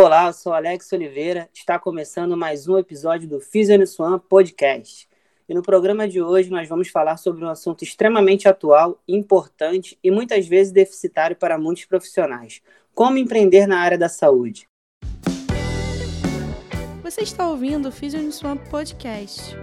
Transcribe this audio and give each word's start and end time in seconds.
Olá, 0.00 0.28
eu 0.28 0.32
sou 0.32 0.52
Alex 0.52 0.92
Oliveira. 0.92 1.50
Está 1.52 1.76
começando 1.76 2.36
mais 2.36 2.68
um 2.68 2.78
episódio 2.78 3.28
do 3.28 3.40
Swan 3.84 4.20
Podcast. 4.20 5.08
E 5.48 5.52
no 5.52 5.60
programa 5.60 6.06
de 6.06 6.22
hoje 6.22 6.50
nós 6.50 6.68
vamos 6.68 6.88
falar 6.88 7.16
sobre 7.16 7.44
um 7.44 7.48
assunto 7.48 7.82
extremamente 7.82 8.46
atual, 8.46 9.02
importante 9.08 9.98
e 10.02 10.08
muitas 10.08 10.46
vezes 10.46 10.72
deficitário 10.72 11.34
para 11.34 11.58
muitos 11.58 11.84
profissionais: 11.84 12.62
como 12.94 13.18
empreender 13.18 13.66
na 13.66 13.80
área 13.80 13.98
da 13.98 14.08
saúde. 14.08 14.68
Você 17.02 17.22
está 17.22 17.50
ouvindo 17.50 17.88
o 17.88 18.32
Swan 18.32 18.56
Podcast. 18.70 19.56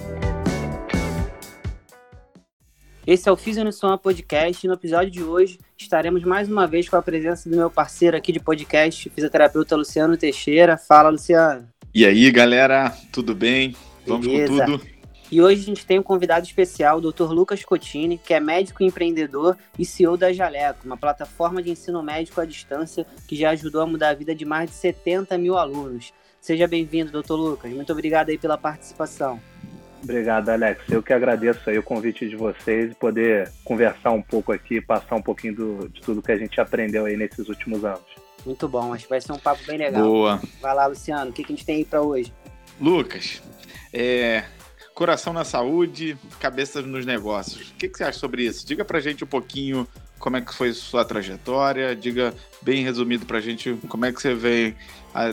Esse 3.07 3.29
é 3.29 3.31
o 3.31 3.35
Physio 3.35 3.71
Swan 3.71 3.99
Podcast 3.99 4.65
e 4.65 4.67
no 4.67 4.73
episódio 4.73 5.11
de 5.11 5.21
hoje 5.21 5.59
estaremos 5.77 6.23
mais 6.23 6.49
uma 6.49 6.65
vez 6.65 6.89
com 6.89 6.95
a 6.95 7.03
presença 7.03 7.47
do 7.47 7.55
meu 7.55 7.69
parceiro 7.69 8.17
aqui 8.17 8.31
de 8.31 8.39
podcast, 8.39 9.11
fisioterapeuta 9.11 9.75
Luciano 9.75 10.17
Teixeira. 10.17 10.75
Fala, 10.75 11.09
Luciano. 11.09 11.67
E 11.93 12.03
aí, 12.03 12.31
galera, 12.31 12.91
tudo 13.11 13.35
bem? 13.35 13.75
Vamos 14.07 14.25
Beleza. 14.25 14.65
com 14.65 14.77
tudo? 14.77 14.87
E 15.31 15.39
hoje 15.39 15.61
a 15.61 15.65
gente 15.65 15.85
tem 15.85 15.99
um 15.99 16.03
convidado 16.03 16.47
especial, 16.47 16.97
o 16.97 17.11
Dr. 17.11 17.31
Lucas 17.31 17.63
Cotini, 17.63 18.17
que 18.17 18.33
é 18.33 18.39
médico 18.39 18.83
empreendedor 18.83 19.55
e 19.77 19.85
CEO 19.85 20.17
da 20.17 20.33
Jaleco, 20.33 20.83
uma 20.83 20.97
plataforma 20.97 21.61
de 21.61 21.69
ensino 21.69 22.01
médico 22.01 22.41
à 22.41 22.45
distância 22.45 23.05
que 23.27 23.35
já 23.35 23.51
ajudou 23.51 23.81
a 23.81 23.85
mudar 23.85 24.09
a 24.09 24.13
vida 24.15 24.33
de 24.33 24.45
mais 24.45 24.71
de 24.71 24.75
70 24.77 25.37
mil 25.37 25.59
alunos. 25.59 26.11
Seja 26.41 26.67
bem-vindo, 26.67 27.11
doutor 27.11 27.35
Lucas. 27.35 27.71
Muito 27.71 27.91
obrigado 27.91 28.29
aí 28.29 28.37
pela 28.37 28.57
participação. 28.57 29.39
Obrigado, 30.03 30.49
Alex. 30.49 30.81
Eu 30.89 31.01
que 31.01 31.13
agradeço 31.13 31.69
aí 31.69 31.77
o 31.77 31.83
convite 31.83 32.27
de 32.29 32.35
vocês 32.35 32.91
e 32.91 32.95
poder 32.95 33.51
conversar 33.63 34.11
um 34.11 34.21
pouco 34.21 34.51
aqui, 34.51 34.79
passar 34.79 35.15
um 35.15 35.21
pouquinho 35.21 35.55
do, 35.55 35.89
de 35.89 36.01
tudo 36.01 36.21
que 36.21 36.31
a 36.31 36.37
gente 36.37 36.59
aprendeu 36.61 37.05
aí 37.05 37.17
nesses 37.17 37.49
últimos 37.49 37.83
anos. 37.83 38.03
Muito 38.45 38.67
bom, 38.67 38.93
acho 38.93 39.05
que 39.05 39.09
vai 39.09 39.19
ser 39.19 39.31
um 39.31 39.39
papo 39.39 39.61
bem 39.65 39.77
legal. 39.77 40.03
Boa. 40.03 40.41
Vai 40.61 40.75
lá, 40.75 40.85
Luciano, 40.85 41.31
o 41.31 41.33
que, 41.33 41.43
que 41.43 41.51
a 41.51 41.55
gente 41.55 41.65
tem 41.65 41.77
aí 41.77 41.85
para 41.85 42.01
hoje? 42.01 42.31
Lucas, 42.79 43.41
é, 43.91 44.43
coração 44.93 45.33
na 45.33 45.43
saúde, 45.43 46.17
cabeça 46.39 46.81
nos 46.81 47.05
negócios. 47.05 47.71
O 47.71 47.73
que, 47.73 47.89
que 47.89 47.97
você 47.97 48.03
acha 48.03 48.19
sobre 48.19 48.45
isso? 48.45 48.65
Diga 48.65 48.85
pra 48.85 48.99
gente 48.99 49.23
um 49.23 49.27
pouquinho 49.27 49.87
como 50.19 50.37
é 50.37 50.41
que 50.41 50.53
foi 50.53 50.73
sua 50.73 51.03
trajetória, 51.03 51.95
diga 51.95 52.33
bem 52.61 52.83
resumido 52.83 53.25
pra 53.25 53.39
gente 53.39 53.77
como 53.87 54.05
é 54.05 54.13
que 54.13 54.21
você 54.21 54.33
veio, 54.33 54.75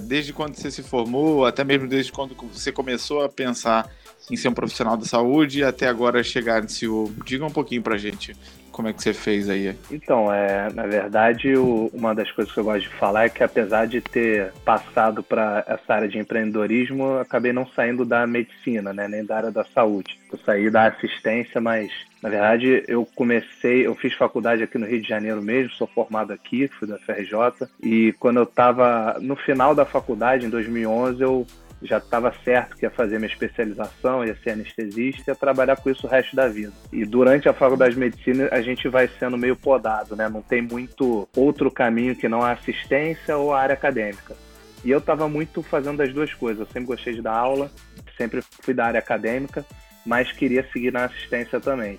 desde 0.03 0.33
quando 0.33 0.57
você 0.57 0.71
se 0.71 0.83
formou, 0.83 1.47
até 1.47 1.65
mesmo 1.65 1.87
desde 1.87 2.13
quando 2.13 2.35
você 2.35 2.73
começou 2.73 3.23
a 3.23 3.29
pensar 3.29 3.89
em 4.33 4.37
ser 4.37 4.49
um 4.49 4.55
profissional 4.55 4.97
da 4.97 5.05
saúde 5.05 5.61
e 5.61 5.65
até 5.65 5.87
agora 5.87 6.23
chegar 6.25 6.63
no 6.63 6.69
CEO. 6.69 7.13
Diga 7.25 7.45
um 7.45 7.51
pouquinho 7.51 7.83
pra 7.83 7.99
gente 7.99 8.35
como 8.73 8.89
é 8.89 8.93
que 8.95 9.03
você 9.03 9.13
fez 9.13 9.51
aí. 9.51 9.77
Então, 9.91 10.33
é, 10.33 10.73
na 10.73 10.87
verdade, 10.87 11.55
o, 11.55 11.91
uma 11.93 12.15
das 12.15 12.31
coisas 12.33 12.53
que 12.53 12.59
eu 12.59 12.65
gosto 12.65 12.81
de 12.81 12.89
falar 12.89 13.27
é 13.27 13.29
que 13.29 13.45
apesar 13.45 13.87
de 13.87 14.01
ter 14.01 14.51
passado 14.65 15.23
para 15.23 15.63
essa 15.69 15.95
área 15.95 16.09
de 16.09 16.19
empreendedorismo, 16.19 17.05
eu 17.05 17.21
acabei 17.21 17.53
não 17.53 17.67
saindo 17.67 18.05
da 18.05 18.27
medicina, 18.27 18.93
né, 18.93 19.07
nem 19.07 19.25
da 19.25 19.37
área 19.37 19.51
da 19.51 19.65
saúde. 19.65 20.19
Eu 20.33 20.39
saí 20.39 20.71
da 20.71 20.87
assistência, 20.87 21.61
mas 21.61 21.93
na 22.23 22.29
verdade, 22.29 22.85
eu 22.87 23.05
comecei, 23.17 23.85
eu 23.85 23.97
fiz 23.97 24.15
faculdade 24.15 24.63
aqui 24.63 24.79
no 24.79 24.87
Rio 24.87 25.03
de 25.03 25.09
Janeiro 25.09 25.43
mesmo, 25.43 25.73
sou 25.73 25.89
formado 25.89 26.33
aqui, 26.33 26.69
fui 26.69 26.87
da 26.87 26.97
FRJ, 26.99 27.69
e 27.83 28.15
quando 28.21 28.37
eu 28.37 28.45
estava 28.45 29.19
no 29.21 29.35
final 29.35 29.75
da 29.75 29.85
faculdade, 29.85 30.47
em 30.47 30.49
2011, 30.49 31.21
eu 31.21 31.45
já 31.83 31.99
estava 31.99 32.33
certo 32.45 32.77
que 32.77 32.85
ia 32.85 32.91
fazer 32.91 33.19
minha 33.19 33.31
especialização, 33.31 34.25
ia 34.25 34.37
ser 34.37 34.51
anestesista, 34.51 35.31
ia 35.31 35.35
trabalhar 35.35 35.77
com 35.77 35.91
isso 35.91 36.07
o 36.07 36.11
resto 36.11 36.35
da 36.35 36.49
vida. 36.49 36.73
E 36.93 37.05
durante 37.05 37.49
a 37.49 37.53
faculdade 37.53 37.95
de 37.95 38.01
medicina 38.01 38.49
a 38.51 38.61
gente 38.61 38.89
vai 38.89 39.09
sendo 39.19 39.37
meio 39.37 39.57
podado, 39.57 40.17
né? 40.17 40.29
Não 40.29 40.43
tem 40.43 40.63
muito 40.63 41.29
outro 41.37 41.71
caminho 41.71 42.17
que 42.17 42.29
não 42.29 42.43
a 42.43 42.53
assistência 42.53 43.37
ou 43.37 43.53
a 43.53 43.61
área 43.61 43.75
acadêmica. 43.75 44.35
E 44.85 44.91
eu 44.91 44.99
estava 44.99 45.29
muito 45.29 45.63
fazendo 45.63 46.01
as 46.03 46.13
duas 46.13 46.33
coisas. 46.35 46.61
Eu 46.61 46.73
sempre 46.73 46.87
gostei 46.87 47.15
de 47.15 47.23
dar 47.23 47.35
aula, 47.35 47.71
sempre 48.17 48.43
fui 48.61 48.75
da 48.75 48.87
área 48.87 48.99
acadêmica, 48.99 49.65
mas 50.05 50.33
queria 50.33 50.67
seguir 50.73 50.93
na 50.93 51.05
assistência 51.05 51.61
também. 51.61 51.99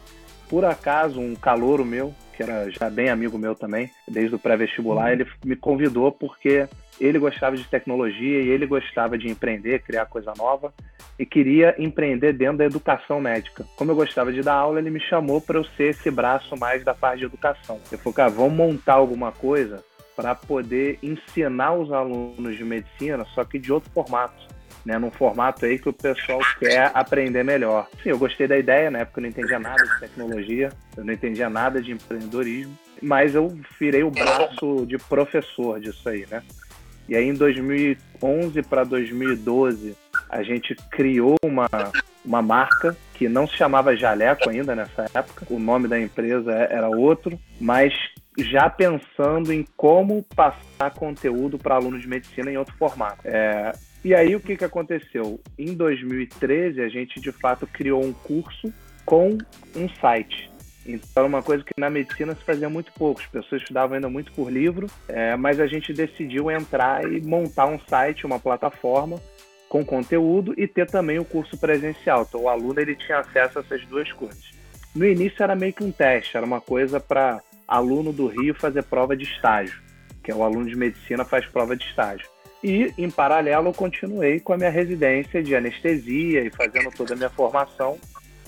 Por 0.50 0.66
acaso, 0.66 1.20
um 1.20 1.36
calouro 1.36 1.86
meu, 1.86 2.14
que 2.36 2.44
era 2.44 2.70
já 2.70 2.90
bem 2.90 3.10
amigo 3.10 3.38
meu 3.38 3.56
também, 3.56 3.90
desde 4.08 4.36
o 4.36 4.40
pré-vestibular, 4.40 5.12
ele 5.12 5.26
me 5.46 5.56
convidou 5.56 6.12
porque 6.12 6.68
ele 7.00 7.20
gostava 7.20 7.56
de 7.56 7.64
tecnologia 7.66 8.42
e 8.42 8.50
ele 8.50 8.66
gostava 8.66 9.18
de 9.18 9.30
empreender, 9.30 9.84
criar 9.84 10.06
coisa 10.06 10.34
nova 10.38 10.74
e 11.18 11.26
queria 11.26 11.76
empreender 11.78 12.34
dentro 12.34 12.58
da 12.58 12.66
educação 12.66 13.22
médica. 13.22 13.66
Como 13.76 13.92
eu 13.92 13.96
gostava 13.96 14.32
de 14.32 14.42
dar 14.42 14.56
aula, 14.56 14.80
ele 14.80 14.90
me 14.90 15.00
chamou 15.00 15.40
para 15.40 15.58
eu 15.58 15.64
ser 15.64 15.92
esse 15.92 16.10
braço 16.10 16.58
mais 16.58 16.84
da 16.84 16.94
parte 16.94 17.20
de 17.20 17.26
educação. 17.26 17.80
Eu 17.92 17.98
falei, 17.98 18.14
cara, 18.14 18.30
vamos 18.30 18.54
montar 18.54 18.96
alguma 18.96 19.32
coisa 19.32 19.84
para 20.16 20.36
poder 20.36 21.00
ensinar 21.02 21.74
os 21.74 21.92
alunos 21.92 22.56
de 22.56 22.64
medicina, 22.64 23.26
só 23.34 23.44
que 23.44 23.58
de 23.60 23.72
outro 23.72 23.90
formato. 23.92 24.54
Né, 24.86 24.98
num 24.98 25.10
formato 25.10 25.66
aí 25.66 25.80
que 25.80 25.88
o 25.88 25.94
pessoal 25.94 26.42
quer 26.60 26.92
aprender 26.94 27.42
melhor. 27.42 27.88
Sim, 28.04 28.10
eu 28.10 28.18
gostei 28.18 28.48
da 28.50 28.58
ideia, 28.58 28.92
na 28.92 29.00
época 29.00 29.20
eu 29.20 29.22
não 29.22 29.30
entendia 29.30 29.58
nada 29.58 29.82
de 29.82 30.00
tecnologia, 30.02 30.70
eu 30.98 31.06
não 31.06 31.14
entendia 31.14 31.50
nada 31.50 31.82
de 31.82 31.94
empreendedorismo, 31.94 32.78
mas 33.02 33.34
eu 33.34 33.48
virei 33.80 34.04
o 34.04 34.12
braço 34.12 34.86
de 34.86 34.98
professor 34.98 35.80
disso 35.80 36.10
aí, 36.10 36.28
né? 36.30 36.44
E 37.08 37.16
aí 37.16 37.26
em 37.26 37.34
2011 37.34 38.62
para 38.64 38.84
2012 38.84 39.96
a 40.34 40.42
gente 40.42 40.76
criou 40.90 41.36
uma, 41.44 41.70
uma 42.26 42.42
marca 42.42 42.98
que 43.14 43.30
não 43.30 43.48
se 43.48 43.56
chamava 43.56 43.96
Jaleco 43.96 44.50
ainda 44.50 44.76
nessa 44.76 45.06
época, 45.14 45.46
o 45.50 45.60
nome 45.60 45.88
da 45.88 46.00
empresa 46.00 46.52
era 46.52 46.90
outro, 46.90 47.40
mas 47.62 47.94
já 48.38 48.68
pensando 48.68 49.54
em 49.54 49.64
como 49.78 50.24
passar 50.36 50.92
conteúdo 50.98 51.60
para 51.60 51.76
alunos 51.76 52.02
de 52.02 52.08
medicina 52.08 52.52
em 52.52 52.58
outro 52.58 52.76
formato. 52.78 53.20
É, 53.24 53.72
e 54.04 54.16
aí 54.16 54.36
o 54.36 54.40
que, 54.40 54.58
que 54.58 54.66
aconteceu? 54.66 55.40
Em 55.58 55.74
2013 55.76 56.82
a 56.82 56.90
gente 56.90 57.22
de 57.22 57.32
fato 57.32 57.68
criou 57.68 58.04
um 58.04 58.12
curso 58.12 58.74
com 59.06 59.38
um 59.76 59.88
site. 60.02 60.52
Então, 60.86 61.08
era 61.16 61.28
uma 61.28 61.42
coisa 61.42 61.64
que 61.64 61.72
na 61.78 61.90
medicina 61.90 62.36
se 62.36 62.44
fazia 62.44 62.70
muito 62.70 62.92
pouco. 62.94 63.22
As 63.22 63.28
pessoas 63.28 63.62
estudavam 63.62 63.96
ainda 63.96 64.10
muito 64.10 64.34
por 64.34 64.52
livro, 64.52 64.88
é, 65.08 65.34
mas 65.38 65.60
a 65.60 65.68
gente 65.68 65.94
decidiu 65.94 66.52
entrar 66.52 67.06
e 67.10 67.22
montar 67.22 67.68
um 67.68 67.80
site, 67.88 68.26
uma 68.26 68.38
plataforma 68.38 69.18
com 69.74 69.84
conteúdo 69.84 70.54
e 70.56 70.68
ter 70.68 70.86
também 70.86 71.18
o 71.18 71.26
curso 71.26 71.58
presencial. 71.58 72.28
Então, 72.30 72.42
o 72.42 72.48
aluno 72.48 72.80
ele 72.80 72.96
tinha 72.96 73.18
acesso 73.18 73.58
a 73.58 73.62
essas 73.64 73.84
duas 73.88 74.12
coisas. 74.12 74.52
No 74.96 75.04
início 75.04 75.42
era 75.42 75.56
meio 75.56 75.74
que 75.74 75.84
um 75.84 75.92
teste, 75.92 76.38
era 76.38 76.46
uma 76.46 76.62
coisa 76.62 77.00
para 77.00 77.42
aluno 77.68 78.14
do 78.14 78.28
Rio 78.28 78.54
fazer 78.54 78.84
prova 78.84 79.18
de 79.18 79.24
estágio, 79.24 79.82
que 80.24 80.30
é 80.30 80.36
o 80.36 80.44
aluno 80.44 80.68
de 80.68 80.76
medicina 80.76 81.26
faz 81.26 81.48
prova 81.48 81.76
de 81.76 81.86
estágio. 81.86 82.28
E, 82.64 82.94
em 83.00 83.10
paralelo, 83.10 83.70
eu 83.70 83.74
continuei 83.74 84.40
com 84.40 84.54
a 84.54 84.58
minha 84.58 84.70
residência 84.70 85.42
de 85.42 85.56
anestesia 85.56 86.42
e 86.44 86.52
fazendo 86.52 86.92
toda 86.92 87.16
a 87.16 87.18
minha 87.18 87.32
formação, 87.32 87.98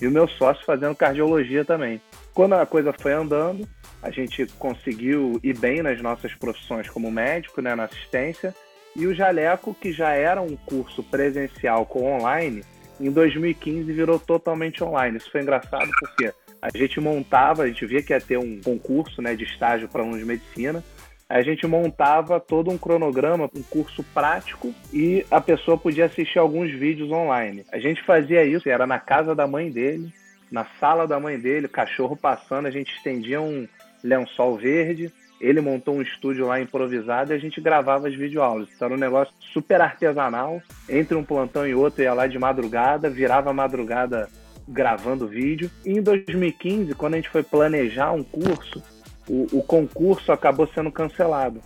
e 0.00 0.06
o 0.06 0.12
meu 0.12 0.28
sócio 0.28 0.64
fazendo 0.64 0.94
cardiologia 0.94 1.64
também. 1.64 2.00
Quando 2.32 2.52
a 2.52 2.64
coisa 2.64 2.92
foi 2.92 3.12
andando, 3.12 3.68
a 4.00 4.12
gente 4.12 4.46
conseguiu 4.60 5.40
ir 5.42 5.58
bem 5.58 5.82
nas 5.82 6.00
nossas 6.00 6.32
profissões 6.34 6.88
como 6.88 7.10
médico, 7.10 7.60
né, 7.60 7.74
na 7.74 7.84
assistência, 7.84 8.54
e 8.96 9.06
o 9.06 9.14
Jaleco, 9.14 9.74
que 9.74 9.92
já 9.92 10.10
era 10.10 10.40
um 10.40 10.56
curso 10.56 11.02
presencial 11.02 11.84
com 11.84 12.14
online, 12.14 12.64
em 12.98 13.10
2015 13.10 13.92
virou 13.92 14.18
totalmente 14.18 14.82
online. 14.82 15.18
Isso 15.18 15.30
foi 15.30 15.42
engraçado 15.42 15.90
porque 16.00 16.32
a 16.62 16.76
gente 16.76 16.98
montava, 16.98 17.62
a 17.62 17.68
gente 17.68 17.84
via 17.84 18.02
que 18.02 18.12
ia 18.12 18.20
ter 18.20 18.38
um 18.38 18.60
concurso 18.60 19.20
né, 19.20 19.36
de 19.36 19.44
estágio 19.44 19.88
para 19.88 20.00
alunos 20.00 20.20
de 20.20 20.24
medicina, 20.24 20.82
a 21.28 21.42
gente 21.42 21.66
montava 21.66 22.40
todo 22.40 22.70
um 22.70 22.78
cronograma, 22.78 23.50
um 23.54 23.62
curso 23.62 24.02
prático 24.14 24.72
e 24.92 25.26
a 25.30 25.40
pessoa 25.40 25.76
podia 25.76 26.06
assistir 26.06 26.38
alguns 26.38 26.70
vídeos 26.70 27.10
online. 27.10 27.66
A 27.72 27.78
gente 27.78 28.02
fazia 28.02 28.44
isso, 28.44 28.68
era 28.68 28.86
na 28.86 28.98
casa 28.98 29.34
da 29.34 29.46
mãe 29.46 29.70
dele, 29.70 30.12
na 30.50 30.64
sala 30.78 31.06
da 31.06 31.18
mãe 31.18 31.38
dele, 31.38 31.68
cachorro 31.68 32.16
passando, 32.16 32.66
a 32.66 32.70
gente 32.70 32.94
estendia 32.94 33.40
um 33.40 33.66
lençol 34.02 34.56
verde, 34.56 35.12
ele 35.40 35.60
montou 35.60 35.94
um 35.94 36.02
estúdio 36.02 36.46
lá 36.46 36.60
improvisado 36.60 37.32
e 37.32 37.34
a 37.34 37.38
gente 37.38 37.60
gravava 37.60 38.08
as 38.08 38.14
videoaulas. 38.14 38.68
Então 38.74 38.86
era 38.86 38.94
um 38.94 39.00
negócio 39.00 39.34
super 39.52 39.80
artesanal, 39.80 40.60
entre 40.88 41.16
um 41.16 41.24
plantão 41.24 41.66
e 41.66 41.74
outro, 41.74 42.02
ia 42.02 42.14
lá 42.14 42.26
de 42.26 42.38
madrugada, 42.38 43.10
virava 43.10 43.52
madrugada 43.52 44.28
gravando 44.68 45.28
vídeo. 45.28 45.70
E 45.84 45.92
em 45.92 46.02
2015, 46.02 46.94
quando 46.94 47.14
a 47.14 47.16
gente 47.16 47.30
foi 47.30 47.42
planejar 47.42 48.12
um 48.12 48.22
curso, 48.22 48.82
o, 49.28 49.58
o 49.58 49.62
concurso 49.62 50.32
acabou 50.32 50.66
sendo 50.68 50.90
cancelado. 50.90 51.60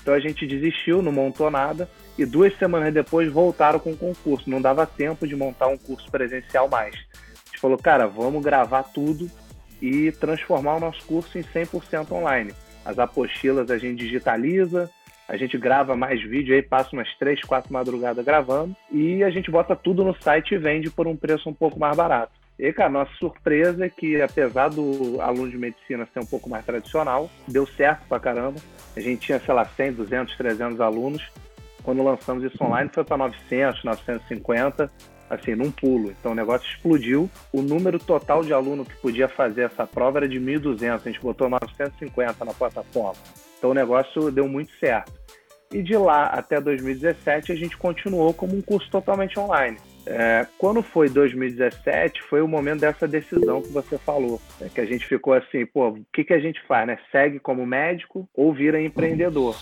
Então 0.00 0.14
a 0.14 0.20
gente 0.20 0.46
desistiu, 0.46 1.02
não 1.02 1.10
montou 1.10 1.50
nada, 1.50 1.88
e 2.16 2.24
duas 2.24 2.56
semanas 2.58 2.94
depois 2.94 3.30
voltaram 3.32 3.78
com 3.78 3.90
o 3.90 3.96
concurso. 3.96 4.48
Não 4.48 4.60
dava 4.60 4.86
tempo 4.86 5.26
de 5.26 5.34
montar 5.34 5.66
um 5.66 5.76
curso 5.76 6.08
presencial 6.10 6.68
mais 6.68 6.94
gente 7.56 7.60
falou, 7.60 7.78
cara, 7.78 8.06
vamos 8.06 8.44
gravar 8.44 8.82
tudo 8.84 9.30
e 9.80 10.12
transformar 10.12 10.76
o 10.76 10.80
nosso 10.80 11.04
curso 11.04 11.38
em 11.38 11.42
100% 11.42 12.12
online. 12.12 12.52
As 12.86 12.98
apostilas 12.98 13.70
a 13.70 13.76
gente 13.76 13.98
digitaliza, 14.04 14.88
a 15.28 15.36
gente 15.36 15.58
grava 15.58 15.96
mais 15.96 16.22
vídeo 16.22 16.54
aí, 16.54 16.62
passa 16.62 16.94
umas 16.94 17.12
três, 17.18 17.40
quatro 17.40 17.72
madrugadas 17.72 18.24
gravando 18.24 18.76
e 18.92 19.24
a 19.24 19.30
gente 19.30 19.50
bota 19.50 19.74
tudo 19.74 20.04
no 20.04 20.14
site 20.22 20.54
e 20.54 20.58
vende 20.58 20.88
por 20.88 21.08
um 21.08 21.16
preço 21.16 21.50
um 21.50 21.54
pouco 21.54 21.80
mais 21.80 21.96
barato. 21.96 22.32
E, 22.58 22.72
cara, 22.72 22.88
nossa 22.88 23.12
surpresa 23.18 23.84
é 23.84 23.90
que, 23.90 24.22
apesar 24.22 24.68
do 24.68 25.20
aluno 25.20 25.50
de 25.50 25.58
medicina 25.58 26.08
ser 26.14 26.20
um 26.20 26.26
pouco 26.26 26.48
mais 26.48 26.64
tradicional, 26.64 27.28
deu 27.46 27.66
certo 27.66 28.06
pra 28.08 28.20
caramba. 28.20 28.58
A 28.96 29.00
gente 29.00 29.26
tinha, 29.26 29.38
sei 29.38 29.52
lá, 29.52 29.64
100, 29.66 29.92
200, 29.92 30.36
300 30.36 30.80
alunos 30.80 31.28
quando 31.86 32.02
lançamos 32.02 32.42
isso 32.42 32.62
online, 32.64 32.90
foi 32.92 33.04
para 33.04 33.16
900, 33.16 33.84
950, 33.84 34.90
assim, 35.28 35.54
num 35.54 35.70
pulo. 35.70 36.10
Então 36.10 36.32
o 36.32 36.34
negócio 36.34 36.66
explodiu. 36.68 37.30
O 37.52 37.62
número 37.62 37.98
total 37.98 38.42
de 38.42 38.52
aluno 38.52 38.84
que 38.84 38.96
podia 38.96 39.28
fazer 39.28 39.62
essa 39.62 39.86
prova 39.86 40.18
era 40.18 40.28
de 40.28 40.40
1.200. 40.40 40.94
A 40.94 40.98
gente 40.98 41.20
botou 41.20 41.48
950 41.48 42.44
na 42.44 42.52
plataforma. 42.52 43.20
Então 43.58 43.70
o 43.70 43.74
negócio 43.74 44.30
deu 44.30 44.48
muito 44.48 44.72
certo. 44.78 45.12
E 45.72 45.82
de 45.82 45.96
lá 45.96 46.26
até 46.26 46.60
2017 46.60 47.52
a 47.52 47.56
gente 47.56 47.76
continuou 47.76 48.32
como 48.32 48.56
um 48.56 48.62
curso 48.62 48.88
totalmente 48.90 49.38
online. 49.38 49.76
É, 50.08 50.46
quando 50.56 50.82
foi 50.82 51.08
2017, 51.08 52.22
foi 52.22 52.40
o 52.40 52.46
momento 52.46 52.80
dessa 52.80 53.08
decisão 53.08 53.60
que 53.60 53.72
você 53.72 53.98
falou, 53.98 54.40
né, 54.60 54.70
que 54.72 54.80
a 54.80 54.86
gente 54.86 55.04
ficou 55.04 55.34
assim, 55.34 55.66
pô, 55.66 55.88
o 55.88 56.06
que, 56.12 56.22
que 56.22 56.32
a 56.32 56.38
gente 56.38 56.62
faz, 56.68 56.86
né? 56.86 56.96
Segue 57.10 57.40
como 57.40 57.66
médico 57.66 58.28
ou 58.32 58.54
vira 58.54 58.80
empreendedor? 58.80 59.56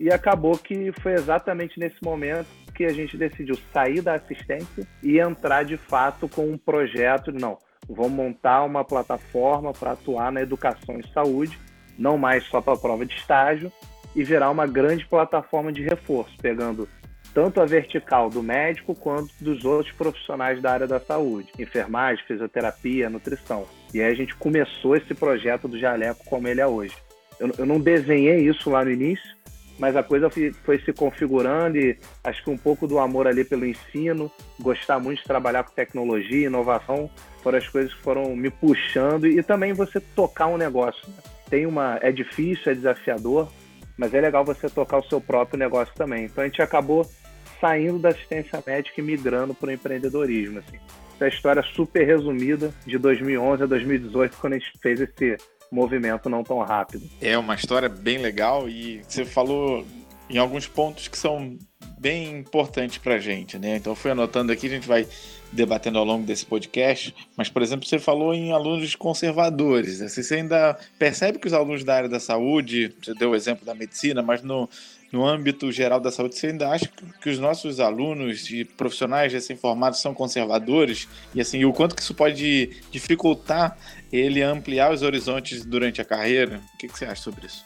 E 0.00 0.10
acabou 0.10 0.56
que 0.56 0.90
foi 1.02 1.12
exatamente 1.12 1.78
nesse 1.78 2.02
momento 2.02 2.46
que 2.74 2.86
a 2.86 2.92
gente 2.92 3.18
decidiu 3.18 3.54
sair 3.70 4.00
da 4.00 4.14
assistência 4.14 4.88
e 5.02 5.18
entrar 5.18 5.62
de 5.62 5.76
fato 5.76 6.26
com 6.26 6.50
um 6.50 6.56
projeto, 6.56 7.30
não, 7.30 7.58
vamos 7.86 8.12
montar 8.12 8.64
uma 8.64 8.82
plataforma 8.82 9.74
para 9.74 9.92
atuar 9.92 10.32
na 10.32 10.40
educação 10.40 10.98
e 10.98 11.06
saúde, 11.12 11.58
não 11.98 12.16
mais 12.16 12.44
só 12.44 12.62
para 12.62 12.72
a 12.72 12.78
prova 12.78 13.04
de 13.04 13.14
estágio, 13.14 13.70
e 14.16 14.24
virar 14.24 14.50
uma 14.50 14.66
grande 14.66 15.06
plataforma 15.06 15.70
de 15.70 15.82
reforço, 15.82 16.34
pegando 16.40 16.88
tanto 17.34 17.60
a 17.60 17.66
vertical 17.66 18.30
do 18.30 18.42
médico 18.42 18.94
quanto 18.94 19.32
dos 19.38 19.66
outros 19.66 19.94
profissionais 19.94 20.62
da 20.62 20.72
área 20.72 20.86
da 20.86 20.98
saúde, 20.98 21.52
enfermagem, 21.58 22.24
fisioterapia, 22.26 23.10
nutrição. 23.10 23.66
E 23.92 24.00
aí 24.00 24.10
a 24.10 24.16
gente 24.16 24.34
começou 24.34 24.96
esse 24.96 25.14
projeto 25.14 25.68
do 25.68 25.78
Jaleco 25.78 26.24
como 26.24 26.48
ele 26.48 26.62
é 26.62 26.66
hoje. 26.66 26.96
Eu, 27.38 27.50
eu 27.58 27.66
não 27.66 27.78
desenhei 27.78 28.48
isso 28.48 28.70
lá 28.70 28.82
no 28.82 28.90
início, 28.90 29.39
mas 29.80 29.96
a 29.96 30.02
coisa 30.02 30.28
foi, 30.62 30.78
se 30.80 30.92
configurando 30.92 31.78
e 31.78 31.98
acho 32.22 32.44
que 32.44 32.50
um 32.50 32.56
pouco 32.56 32.86
do 32.86 32.98
amor 32.98 33.26
ali 33.26 33.42
pelo 33.42 33.64
ensino, 33.64 34.30
gostar 34.60 35.00
muito 35.00 35.20
de 35.20 35.24
trabalhar 35.24 35.64
com 35.64 35.72
tecnologia, 35.72 36.46
inovação, 36.46 37.10
foram 37.42 37.56
as 37.56 37.66
coisas 37.66 37.94
que 37.94 38.02
foram 38.02 38.36
me 38.36 38.50
puxando 38.50 39.26
e 39.26 39.42
também 39.42 39.72
você 39.72 39.98
tocar 39.98 40.48
um 40.48 40.58
negócio. 40.58 41.00
Né? 41.08 41.14
Tem 41.48 41.64
uma, 41.64 41.98
é 42.02 42.12
difícil, 42.12 42.70
é 42.70 42.74
desafiador, 42.74 43.50
mas 43.96 44.12
é 44.12 44.20
legal 44.20 44.44
você 44.44 44.68
tocar 44.68 44.98
o 44.98 45.08
seu 45.08 45.18
próprio 45.18 45.58
negócio 45.58 45.94
também. 45.94 46.26
Então 46.26 46.44
a 46.44 46.46
gente 46.46 46.60
acabou 46.60 47.10
saindo 47.58 47.98
da 47.98 48.10
assistência 48.10 48.62
médica 48.66 49.00
e 49.00 49.02
migrando 49.02 49.54
para 49.54 49.70
o 49.70 49.72
empreendedorismo. 49.72 50.58
Assim. 50.58 50.76
Essa 51.14 51.24
é 51.24 51.26
a 51.26 51.28
história 51.28 51.62
super 51.62 52.06
resumida 52.06 52.70
de 52.84 52.98
2011 52.98 53.62
a 53.62 53.66
2018, 53.66 54.36
quando 54.36 54.52
a 54.52 54.58
gente 54.58 54.72
fez 54.82 55.00
esse 55.00 55.38
movimento 55.70 56.28
não 56.28 56.42
tão 56.42 56.58
rápido. 56.58 57.08
É 57.20 57.36
uma 57.38 57.54
história 57.54 57.88
bem 57.88 58.18
legal 58.18 58.68
e 58.68 59.02
você 59.06 59.24
falou 59.24 59.86
em 60.28 60.38
alguns 60.38 60.66
pontos 60.66 61.08
que 61.08 61.18
são 61.18 61.58
bem 61.98 62.38
importantes 62.38 62.98
para 62.98 63.16
a 63.16 63.18
gente, 63.18 63.58
né? 63.58 63.76
Então, 63.76 63.94
fui 63.94 64.10
anotando 64.10 64.52
aqui, 64.52 64.66
a 64.66 64.70
gente 64.70 64.86
vai 64.86 65.06
debatendo 65.52 65.98
ao 65.98 66.04
longo 66.04 66.24
desse 66.24 66.46
podcast, 66.46 67.14
mas, 67.36 67.48
por 67.48 67.60
exemplo, 67.60 67.86
você 67.86 67.98
falou 67.98 68.32
em 68.32 68.52
alunos 68.52 68.94
conservadores. 68.94 70.00
Né? 70.00 70.08
Você 70.08 70.34
ainda 70.34 70.78
percebe 70.98 71.38
que 71.38 71.46
os 71.46 71.52
alunos 71.52 71.82
da 71.82 71.96
área 71.96 72.08
da 72.08 72.20
saúde, 72.20 72.94
você 73.02 73.12
deu 73.14 73.30
o 73.30 73.34
exemplo 73.34 73.66
da 73.66 73.74
medicina, 73.74 74.22
mas 74.22 74.42
no, 74.42 74.68
no 75.12 75.26
âmbito 75.26 75.70
geral 75.72 76.00
da 76.00 76.10
saúde, 76.10 76.36
você 76.36 76.48
ainda 76.48 76.68
acha 76.68 76.88
que 77.20 77.30
os 77.30 77.38
nossos 77.38 77.80
alunos 77.80 78.50
e 78.50 78.64
profissionais 78.64 79.32
recém-formados 79.32 80.00
são 80.00 80.14
conservadores? 80.14 81.08
E 81.34 81.40
assim, 81.40 81.64
o 81.64 81.72
quanto 81.72 81.96
que 81.96 82.02
isso 82.02 82.14
pode 82.14 82.70
dificultar 82.90 83.76
ele 84.12 84.42
ampliar 84.42 84.92
os 84.92 85.02
horizontes 85.02 85.64
durante 85.64 86.00
a 86.00 86.04
carreira? 86.04 86.60
O 86.74 86.78
que, 86.78 86.88
que 86.88 86.98
você 86.98 87.04
acha 87.04 87.22
sobre 87.22 87.46
isso? 87.46 87.64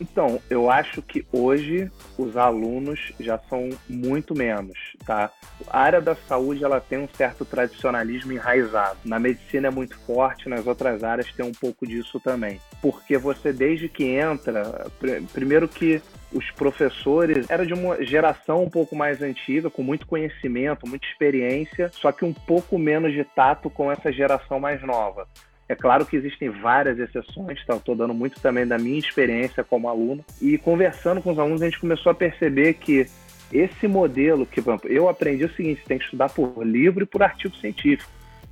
Então, 0.00 0.40
eu 0.48 0.70
acho 0.70 1.02
que 1.02 1.26
hoje 1.32 1.90
os 2.16 2.36
alunos 2.36 3.12
já 3.18 3.38
são 3.48 3.68
muito 3.88 4.32
menos, 4.34 4.78
tá? 5.04 5.30
A 5.66 5.80
área 5.80 6.00
da 6.00 6.14
saúde 6.14 6.62
ela 6.62 6.80
tem 6.80 6.98
um 6.98 7.08
certo 7.08 7.44
tradicionalismo 7.44 8.32
enraizado. 8.32 8.98
Na 9.04 9.18
medicina 9.18 9.68
é 9.68 9.70
muito 9.70 9.98
forte, 10.00 10.48
nas 10.48 10.66
outras 10.66 11.02
áreas 11.02 11.32
tem 11.32 11.44
um 11.44 11.52
pouco 11.52 11.84
disso 11.86 12.20
também. 12.20 12.60
Porque 12.80 13.18
você 13.18 13.52
desde 13.52 13.88
que 13.88 14.04
entra, 14.04 14.86
primeiro 15.32 15.66
que 15.66 16.00
os 16.32 16.50
professores 16.50 17.48
era 17.48 17.64
de 17.64 17.72
uma 17.72 18.02
geração 18.04 18.62
um 18.62 18.70
pouco 18.70 18.94
mais 18.94 19.22
antiga, 19.22 19.70
com 19.70 19.82
muito 19.82 20.06
conhecimento, 20.06 20.86
muita 20.86 21.06
experiência, 21.06 21.90
só 21.92 22.12
que 22.12 22.24
um 22.24 22.32
pouco 22.32 22.78
menos 22.78 23.12
de 23.12 23.24
tato 23.24 23.70
com 23.70 23.90
essa 23.90 24.12
geração 24.12 24.60
mais 24.60 24.82
nova. 24.82 25.26
É 25.68 25.74
claro 25.74 26.06
que 26.06 26.16
existem 26.16 26.48
várias 26.48 26.98
exceções, 26.98 27.64
tá? 27.66 27.76
Estou 27.76 27.94
dando 27.94 28.14
muito 28.14 28.40
também 28.40 28.66
da 28.66 28.78
minha 28.78 28.98
experiência 28.98 29.62
como 29.62 29.88
aluno. 29.88 30.24
E 30.40 30.56
conversando 30.56 31.20
com 31.20 31.30
os 31.30 31.38
alunos, 31.38 31.60
a 31.60 31.66
gente 31.66 31.78
começou 31.78 32.10
a 32.10 32.14
perceber 32.14 32.74
que 32.74 33.06
esse 33.52 33.86
modelo 33.86 34.46
que 34.46 34.62
eu 34.84 35.08
aprendi 35.08 35.44
o 35.44 35.54
seguinte: 35.54 35.82
tem 35.86 35.98
que 35.98 36.04
estudar 36.04 36.30
por 36.30 36.66
livro 36.66 37.02
e 37.02 37.06
por 37.06 37.22
artigo 37.22 37.54
científico. 37.56 38.10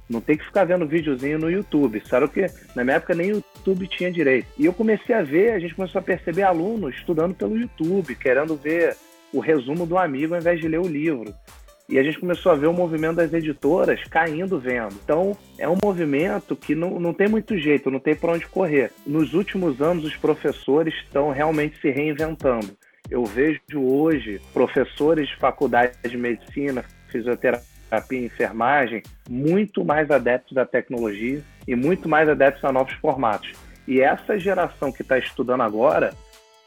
Não 0.09 0.21
tem 0.21 0.37
que 0.37 0.45
ficar 0.45 0.65
vendo 0.65 0.87
videozinho 0.87 1.39
no 1.39 1.51
YouTube. 1.51 2.03
Sabe 2.07 2.27
o 2.27 2.29
que? 2.29 2.47
Na 2.75 2.85
minha 2.85 2.97
época 2.97 3.15
nem 3.15 3.31
YouTube 3.31 3.89
tinha 3.89 4.11
direito. 4.11 4.47
E 4.57 4.65
eu 4.65 4.73
comecei 4.73 5.15
a 5.15 5.23
ver, 5.23 5.53
a 5.53 5.59
gente 5.59 5.75
começou 5.75 5.99
a 5.99 6.03
perceber 6.03 6.43
alunos 6.43 6.95
estudando 6.95 7.35
pelo 7.35 7.59
YouTube, 7.59 8.15
querendo 8.15 8.55
ver 8.57 8.97
o 9.33 9.41
resumo 9.41 9.85
do 9.85 9.99
amigo 9.99 10.35
ao 10.35 10.41
invés 10.41 10.61
de 10.61 10.69
ler 10.69 10.81
o 10.81 10.87
livro. 10.87 11.35
E 11.89 11.99
a 11.99 12.03
gente 12.03 12.19
começou 12.19 12.51
a 12.51 12.57
ver 12.57 12.67
o 12.67 12.73
movimento 12.73 13.17
das 13.17 13.33
editoras 13.33 14.03
caindo 14.05 14.59
vendo. 14.59 14.95
Então, 15.05 15.37
é 15.57 15.69
um 15.69 15.79
movimento 15.83 16.57
que 16.57 16.75
não, 16.75 16.99
não 16.99 17.15
tem 17.15 17.29
muito 17.29 17.57
jeito, 17.57 17.91
não 17.91 18.01
tem 18.01 18.15
para 18.15 18.33
onde 18.33 18.47
correr. 18.47 18.91
Nos 19.07 19.35
últimos 19.35 19.81
anos, 19.81 20.05
os 20.05 20.17
professores 20.17 20.95
estão 20.95 21.31
realmente 21.31 21.81
se 21.81 21.91
reinventando. 21.91 22.77
Eu 23.09 23.25
vejo 23.25 23.61
hoje 23.77 24.41
professores 24.53 25.29
de 25.29 25.37
faculdade 25.37 25.93
de 26.03 26.17
medicina, 26.17 26.85
fisioterapia 27.09 27.76
e 28.11 28.25
enfermagem 28.25 29.03
muito 29.29 29.85
mais 29.85 30.11
adeptos 30.11 30.55
da 30.55 30.65
tecnologia 30.65 31.43
e 31.67 31.75
muito 31.75 32.09
mais 32.09 32.29
adeptos 32.29 32.65
a 32.65 32.73
novos 32.73 32.95
formatos. 32.95 33.53
E 33.87 34.01
essa 34.01 34.39
geração 34.39 34.91
que 34.93 35.03
está 35.03 35.19
estudando 35.19 35.63
agora, 35.63 36.13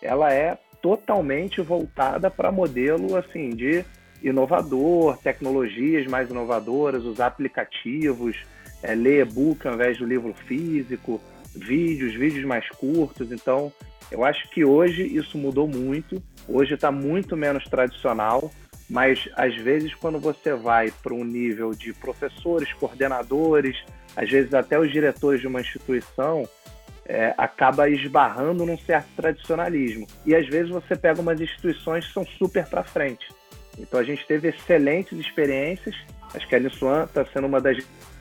ela 0.01 0.33
é 0.33 0.57
totalmente 0.81 1.61
voltada 1.61 2.29
para 2.31 2.51
modelo 2.51 3.17
assim 3.17 3.49
de 3.49 3.83
inovador, 4.23 5.17
tecnologias 5.17 6.05
mais 6.07 6.29
inovadoras, 6.29 7.03
usar 7.03 7.27
aplicativos, 7.27 8.37
é, 8.81 8.95
ler 8.95 9.25
e-book 9.25 9.67
ao 9.67 9.73
invés 9.73 9.97
do 9.97 10.05
livro 10.05 10.33
físico, 10.33 11.21
vídeos, 11.55 12.13
vídeos 12.13 12.45
mais 12.45 12.67
curtos. 12.69 13.31
Então, 13.31 13.71
eu 14.11 14.23
acho 14.23 14.49
que 14.49 14.65
hoje 14.65 15.03
isso 15.03 15.37
mudou 15.37 15.67
muito. 15.67 16.21
Hoje 16.47 16.73
está 16.73 16.91
muito 16.91 17.37
menos 17.37 17.63
tradicional, 17.65 18.51
mas 18.89 19.29
às 19.35 19.55
vezes 19.55 19.93
quando 19.93 20.19
você 20.19 20.53
vai 20.53 20.91
para 21.03 21.13
um 21.13 21.23
nível 21.23 21.71
de 21.71 21.93
professores, 21.93 22.73
coordenadores, 22.73 23.77
às 24.15 24.29
vezes 24.29 24.53
até 24.53 24.79
os 24.79 24.91
diretores 24.91 25.41
de 25.41 25.47
uma 25.47 25.61
instituição, 25.61 26.47
é, 27.05 27.33
acaba 27.37 27.89
esbarrando 27.89 28.65
num 28.65 28.77
certo 28.77 29.07
tradicionalismo. 29.15 30.07
E 30.25 30.35
às 30.35 30.47
vezes 30.47 30.69
você 30.69 30.95
pega 30.95 31.21
umas 31.21 31.41
instituições 31.41 32.05
que 32.07 32.13
são 32.13 32.25
super 32.25 32.65
para 32.67 32.83
frente. 32.83 33.27
Então 33.77 33.99
a 33.99 34.03
gente 34.03 34.25
teve 34.27 34.49
excelentes 34.49 35.17
experiências. 35.17 35.95
Acho 36.33 36.47
que 36.47 36.55
a 36.55 36.59
Nissuan 36.59 37.05
está 37.05 37.25
sendo 37.25 37.47
uma 37.47 37.59
das 37.59 37.77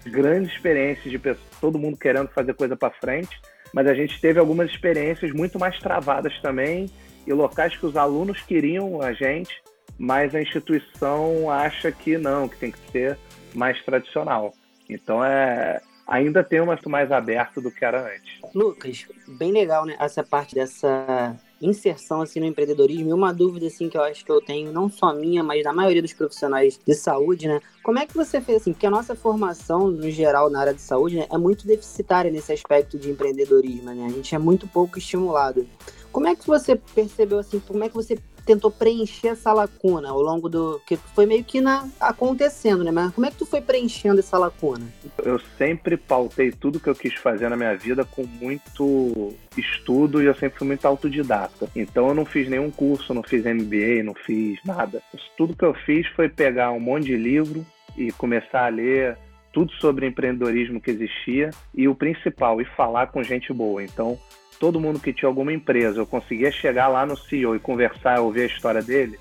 grandes 0.07 0.53
experiências 0.53 1.11
de 1.11 1.21
todo 1.61 1.79
mundo 1.79 1.97
querendo 1.99 2.29
fazer 2.29 2.55
coisa 2.55 2.77
para 2.77 2.91
frente, 2.91 3.39
mas 3.75 3.87
a 3.87 3.95
gente 3.95 4.19
teve 4.21 4.39
algumas 4.39 4.71
experiências 4.71 5.31
muito 5.33 5.59
mais 5.59 5.79
travadas 5.79 6.39
também 6.41 6.87
e 7.27 7.33
locais 7.33 7.77
que 7.77 7.85
os 7.85 7.97
alunos 7.97 8.41
queriam 8.41 9.03
a 9.03 9.13
gente, 9.13 9.61
mas 9.99 10.35
a 10.35 10.41
instituição 10.41 11.51
acha 11.51 11.91
que 11.91 12.17
não, 12.17 12.49
que 12.49 12.57
tem 12.57 12.71
que 12.71 12.91
ser 12.91 13.19
mais 13.55 13.83
tradicional. 13.85 14.55
Então 14.89 15.25
é 15.25 15.81
ainda 16.09 16.43
tem 16.43 16.61
uma 16.61 16.79
mais 16.87 17.13
aberto 17.13 17.61
do 17.61 17.71
que 17.71 17.85
era 17.85 18.03
antes. 18.03 18.41
Lucas, 18.55 19.07
bem 19.39 19.53
legal, 19.53 19.85
né? 19.85 19.95
Essa 20.01 20.25
parte 20.25 20.55
dessa 20.55 21.37
inserção 21.61 22.23
assim 22.23 22.41
no 22.41 22.47
empreendedorismo 22.47 23.11
e 23.11 23.13
uma 23.13 23.35
dúvida 23.35 23.67
assim 23.67 23.89
que 23.89 23.99
eu 23.99 24.03
acho 24.03 24.25
que 24.25 24.31
eu 24.31 24.41
tenho 24.41 24.73
não 24.73 24.89
só 24.89 25.13
minha, 25.13 25.43
mas 25.43 25.65
da 25.65 25.73
maioria 25.73 26.01
dos 26.01 26.13
profissionais 26.15 26.79
de 26.87 26.95
saúde, 26.95 27.47
né? 27.47 27.61
Como 27.83 27.99
é 27.99 28.07
que 28.07 28.17
você 28.17 28.41
fez 28.41 28.63
assim? 28.63 28.73
Porque 28.73 28.87
a 28.87 28.91
nossa 28.91 29.15
formação 29.15 29.89
no 29.89 30.11
geral 30.11 30.49
na 30.49 30.61
área 30.61 30.75
de 30.75 30.81
saúde 30.81 31.17
né, 31.17 31.27
é 31.31 31.37
muito 31.37 31.67
deficitária 31.67 32.31
nesse 32.31 32.53
aspecto 32.53 32.99
de 32.99 33.11
empreendedorismo, 33.11 33.91
né? 33.91 34.07
A 34.07 34.11
gente 34.11 34.35
é 34.35 34.39
muito 34.39 34.67
pouco 34.67 34.99
estimulado. 34.99 35.67
Como 36.11 36.27
é 36.27 36.35
que 36.35 36.47
você 36.47 36.75
percebeu 36.77 37.39
assim? 37.39 37.61
Como 37.61 37.85
é 37.85 37.89
que 37.89 37.95
você 37.95 38.19
tentou 38.49 38.71
preencher 38.71 39.29
essa 39.29 39.53
lacuna 39.53 40.09
ao 40.09 40.23
longo 40.23 40.49
do. 40.49 40.81
que 40.87 40.97
foi 40.97 41.27
meio 41.27 41.45
que 41.45 41.61
na, 41.61 41.87
acontecendo, 42.01 42.83
né? 42.83 42.91
Mas 42.91 43.13
como 43.13 43.27
é 43.27 43.31
que 43.31 43.37
tu 43.37 43.45
foi 43.45 43.61
preenchendo 43.61 44.21
essa 44.21 44.39
lacuna? 44.39 44.87
Eu 45.23 45.39
sempre 45.59 45.99
pautei 45.99 46.51
tudo 46.51 46.81
que 46.81 46.89
eu 46.89 46.95
quis 46.95 47.13
fazer 47.15 47.51
na 47.51 47.57
minha 47.57 47.77
vida 47.77 48.07
com 48.07 48.25
muito 48.25 49.35
estudo 49.55 50.23
e 50.23 50.27
eu 50.27 50.35
sempre 50.35 50.59
fui 50.59 50.67
muito 50.67 50.87
autodidata. 50.87 51.69
Então 51.77 52.09
eu 52.09 52.15
não 52.15 52.25
fiz 52.25 52.49
nenhum 52.49 52.71
curso, 52.71 53.13
não 53.13 53.23
fiz 53.23 53.45
MBA, 53.45 54.03
não 54.03 54.15
fiz 54.15 54.59
nada. 54.65 55.03
Tudo 55.37 55.55
que 55.55 55.65
eu 55.65 55.75
fiz 55.75 56.07
foi 56.09 56.31
pegar 56.31 56.73
um 56.73 56.81
monte 56.81 57.05
de 57.05 57.17
livro 57.17 57.67
e 57.99 58.11
começar 58.13 58.65
a 58.65 58.69
ler 58.69 59.19
tudo 59.53 59.73
sobre 59.73 60.07
empreendedorismo 60.07 60.81
que 60.81 60.91
existia 60.91 61.51
e 61.75 61.89
o 61.89 61.95
principal, 61.95 62.61
e 62.61 62.65
falar 62.65 63.09
com 63.09 63.23
gente 63.23 63.53
boa. 63.53 63.83
Então, 63.83 64.19
todo 64.59 64.81
mundo 64.81 65.01
que 65.01 65.13
tinha 65.13 65.29
alguma 65.29 65.53
empresa, 65.53 66.01
eu 66.01 66.07
conseguia 66.07 66.51
chegar 66.51 66.89
lá 66.89 67.07
no 67.07 67.17
CEO 67.17 67.57
e 67.57 67.61
conversar, 67.61 68.21
ouvir 68.21 68.43
a 68.43 68.47
história 68.47 68.83
dele, 68.83 69.19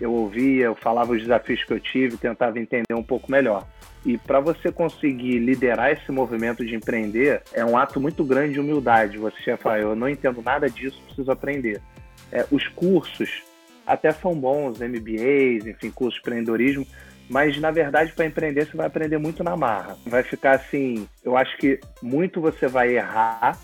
eu 0.00 0.12
ouvia, 0.12 0.66
eu 0.66 0.74
falava 0.74 1.12
os 1.12 1.20
desafios 1.20 1.64
que 1.64 1.72
eu 1.72 1.80
tive, 1.80 2.16
tentava 2.16 2.58
entender 2.58 2.94
um 2.94 3.02
pouco 3.02 3.30
melhor. 3.30 3.66
E 4.06 4.16
para 4.16 4.38
você 4.40 4.70
conseguir 4.70 5.38
liderar 5.38 5.90
esse 5.90 6.10
movimento 6.12 6.64
de 6.64 6.74
empreender, 6.74 7.42
é 7.52 7.64
um 7.64 7.76
ato 7.76 8.00
muito 8.00 8.24
grande 8.24 8.54
de 8.54 8.60
humildade. 8.60 9.18
Você 9.18 9.36
já 9.44 9.56
fala, 9.56 9.78
eu 9.78 9.96
não 9.96 10.08
entendo 10.08 10.40
nada 10.40 10.70
disso, 10.70 11.02
preciso 11.06 11.30
aprender. 11.30 11.82
É, 12.30 12.46
os 12.50 12.68
cursos 12.68 13.42
até 13.86 14.12
são 14.12 14.34
bons, 14.34 14.78
MBAs, 14.80 15.66
enfim, 15.66 15.90
cursos 15.90 16.14
de 16.14 16.20
empreendedorismo, 16.20 16.86
mas 17.28 17.58
na 17.58 17.70
verdade 17.70 18.12
para 18.12 18.26
empreender 18.26 18.66
você 18.66 18.76
vai 18.76 18.86
aprender 18.86 19.18
muito 19.18 19.42
na 19.42 19.56
marra. 19.56 19.96
Vai 20.06 20.22
ficar 20.22 20.52
assim, 20.52 21.08
eu 21.24 21.36
acho 21.36 21.56
que 21.56 21.80
muito 22.02 22.40
você 22.40 22.68
vai 22.68 22.96
errar 22.96 23.58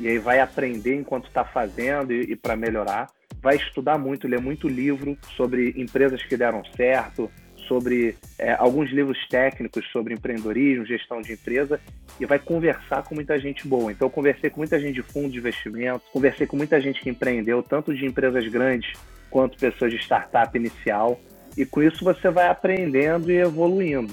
e 0.00 0.08
aí 0.08 0.18
vai 0.18 0.40
aprender 0.40 0.96
enquanto 0.96 1.26
está 1.26 1.44
fazendo 1.44 2.12
e, 2.12 2.32
e 2.32 2.36
para 2.36 2.56
melhorar. 2.56 3.08
Vai 3.42 3.56
estudar 3.56 3.98
muito, 3.98 4.26
ler 4.26 4.40
muito 4.40 4.68
livro 4.68 5.16
sobre 5.36 5.74
empresas 5.76 6.22
que 6.22 6.36
deram 6.36 6.62
certo, 6.76 7.30
sobre 7.68 8.16
é, 8.38 8.52
alguns 8.54 8.90
livros 8.90 9.18
técnicos 9.28 9.86
sobre 9.92 10.14
empreendedorismo, 10.14 10.84
gestão 10.84 11.20
de 11.20 11.34
empresa 11.34 11.80
e 12.18 12.26
vai 12.26 12.38
conversar 12.38 13.04
com 13.04 13.14
muita 13.14 13.38
gente 13.38 13.68
boa. 13.68 13.92
Então, 13.92 14.06
eu 14.08 14.10
conversei 14.10 14.50
com 14.50 14.58
muita 14.58 14.80
gente 14.80 14.94
de 14.94 15.02
fundo 15.02 15.30
de 15.30 15.38
investimento, 15.38 16.02
conversei 16.12 16.46
com 16.46 16.56
muita 16.56 16.80
gente 16.80 17.00
que 17.00 17.08
empreendeu, 17.08 17.62
tanto 17.62 17.94
de 17.94 18.04
empresas 18.04 18.46
grandes 18.48 18.92
quanto 19.30 19.56
pessoas 19.56 19.92
de 19.92 19.98
startup 19.98 20.56
inicial. 20.58 21.20
E 21.56 21.64
com 21.64 21.82
isso 21.82 22.04
você 22.04 22.28
vai 22.30 22.48
aprendendo 22.48 23.30
e 23.30 23.36
evoluindo. 23.36 24.12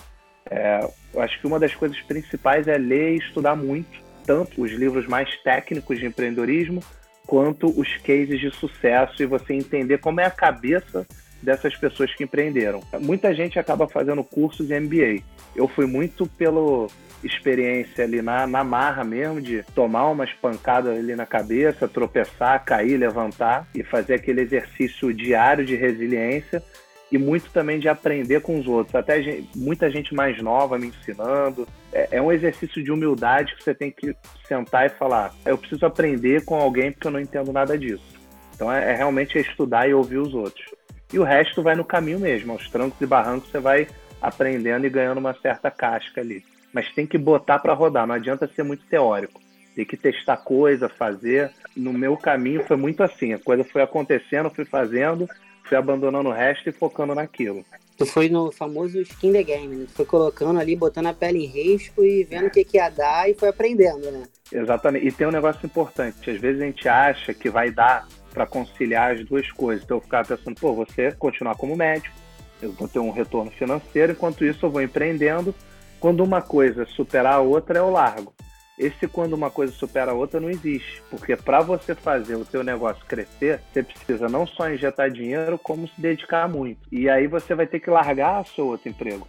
É, 0.49 0.87
eu 1.13 1.21
acho 1.21 1.39
que 1.39 1.47
uma 1.47 1.59
das 1.59 1.73
coisas 1.73 1.99
principais 2.01 2.67
é 2.67 2.77
ler 2.77 3.15
e 3.15 3.17
estudar 3.17 3.55
muito, 3.55 4.06
tanto 4.27 4.61
os 4.61 4.71
livros 4.71 5.07
mais 5.07 5.33
técnicos 5.37 5.97
de 5.97 6.05
empreendedorismo, 6.05 6.83
quanto 7.25 7.67
os 7.67 7.97
cases 7.97 8.39
de 8.39 8.51
sucesso 8.51 9.23
e 9.23 9.25
você 9.25 9.53
entender 9.53 9.97
como 9.97 10.19
é 10.19 10.25
a 10.25 10.31
cabeça 10.31 11.07
dessas 11.41 11.75
pessoas 11.75 12.13
que 12.13 12.23
empreenderam. 12.23 12.81
Muita 12.99 13.33
gente 13.33 13.57
acaba 13.57 13.87
fazendo 13.87 14.23
cursos 14.23 14.67
de 14.67 14.79
MBA. 14.79 15.23
Eu 15.55 15.67
fui 15.67 15.85
muito 15.85 16.27
pela 16.27 16.87
experiência 17.23 18.03
ali 18.03 18.21
na, 18.21 18.45
na 18.45 18.63
marra 18.63 19.03
mesmo, 19.03 19.41
de 19.41 19.63
tomar 19.73 20.07
umas 20.09 20.31
pancadas 20.33 20.97
ali 20.97 21.15
na 21.15 21.25
cabeça, 21.25 21.87
tropeçar, 21.87 22.63
cair, 22.63 22.97
levantar 22.97 23.67
e 23.73 23.83
fazer 23.83 24.15
aquele 24.15 24.41
exercício 24.41 25.13
diário 25.13 25.65
de 25.65 25.75
resiliência 25.75 26.61
e 27.11 27.17
muito 27.17 27.49
também 27.51 27.79
de 27.79 27.87
aprender 27.87 28.41
com 28.41 28.59
os 28.59 28.67
outros. 28.67 28.95
Até 28.95 29.21
gente, 29.21 29.49
muita 29.55 29.89
gente 29.89 30.13
mais 30.13 30.41
nova 30.41 30.77
me 30.77 30.87
ensinando. 30.87 31.67
É, 31.93 32.17
é, 32.17 32.21
um 32.21 32.31
exercício 32.31 32.83
de 32.83 32.91
humildade 32.91 33.55
que 33.55 33.63
você 33.63 33.73
tem 33.73 33.91
que 33.91 34.15
sentar 34.47 34.85
e 34.85 34.89
falar: 34.89 35.33
eu 35.45 35.57
preciso 35.57 35.85
aprender 35.85 36.43
com 36.43 36.55
alguém 36.55 36.91
porque 36.91 37.07
eu 37.07 37.11
não 37.11 37.19
entendo 37.19 37.51
nada 37.53 37.77
disso. 37.77 38.17
Então 38.55 38.71
é, 38.71 38.91
é 38.91 38.95
realmente 38.95 39.37
estudar 39.37 39.87
e 39.87 39.93
ouvir 39.93 40.17
os 40.17 40.33
outros 40.33 40.77
e 41.11 41.19
o 41.19 41.23
resto 41.23 41.63
vai 41.63 41.75
no 41.75 41.85
caminho 41.85 42.19
mesmo, 42.19 42.51
aos 42.51 42.69
trancos 42.69 42.99
e 42.99 43.05
barrancos 43.05 43.49
você 43.49 43.59
vai 43.59 43.87
aprendendo 44.21 44.85
e 44.85 44.89
ganhando 44.89 45.19
uma 45.19 45.33
certa 45.35 45.71
casca 45.71 46.21
ali. 46.21 46.43
Mas 46.73 46.93
tem 46.93 47.07
que 47.07 47.17
botar 47.17 47.59
para 47.59 47.73
rodar, 47.73 48.05
não 48.05 48.15
adianta 48.15 48.47
ser 48.47 48.63
muito 48.63 48.85
teórico. 48.85 49.41
Tem 49.75 49.85
que 49.85 49.95
testar 49.95 50.37
coisa, 50.37 50.89
fazer. 50.89 51.51
No 51.75 51.93
meu 51.93 52.17
caminho 52.17 52.63
foi 52.65 52.75
muito 52.75 53.03
assim, 53.03 53.33
a 53.33 53.39
coisa 53.39 53.63
foi 53.63 53.81
acontecendo, 53.81 54.49
fui 54.49 54.65
fazendo, 54.65 55.27
fui 55.67 55.77
abandonando 55.77 56.29
o 56.29 56.33
resto 56.33 56.69
e 56.69 56.71
focando 56.71 57.13
naquilo. 57.13 57.63
Tu 57.97 58.05
foi 58.05 58.29
no 58.29 58.51
famoso 58.51 59.01
skin 59.01 59.31
the 59.31 59.43
game, 59.43 59.75
né? 59.75 59.85
Tu 59.87 59.93
foi 59.93 60.05
colocando 60.05 60.59
ali, 60.59 60.75
botando 60.75 61.07
a 61.07 61.13
pele 61.13 61.43
em 61.43 61.47
risco 61.47 62.03
e 62.03 62.23
vendo 62.23 62.47
o 62.47 62.51
que, 62.51 62.63
que 62.63 62.77
ia 62.77 62.89
dar 62.89 63.29
e 63.29 63.33
foi 63.33 63.49
aprendendo, 63.49 64.11
né? 64.11 64.23
Exatamente. 64.51 65.07
E 65.07 65.11
tem 65.11 65.27
um 65.27 65.31
negócio 65.31 65.65
importante. 65.65 66.29
Às 66.29 66.39
vezes 66.39 66.61
a 66.61 66.65
gente 66.65 66.87
acha 66.87 67.33
que 67.33 67.49
vai 67.49 67.71
dar 67.71 68.07
para 68.31 68.45
conciliar 68.45 69.15
as 69.15 69.25
duas 69.25 69.51
coisas. 69.51 69.83
Então 69.83 69.97
eu 69.97 70.01
ficava 70.01 70.27
pensando, 70.27 70.59
pô, 70.59 70.73
você 70.73 71.11
continuar 71.11 71.55
como 71.55 71.75
médico, 71.75 72.15
eu 72.61 72.71
vou 72.71 72.87
ter 72.87 72.99
um 72.99 73.11
retorno 73.11 73.51
financeiro, 73.51 74.11
enquanto 74.11 74.45
isso 74.45 74.65
eu 74.65 74.69
vou 74.69 74.81
empreendendo. 74.81 75.53
Quando 75.99 76.23
uma 76.23 76.41
coisa 76.41 76.85
superar 76.85 77.33
a 77.33 77.39
outra, 77.39 77.79
eu 77.79 77.89
largo. 77.89 78.31
Esse 78.77 79.07
quando 79.07 79.33
uma 79.33 79.49
coisa 79.49 79.73
supera 79.73 80.11
a 80.11 80.13
outra 80.13 80.39
não 80.39 80.49
existe, 80.49 81.01
porque 81.09 81.35
para 81.35 81.61
você 81.61 81.95
fazer 81.95 82.35
o 82.35 82.45
teu 82.45 82.63
negócio 82.63 83.03
crescer, 83.05 83.59
você 83.73 83.81
precisa 83.81 84.29
não 84.29 84.45
só 84.45 84.69
injetar 84.69 85.09
dinheiro, 85.09 85.57
como 85.57 85.87
se 85.87 85.99
dedicar 85.99 86.47
muito. 86.47 86.79
E 86.91 87.09
aí 87.09 87.27
você 87.27 87.55
vai 87.55 87.65
ter 87.65 87.79
que 87.79 87.89
largar 87.89 88.41
o 88.41 88.45
seu 88.45 88.67
outro 88.67 88.89
emprego. 88.89 89.27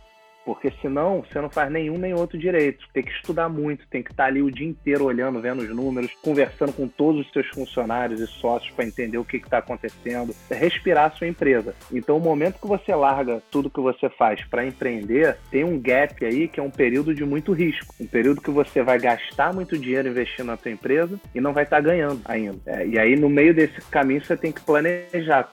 Porque 0.49 0.73
senão 0.81 1.23
você 1.23 1.39
não 1.43 1.51
faz 1.51 1.71
nenhum 1.71 1.99
nem 1.99 2.15
outro 2.15 2.39
direito. 2.39 2.89
Tem 2.95 3.03
que 3.03 3.13
estudar 3.13 3.51
muito, 3.51 3.87
tem 3.89 4.03
que 4.03 4.11
estar 4.11 4.25
ali 4.25 4.41
o 4.41 4.51
dia 4.51 4.67
inteiro 4.67 5.05
olhando, 5.05 5.43
vendo 5.43 5.61
os 5.61 5.69
números, 5.69 6.11
conversando 6.23 6.73
com 6.73 6.89
todos 6.89 7.27
os 7.27 7.33
seus 7.35 7.47
funcionários 7.49 8.19
e 8.19 8.27
sócios 8.27 8.71
para 8.71 8.87
entender 8.87 9.19
o 9.19 9.25
que 9.27 9.37
está 9.37 9.59
acontecendo, 9.59 10.35
respirar 10.51 11.05
a 11.05 11.11
sua 11.11 11.27
empresa. 11.27 11.75
Então, 11.93 12.17
o 12.17 12.21
momento 12.21 12.59
que 12.63 12.67
você 12.67 12.95
larga 12.95 13.43
tudo 13.51 13.69
que 13.69 13.79
você 13.79 14.09
faz 14.09 14.43
para 14.47 14.65
empreender, 14.65 15.37
tem 15.51 15.65
um 15.65 15.79
gap 15.79 16.25
aí 16.25 16.49
que 16.49 16.59
é 16.59 16.63
um 16.63 16.71
período 16.71 17.15
de 17.15 17.27
muito 17.27 17.53
risco. 17.53 17.95
Um 18.01 18.07
período 18.07 18.41
que 18.41 18.51
você 18.51 18.83
vai 18.83 18.99
gastar 18.99 19.53
muito 19.53 19.77
dinheiro 19.77 20.09
investindo 20.09 20.47
na 20.47 20.57
sua 20.57 20.71
empresa 20.71 21.21
e 21.35 21.43
não 21.43 21.53
vai 21.53 21.65
estar 21.65 21.77
tá 21.77 21.83
ganhando 21.83 22.23
ainda. 22.25 22.59
É, 22.65 22.87
e 22.87 22.99
aí, 22.99 23.17
no 23.17 23.29
meio 23.29 23.53
desse 23.53 23.83
caminho, 23.91 24.25
você 24.25 24.35
tem 24.35 24.51
que 24.51 24.63
planejar 24.63 25.51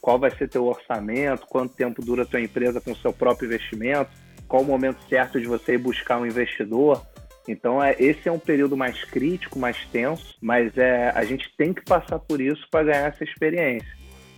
qual 0.00 0.18
vai 0.18 0.30
ser 0.30 0.48
teu 0.48 0.66
orçamento, 0.66 1.46
quanto 1.46 1.74
tempo 1.74 2.04
dura 2.04 2.26
tua 2.26 2.40
empresa 2.40 2.80
com 2.80 2.92
o 2.92 2.96
seu 2.96 3.12
próprio 3.12 3.46
investimento, 3.46 4.10
qual 4.50 4.62
o 4.62 4.66
momento 4.66 4.98
certo 5.08 5.40
de 5.40 5.46
você 5.46 5.74
ir 5.74 5.78
buscar 5.78 6.20
um 6.20 6.26
investidor. 6.26 7.00
Então, 7.48 7.82
é, 7.82 7.94
esse 7.98 8.28
é 8.28 8.32
um 8.32 8.38
período 8.38 8.76
mais 8.76 9.02
crítico, 9.04 9.58
mais 9.58 9.78
tenso, 9.86 10.36
mas 10.42 10.76
é, 10.76 11.10
a 11.14 11.24
gente 11.24 11.48
tem 11.56 11.72
que 11.72 11.82
passar 11.82 12.18
por 12.18 12.40
isso 12.40 12.66
para 12.70 12.84
ganhar 12.84 13.06
essa 13.06 13.24
experiência. 13.24 13.88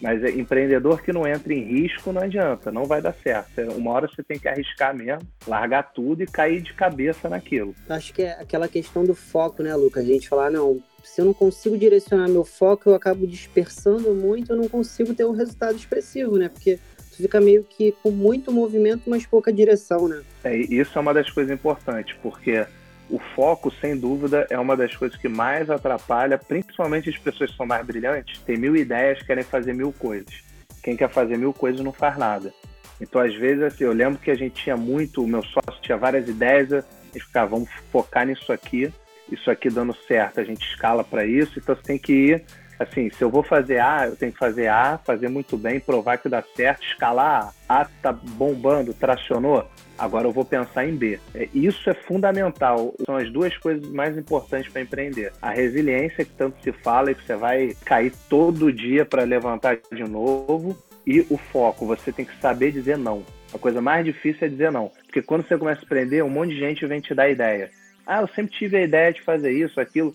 Mas 0.02 0.22
é, 0.22 0.30
empreendedor 0.30 1.00
que 1.02 1.12
não 1.12 1.26
entra 1.26 1.54
em 1.54 1.62
risco 1.62 2.12
não 2.12 2.22
adianta, 2.22 2.70
não 2.70 2.84
vai 2.84 3.00
dar 3.00 3.14
certo. 3.14 3.58
É, 3.58 3.68
uma 3.70 3.92
hora 3.92 4.08
você 4.08 4.22
tem 4.22 4.38
que 4.38 4.48
arriscar 4.48 4.94
mesmo, 4.94 5.26
largar 5.46 5.92
tudo 5.92 6.22
e 6.22 6.26
cair 6.26 6.60
de 6.60 6.74
cabeça 6.74 7.28
naquilo. 7.28 7.74
Acho 7.88 8.12
que 8.12 8.22
é 8.22 8.32
aquela 8.32 8.68
questão 8.68 9.04
do 9.04 9.14
foco, 9.14 9.62
né, 9.62 9.74
Lucas? 9.74 10.04
A 10.04 10.08
gente 10.08 10.28
falar, 10.28 10.50
não, 10.50 10.82
se 11.02 11.20
eu 11.20 11.24
não 11.24 11.32
consigo 11.32 11.78
direcionar 11.78 12.28
meu 12.28 12.44
foco, 12.44 12.90
eu 12.90 12.94
acabo 12.94 13.26
dispersando 13.26 14.14
muito, 14.14 14.52
eu 14.52 14.56
não 14.56 14.68
consigo 14.68 15.14
ter 15.14 15.24
um 15.24 15.32
resultado 15.32 15.76
expressivo, 15.76 16.36
né? 16.36 16.48
Porque 16.48 16.78
fica 17.22 17.40
meio 17.40 17.64
que 17.64 17.92
com 18.02 18.10
muito 18.10 18.52
movimento, 18.52 19.08
mas 19.08 19.26
pouca 19.26 19.52
direção, 19.52 20.08
né? 20.08 20.22
É, 20.44 20.56
isso 20.56 20.98
é 20.98 21.00
uma 21.00 21.14
das 21.14 21.30
coisas 21.30 21.52
importantes, 21.52 22.16
porque 22.22 22.66
o 23.08 23.18
foco, 23.34 23.72
sem 23.80 23.96
dúvida, 23.96 24.46
é 24.50 24.58
uma 24.58 24.76
das 24.76 24.94
coisas 24.96 25.18
que 25.18 25.28
mais 25.28 25.70
atrapalha, 25.70 26.38
principalmente 26.38 27.10
as 27.10 27.18
pessoas 27.18 27.50
que 27.50 27.56
são 27.56 27.66
mais 27.66 27.84
brilhantes, 27.86 28.40
tem 28.40 28.56
mil 28.56 28.76
ideias, 28.76 29.22
querem 29.22 29.44
fazer 29.44 29.72
mil 29.74 29.92
coisas. 29.92 30.42
Quem 30.82 30.96
quer 30.96 31.10
fazer 31.10 31.36
mil 31.36 31.52
coisas 31.52 31.80
não 31.80 31.92
faz 31.92 32.16
nada. 32.16 32.52
Então, 33.00 33.20
às 33.20 33.34
vezes, 33.34 33.62
assim, 33.62 33.84
eu 33.84 33.92
lembro 33.92 34.18
que 34.18 34.30
a 34.30 34.34
gente 34.34 34.62
tinha 34.62 34.76
muito, 34.76 35.22
o 35.22 35.28
meu 35.28 35.42
sócio 35.42 35.80
tinha 35.82 35.98
várias 35.98 36.28
ideias, 36.28 36.72
a 36.72 36.84
gente 37.12 37.24
ficava, 37.26 37.50
vamos 37.50 37.68
focar 37.90 38.26
nisso 38.26 38.52
aqui, 38.52 38.92
isso 39.30 39.50
aqui 39.50 39.68
dando 39.68 39.94
certo, 40.06 40.40
a 40.40 40.44
gente 40.44 40.66
escala 40.66 41.02
para 41.02 41.26
isso, 41.26 41.58
então 41.58 41.74
você 41.74 41.82
tem 41.82 41.98
que 41.98 42.12
ir 42.12 42.44
assim, 42.82 43.10
se 43.10 43.22
eu 43.22 43.30
vou 43.30 43.42
fazer 43.42 43.78
A, 43.78 44.06
eu 44.06 44.16
tenho 44.16 44.32
que 44.32 44.38
fazer 44.38 44.68
A, 44.68 44.98
fazer 44.98 45.28
muito 45.28 45.56
bem, 45.56 45.80
provar 45.80 46.18
que 46.18 46.28
dá 46.28 46.42
certo, 46.54 46.84
escalar 46.84 47.52
A. 47.68 47.84
Tá 48.02 48.12
bombando, 48.12 48.92
tracionou, 48.94 49.66
agora 49.98 50.26
eu 50.26 50.32
vou 50.32 50.44
pensar 50.44 50.86
em 50.86 50.94
B. 50.94 51.18
É, 51.34 51.48
isso 51.54 51.88
é 51.88 51.94
fundamental, 51.94 52.94
são 53.04 53.16
as 53.16 53.30
duas 53.30 53.56
coisas 53.56 53.88
mais 53.90 54.16
importantes 54.16 54.70
para 54.70 54.82
empreender. 54.82 55.32
A 55.40 55.50
resiliência, 55.50 56.24
que 56.24 56.32
tanto 56.32 56.62
se 56.62 56.72
fala 56.72 57.10
e 57.10 57.14
que 57.14 57.24
você 57.24 57.36
vai 57.36 57.76
cair 57.84 58.12
todo 58.28 58.72
dia 58.72 59.04
para 59.04 59.24
levantar 59.24 59.78
de 59.92 60.04
novo, 60.04 60.76
e 61.06 61.20
o 61.28 61.36
foco, 61.36 61.86
você 61.86 62.12
tem 62.12 62.24
que 62.24 62.40
saber 62.40 62.72
dizer 62.72 62.96
não. 62.96 63.24
A 63.52 63.58
coisa 63.58 63.80
mais 63.80 64.04
difícil 64.04 64.46
é 64.46 64.48
dizer 64.48 64.70
não, 64.70 64.90
porque 65.04 65.20
quando 65.20 65.46
você 65.46 65.58
começa 65.58 65.80
a 65.80 65.84
empreender, 65.84 66.22
um 66.22 66.30
monte 66.30 66.50
de 66.50 66.58
gente 66.58 66.86
vem 66.86 67.00
te 67.00 67.14
dar 67.14 67.28
ideia. 67.28 67.70
Ah, 68.06 68.20
eu 68.20 68.28
sempre 68.28 68.56
tive 68.56 68.76
a 68.76 68.82
ideia 68.82 69.12
de 69.12 69.22
fazer 69.22 69.52
isso, 69.52 69.80
aquilo 69.80 70.14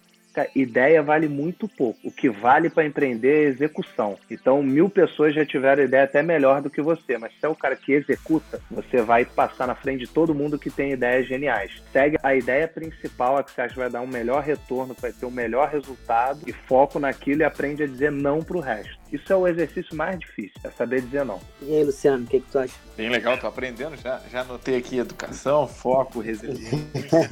ideia 0.53 1.01
vale 1.01 1.27
muito 1.27 1.67
pouco. 1.67 1.99
O 2.03 2.11
que 2.11 2.29
vale 2.29 2.69
para 2.69 2.85
empreender 2.85 3.45
é 3.45 3.49
execução. 3.49 4.17
Então, 4.29 4.61
mil 4.61 4.89
pessoas 4.89 5.33
já 5.33 5.45
tiveram 5.45 5.83
ideia 5.83 6.03
até 6.03 6.21
melhor 6.21 6.61
do 6.61 6.69
que 6.69 6.81
você, 6.81 7.17
mas 7.17 7.31
se 7.33 7.45
é 7.45 7.47
o 7.47 7.55
cara 7.55 7.75
que 7.75 7.93
executa, 7.93 8.59
você 8.69 9.01
vai 9.01 9.25
passar 9.25 9.67
na 9.67 9.75
frente 9.75 10.01
de 10.01 10.07
todo 10.07 10.35
mundo 10.35 10.59
que 10.59 10.69
tem 10.69 10.91
ideias 10.91 11.27
geniais. 11.27 11.81
Segue 11.91 12.17
a 12.21 12.35
ideia 12.35 12.67
principal, 12.67 13.37
a 13.37 13.43
que 13.43 13.51
você 13.51 13.61
acha 13.61 13.73
que 13.73 13.79
vai 13.79 13.89
dar 13.89 14.01
um 14.01 14.07
melhor 14.07 14.43
retorno, 14.43 14.95
vai 14.99 15.11
ter 15.11 15.25
um 15.25 15.31
melhor 15.31 15.69
resultado 15.69 16.41
e 16.45 16.53
foco 16.53 16.99
naquilo 16.99 17.41
e 17.41 17.43
aprende 17.43 17.83
a 17.83 17.87
dizer 17.87 18.11
não 18.11 18.39
para 18.39 18.57
o 18.57 18.61
resto. 18.61 18.97
Isso 19.11 19.31
é 19.31 19.35
o 19.35 19.47
exercício 19.47 19.95
mais 19.95 20.19
difícil, 20.19 20.59
é 20.63 20.69
saber 20.69 21.01
dizer 21.01 21.23
não. 21.23 21.39
E 21.61 21.75
aí, 21.75 21.83
Luciano, 21.83 22.23
o 22.23 22.27
que, 22.27 22.39
que 22.39 22.51
tu 22.51 22.59
acha? 22.59 22.73
Bem 22.95 23.09
legal, 23.09 23.37
tô 23.37 23.47
aprendendo, 23.47 23.95
já, 23.97 24.19
já 24.31 24.41
anotei 24.41 24.75
aqui 24.75 24.97
educação, 24.97 25.67
foco, 25.67 26.19
resiliência. 26.19 26.79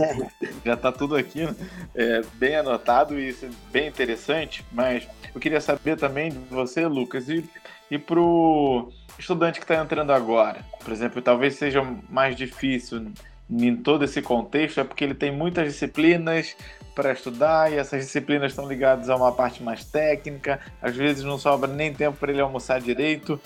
já 0.64 0.78
tá 0.78 0.92
tudo 0.92 1.16
aqui, 1.16 1.46
né? 1.46 1.56
é, 1.94 2.22
bem 2.36 2.56
anotado 2.56 3.20
e 3.20 3.30
isso 3.30 3.46
é 3.46 3.50
bem 3.72 3.88
interessante, 3.88 4.66
mas 4.72 5.08
eu 5.34 5.42
queria 5.42 5.60
saber 5.60 5.98
também 5.98 6.32
de 6.32 6.38
você, 6.50 6.88
Lucas, 6.88 7.28
e, 7.30 7.44
e 7.92 7.98
pro 7.98 8.90
estudante 9.20 9.60
que 9.60 9.66
está 9.66 9.82
entrando 9.82 10.12
agora, 10.12 10.66
por 10.84 10.94
exemplo, 10.94 11.22
talvez 11.22 11.56
seja 11.56 11.82
mais 12.10 12.36
difícil 12.36 13.12
em 13.50 13.76
todo 13.76 14.06
esse 14.06 14.22
contexto, 14.22 14.80
é 14.80 14.84
porque 14.84 15.04
ele 15.04 15.14
tem 15.14 15.32
muitas 15.32 15.72
disciplinas, 15.72 16.56
para 16.96 17.12
estudar 17.12 17.72
e 17.72 17.76
essas 17.76 18.06
disciplinas 18.06 18.54
estão 18.54 18.68
ligadas 18.68 19.10
a 19.10 19.16
uma 19.18 19.32
parte 19.32 19.62
mais 19.62 19.84
técnica, 19.84 20.62
às 20.82 20.96
vezes 20.96 21.24
não 21.24 21.38
sobra 21.38 21.70
nem 21.70 21.94
tempo 21.94 22.18
para 22.18 22.32
ele 22.32 22.42
almoçar 22.42 22.80
direito. 22.80 23.40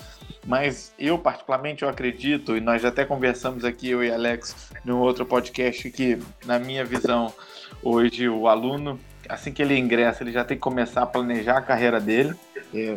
mas 0.46 0.94
eu 0.98 1.18
particularmente 1.18 1.82
eu 1.82 1.88
acredito, 1.88 2.56
e 2.56 2.60
nós 2.60 2.80
já 2.80 2.88
até 2.88 3.04
conversamos 3.04 3.64
aqui, 3.64 3.90
eu 3.90 4.02
e 4.02 4.10
Alex, 4.10 4.70
no 4.84 5.00
outro 5.00 5.26
podcast, 5.26 5.90
que 5.90 6.18
na 6.46 6.58
minha 6.58 6.84
visão, 6.84 7.32
hoje 7.82 8.28
o 8.28 8.48
aluno, 8.48 8.98
assim 9.28 9.52
que 9.52 9.60
ele 9.60 9.76
ingressa, 9.76 10.22
ele 10.22 10.32
já 10.32 10.44
tem 10.44 10.56
que 10.56 10.62
começar 10.62 11.02
a 11.02 11.06
planejar 11.06 11.58
a 11.58 11.62
carreira 11.62 12.00
dele. 12.00 12.34